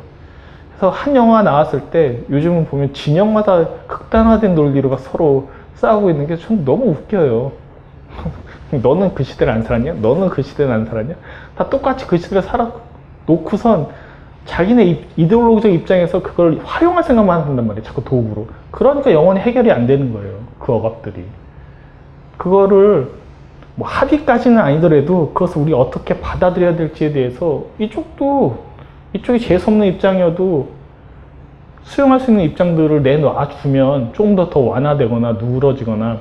[0.72, 6.91] 그래서 한 영화 나왔을 때 요즘은 보면 진영마다 극단화된 논리로가 서로 싸우고 있는 게전 너무
[6.91, 7.52] 웃겨요.
[8.82, 9.94] 너는 그 시대를 안 살았냐?
[10.02, 11.15] 너는 그 시대를 안 살았냐?
[11.56, 12.72] 다 똑같이 그 시대를 살아
[13.28, 13.88] 놓고선
[14.45, 17.84] 자기네 이- 이데올로기적 입장에서 그걸 활용할 생각만 한단 말이에요.
[17.86, 18.48] 자꾸 도구로.
[18.72, 20.36] 그러니까 영원히 해결이 안 되는 거예요.
[20.60, 21.24] 그 억압들이.
[22.44, 23.10] 그거를
[23.76, 28.57] 뭐 합의까지는 아니더라도 그것을 우리 어떻게 받아들여야 될지에 대해서 이쪽도
[29.14, 30.68] 이쪽이 재수 없는 입장이어도
[31.84, 36.18] 수용할 수 있는 입장들을 내놔주면 조금 더 더 완화되거나 누그러지거나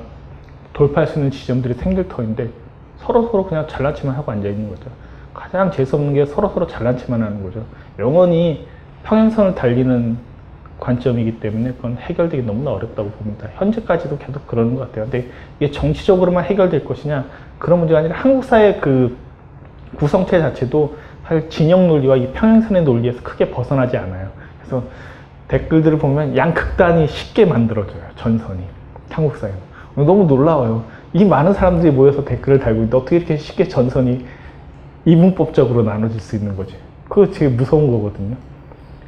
[0.73, 2.51] 돌파할 수 있는 지점들이 생길 터인데
[2.99, 4.85] 서로 서로 그냥 잘난 체만 하고 앉아 있는 거죠.
[5.35, 7.65] 가장 재수 없는 게 서로 서로 잘난 체만 하는 거죠.
[7.99, 8.69] 영원히
[9.03, 10.17] 평행선을 달리는
[10.83, 13.49] 관점이기 때문에 그건 해결되기 너무나 어렵다고 봅니다.
[13.55, 15.05] 현재까지도 계속 그러는 것 같아요.
[15.05, 15.29] 근데
[15.61, 17.25] 이게 정치적으로만 해결될 것이냐
[17.59, 19.17] 그런 문제가 아니라 한국 사회 그
[19.97, 24.29] 구성체 자체도 사실 진영 논리와 이 평행선의 논리에서 크게 벗어나지 않아요.
[24.59, 24.83] 그래서
[25.47, 28.03] 댓글들을 보면 양극단이 쉽게 만들어져요.
[28.17, 28.63] 전선이
[29.11, 29.59] 한국 사회는
[29.95, 30.85] 너무 놀라워요.
[31.13, 34.25] 이 많은 사람들이 모여서 댓글을 달고 있는데 어떻게 이렇게 쉽게 전선이
[35.05, 36.75] 이분법적으로 나눠질 수 있는 거지?
[37.09, 38.37] 그거 되게 무서운 거거든요.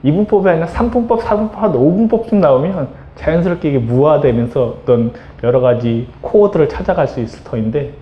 [0.05, 5.13] 이분법이 아니라 3분법, 4분법, 한 5분법쯤 나오면 자연스럽게 이게 무화되면서 어떤
[5.43, 7.95] 여러 가지 코어들을 찾아갈 수 있을 터인데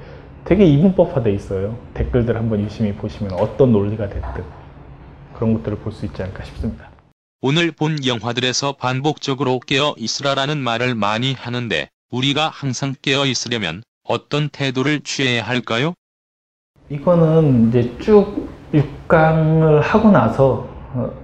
[0.45, 1.77] 되게 이분법화돼 있어요.
[1.95, 4.45] 댓글들 한번 유심히 보시면 어떤 논리가 됐든
[5.35, 6.89] 그런 것들을 볼 수 있지 않을까 싶습니다.
[7.41, 15.01] 오늘 본 영화들에서 반복적으로 깨어 있으라라는 말을 많이 하는데 우리가 항상 깨어 있으려면 어떤 태도를
[15.01, 15.95] 취해야 할까요?
[16.91, 20.72] 이거는 이제 쭉 6강을 하고 나서 어,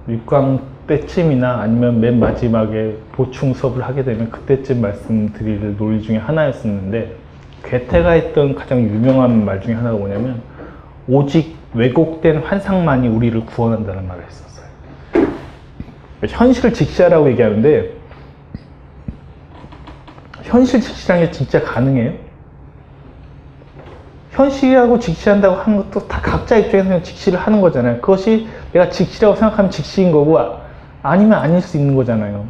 [0.07, 7.15] 6강 때쯤이나 아니면 맨 마지막에 보충 수업을 하게 되면 그때쯤 말씀드릴 논리 중에 하나였었는데
[7.63, 10.41] 괴테가 했던 가장 유명한 말 중에 하나가 뭐냐면
[11.07, 14.65] 오직 왜곡된 환상만이 우리를 구원한다는 말을 했었어요.
[16.27, 17.93] 현실을 직시하라고 얘기하는데
[20.41, 22.13] 현실 직시라는 게 진짜 가능해요?
[24.31, 28.01] 현실이라고 직시한다고 하는 것도 다 각자 입장에서 직시를 하는 거잖아요.
[28.01, 30.57] 그것이 내가 직시라고 생각하면 직시인 거고 아-
[31.03, 32.45] 아니면 아닐 수 있는 거잖아요.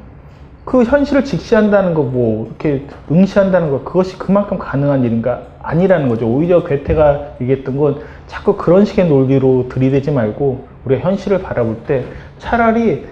[0.65, 6.27] 그 현실을 직시한다는 거 뭐 이렇게 응시한다는 거 그것이 그만큼 가능한 일인가 아니라는 거죠.
[6.27, 12.03] 오히려 괴테가 얘기했던 건 자꾸 그런 식의 논리로 들이대지 말고 우리가 현실을 바라볼 때
[12.37, 13.05] 차라리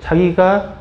[0.00, 0.74] 자기가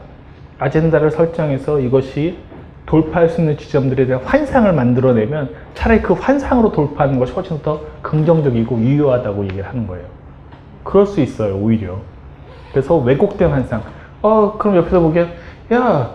[0.60, 2.38] 아젠다를 설정해서 이것이
[2.86, 8.78] 돌파할 수 있는 지점들에 대한 환상을 만들어내면 차라리 그 환상으로 돌파하는 것이 훨씬 더 긍정적이고
[8.80, 10.06] 유효하다고 얘기를 하는 거예요.
[10.84, 11.98] 그럴 수 있어요, 오히려.
[12.72, 13.82] 그래서 왜곡된 환상.
[14.22, 15.30] 어, 그럼 옆에서 보기엔,
[15.74, 16.12] 야,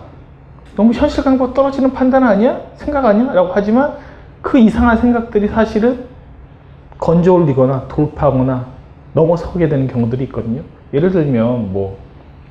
[0.75, 2.61] 너무 현실 강보 떨어지는 판단 아니야?
[2.75, 3.33] 생각 아니야?
[3.33, 3.93] 라고 하지만
[4.41, 6.05] 그 이상한 생각들이 사실은
[6.97, 8.65] 건져 올리거나 돌파하거나
[9.13, 10.61] 넘어서게 되는 경우들이 있거든요.
[10.93, 12.07] 예를 들면 뭐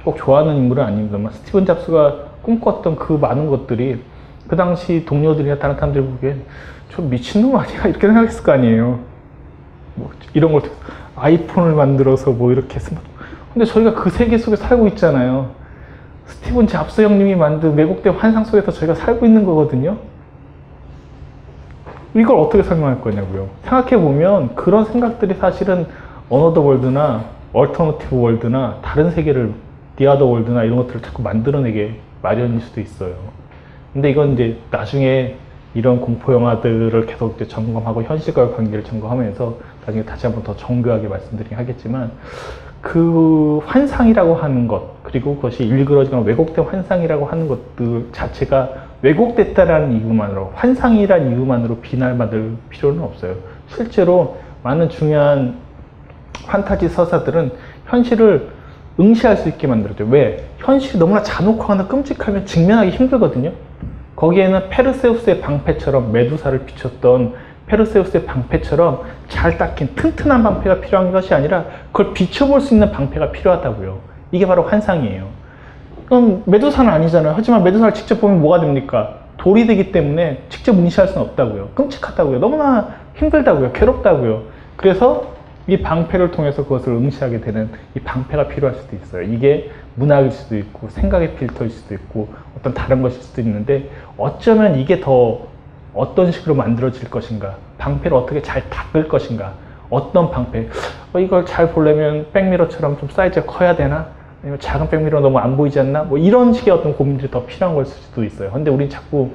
[0.06, 4.00] 꼭 좋아하는 인물은 아닙니다만 스티븐 잡스가 꿈꿨던 그 많은 것들이
[4.46, 6.44] 그 당시 동료들이나 다른 사람들이 보기엔
[6.92, 7.86] 저 미친놈 아니야?
[7.88, 9.00] 이렇게 생각했을 거 아니에요.
[9.96, 10.62] 뭐 이런 걸
[11.16, 13.00] 아이폰을 만들어서 뭐 이렇게 스마
[13.52, 15.50] 근데 저희가 그 세계 속에 살고 있잖아요.
[16.26, 19.96] 스티븐 잡스 형님이 만든 왜곡된 환상 속에서 저희가 살고 있는 거거든요.
[22.14, 23.48] 이걸 어떻게 설명할 거냐고요.
[23.62, 25.86] 생각해 보면 그런 생각들이 사실은
[26.28, 29.52] another world나 alternative world나 다른 세계를
[29.96, 33.14] the other world나 이런 것들을 자꾸 만들어내게 마련일 수도 있어요.
[33.92, 35.36] 근데 이건 이제 나중에
[35.74, 39.56] 이런 공포 영화들을 계속 이제 점검하고 현실과의 관계를 점검하면서
[39.86, 42.10] 나중에 다시 한번 더 정교하게 말씀드리긴 하겠지만
[42.80, 48.70] 그 환상이라고 하는 것 그리고 그것이 일그러지거나 왜곡된 환상이라고 하는 것들 자체가
[49.02, 53.34] 왜곡됐다라는 이유만으로 환상이란 이유만으로 비난받을 필요는 없어요.
[53.68, 55.56] 실제로 많은 중요한
[56.46, 57.52] 판타지 서사들은
[57.86, 58.48] 현실을
[58.98, 60.08] 응시할 수 있게 만들어줘요.
[60.08, 60.48] 왜?
[60.58, 63.52] 현실이 너무나 잔혹하거나 끔찍하면 직면하기 힘들거든요.
[64.16, 67.34] 거기에는 페르세우스의 방패처럼 메두사를 비췄던
[67.66, 73.98] 페르세우스의 방패처럼 잘 닦인 튼튼한 방패가 필요한 것이 아니라 그걸 비춰볼 수 있는 방패가 필요하다고요.
[74.32, 75.26] 이게 바로 환상이에요.
[76.06, 77.34] 그럼 메두사는 아니잖아요.
[77.36, 79.18] 하지만 메두사를 직접 보면 뭐가 됩니까?
[79.38, 81.70] 돌이 되기 때문에 직접 응시할 수는 없다고요.
[81.74, 82.38] 끔찍하다고요.
[82.38, 83.72] 너무나 힘들다고요.
[83.72, 84.42] 괴롭다고요.
[84.76, 85.34] 그래서
[85.68, 89.22] 이 방패를 통해서 그것을 응시하게 되는 이 방패가 필요할 수도 있어요.
[89.22, 95.00] 이게 문학일 수도 있고 생각의 필터일 수도 있고 어떤 다른 것일 수도 있는데 어쩌면 이게
[95.00, 95.46] 더
[95.96, 99.54] 어떤 식으로 만들어질 것인가 방패를 어떻게 잘 닦을 것인가
[99.90, 100.68] 어떤 방패
[101.14, 104.06] 어, 이걸 잘 보려면 백미러처럼 좀 사이즈가 커야 되나?
[104.42, 106.04] 아니면 작은 백미러 너무 안 보이지 않나?
[106.04, 108.50] 뭐 이런 식의 어떤 고민들이 더 필요한 걸 수도 있어요.
[108.52, 109.30] 근데 우린 자꾸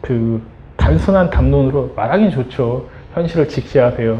[0.00, 0.42] 그
[0.76, 2.88] 단순한 담론으로 말하긴 좋죠.
[3.14, 4.18] 현실을 직시하세요.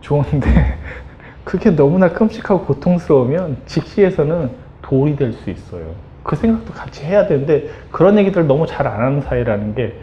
[0.00, 0.48] 좋은데
[1.44, 4.50] 그게 너무나 끔찍하고 고통스러우면 직시에서는
[4.82, 5.84] 도움이 될 수 있어요.
[6.22, 9.94] 그 생각도 같이 해야 되는데 그런 얘기들 너무 잘 안 하는 사이라는 게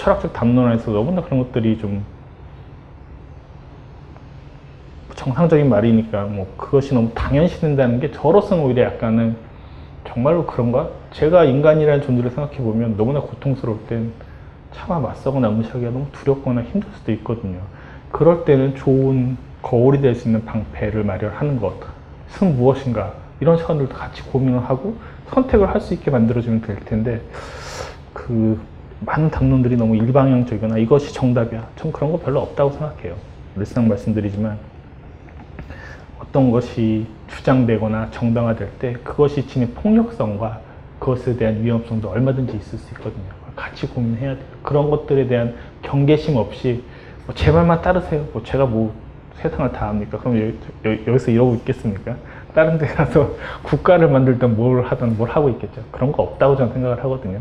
[0.00, 2.02] 철학적 담론에서 너무나 그런 것들이 좀
[5.14, 9.36] 정상적인 말이니까 뭐 그것이 너무 당연시 된다는 게 저로서는 오히려 약간은
[10.06, 10.88] 정말로 그런가?
[11.12, 14.12] 제가 인간이라는 존재를 생각해 보면 너무나 고통스러울 땐
[14.72, 17.58] 차마 맞서거나 응시하기가 너무 두렵거나 힘들 수도 있거든요.
[18.10, 21.74] 그럴 때는 좋은 거울이 될 수 있는 방패를 마련하는 것
[22.42, 24.96] 은 무엇인가 이런 시간들도 같이 고민을 하고
[25.28, 27.20] 선택을 할 수 있게 만들어주면 될 텐데
[28.14, 28.58] 그
[29.00, 31.66] 많은 담론들이 너무 일방향적이거나 이것이 정답이야.
[31.76, 33.14] 전 그런 거 별로 없다고 생각해요.
[33.56, 34.58] 늘상 말씀드리지만
[36.20, 40.60] 어떤 것이 주장되거나 정당화될 때 그것이 지닌 폭력성과
[40.98, 43.24] 그것에 대한 위험성도 얼마든지 있을 수 있거든요.
[43.56, 44.44] 같이 고민해야 돼요.
[44.62, 46.82] 그런 것들에 대한 경계심 없이
[47.26, 48.26] 뭐 제 말만 따르세요.
[48.32, 48.92] 뭐 제가 뭐
[49.36, 50.18] 세상을 다 압니까?
[50.18, 50.36] 그럼
[50.84, 52.16] 여기, 여기서 이러고 있겠습니까?
[52.54, 55.82] 다른 데 가서 국가를 만들든 뭘 하든 뭘 하고 있겠죠.
[55.90, 57.38] 그런 거 없다고 저는 생각을 하거든요.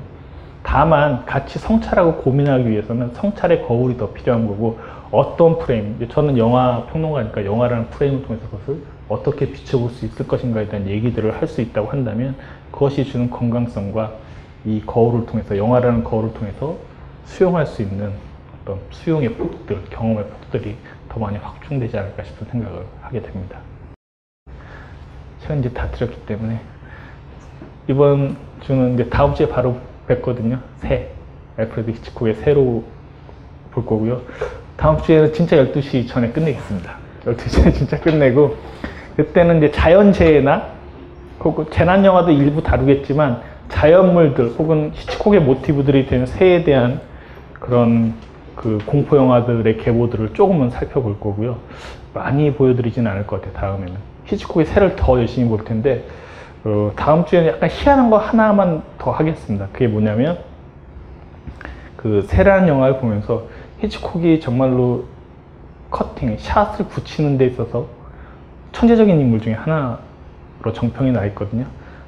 [0.64, 4.78] 다만 같이 성찰하고 고민하기 위해서는 성찰의 거울이 더 필요한 거고
[5.12, 10.88] 어떤 프레임, 저는 영화 평론가니까 영화라는 프레임을 통해서 그것을 어떻게 비춰볼 수 있을 것인가에 대한
[10.88, 12.36] 얘기들을 할 수 있다고 한다면
[12.72, 14.12] 그것이 주는 건강성과
[14.66, 16.78] 이 거울을 통해서 영화라는 거울을 통해서
[17.26, 18.12] 수용할 수 있는
[18.62, 20.76] 어떤 수용의 폭들, 경험의 폭들이
[21.08, 23.60] 더 많이 확충되지 않을까 싶은 생각을 하게 됩니다.
[25.40, 26.60] 시간 이제 다 드렸기 때문에
[27.88, 29.78] 이번 주는 이제 다음 주에 바로
[30.10, 30.60] 뵙거든요.
[30.78, 31.10] 새
[31.58, 32.84] 알프레드 히치콕의 새로
[33.72, 34.22] 볼 거고요.
[34.76, 36.96] 다음 주에는 진짜 12시 전에 끝내겠습니다.
[37.26, 38.56] 12시에 진짜 끝내고
[39.16, 40.80] 그때는 이제 자연재해나
[41.44, 47.02] 혹은 재난 영화도 일부 다루겠지만 자연물들 혹은 히치콕의 모티브들이 된 새에 대한
[47.54, 48.14] 그런
[48.56, 51.58] 그 공포 영화들의 계보들을 조금은 살펴볼 거고요.
[52.14, 53.54] 많이 보여드리지는 않을 것 같아요.
[53.54, 53.94] 다음에는
[54.26, 56.04] 히치콕의 새를 더 열심히 볼 텐데
[56.66, 59.68] 어, 다음 주에는 약간 희한한 거 하나만 더 하겠습니다.
[59.72, 60.40] 그게 뭐냐면
[61.96, 63.44] 그 새라는 영화를 보면서
[63.80, 65.06] 히치콕이 정말로
[65.90, 67.88] 커팅, 샷을 붙이는 데 있어서
[68.72, 69.98] 천재적인 인물 중에 하나로
[70.74, 71.66] 정평이 나 있거든요.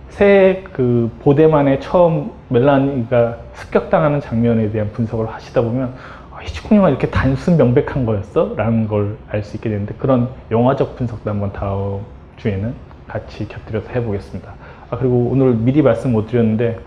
[0.10, 5.94] 새 그 보대만에 처음 멜라니가 습격당하는 장면에 대한 분석을 하시다 보면
[6.32, 8.54] 아, 히치콕 영화 이렇게 단순 명백한 거였어?
[8.58, 12.02] 라는 걸 알 수 있게 되는데 그런 영화적 분석도 한번 다음
[12.38, 12.74] 주에는
[13.12, 14.54] 같이 곁들여서 해보겠습니다.
[14.90, 16.80] 아, 그리고 오늘 미리 말씀 못 드렸는데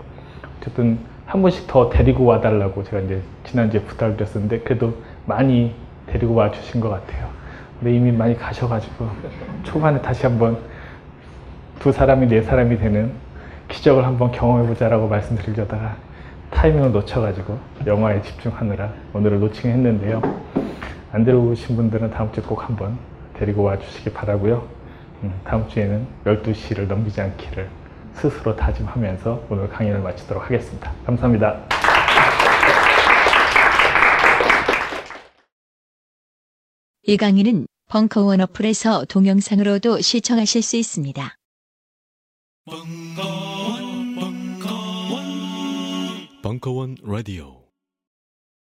[0.59, 0.97] 어쨌든
[1.27, 4.95] 한 번씩 더 데리고 와달라고 제가 이제 지난주에 부탁을 드렸었는데 그래도
[5.25, 5.73] 많이
[6.07, 7.27] 데리고 와 주신 것 같아요.
[7.79, 9.07] 근데 이미 많이 가셔가지고
[9.63, 10.57] 초반에 다시 한번
[11.79, 13.11] 두 사람이 네 사람이 되는
[13.67, 15.95] 기적을 한번 경험해보자라고 말씀드리려다가
[16.51, 20.21] 타이밍을 놓쳐가지고 영화에 집중하느라 오늘을 놓치긴 했는데요.
[21.11, 22.97] 안 데려오신 분들은 다음 주에 꼭 한번
[23.33, 24.74] 데리고 와 주시기 바라고요.
[25.23, 27.69] 음, 다음 주에는 12시를 넘기지 않기를
[28.13, 30.93] 스스로 다짐하면서 오늘 강연을 마치도록 하겠습니다.
[31.05, 31.67] 감사합니다.
[37.03, 41.35] 이 강의는 벙커원 어플에서 동영상으로도 시청하실 수 있습니다.
[42.65, 45.23] 벙커원, 벙커원,
[46.41, 47.64] 벙커원 라디오.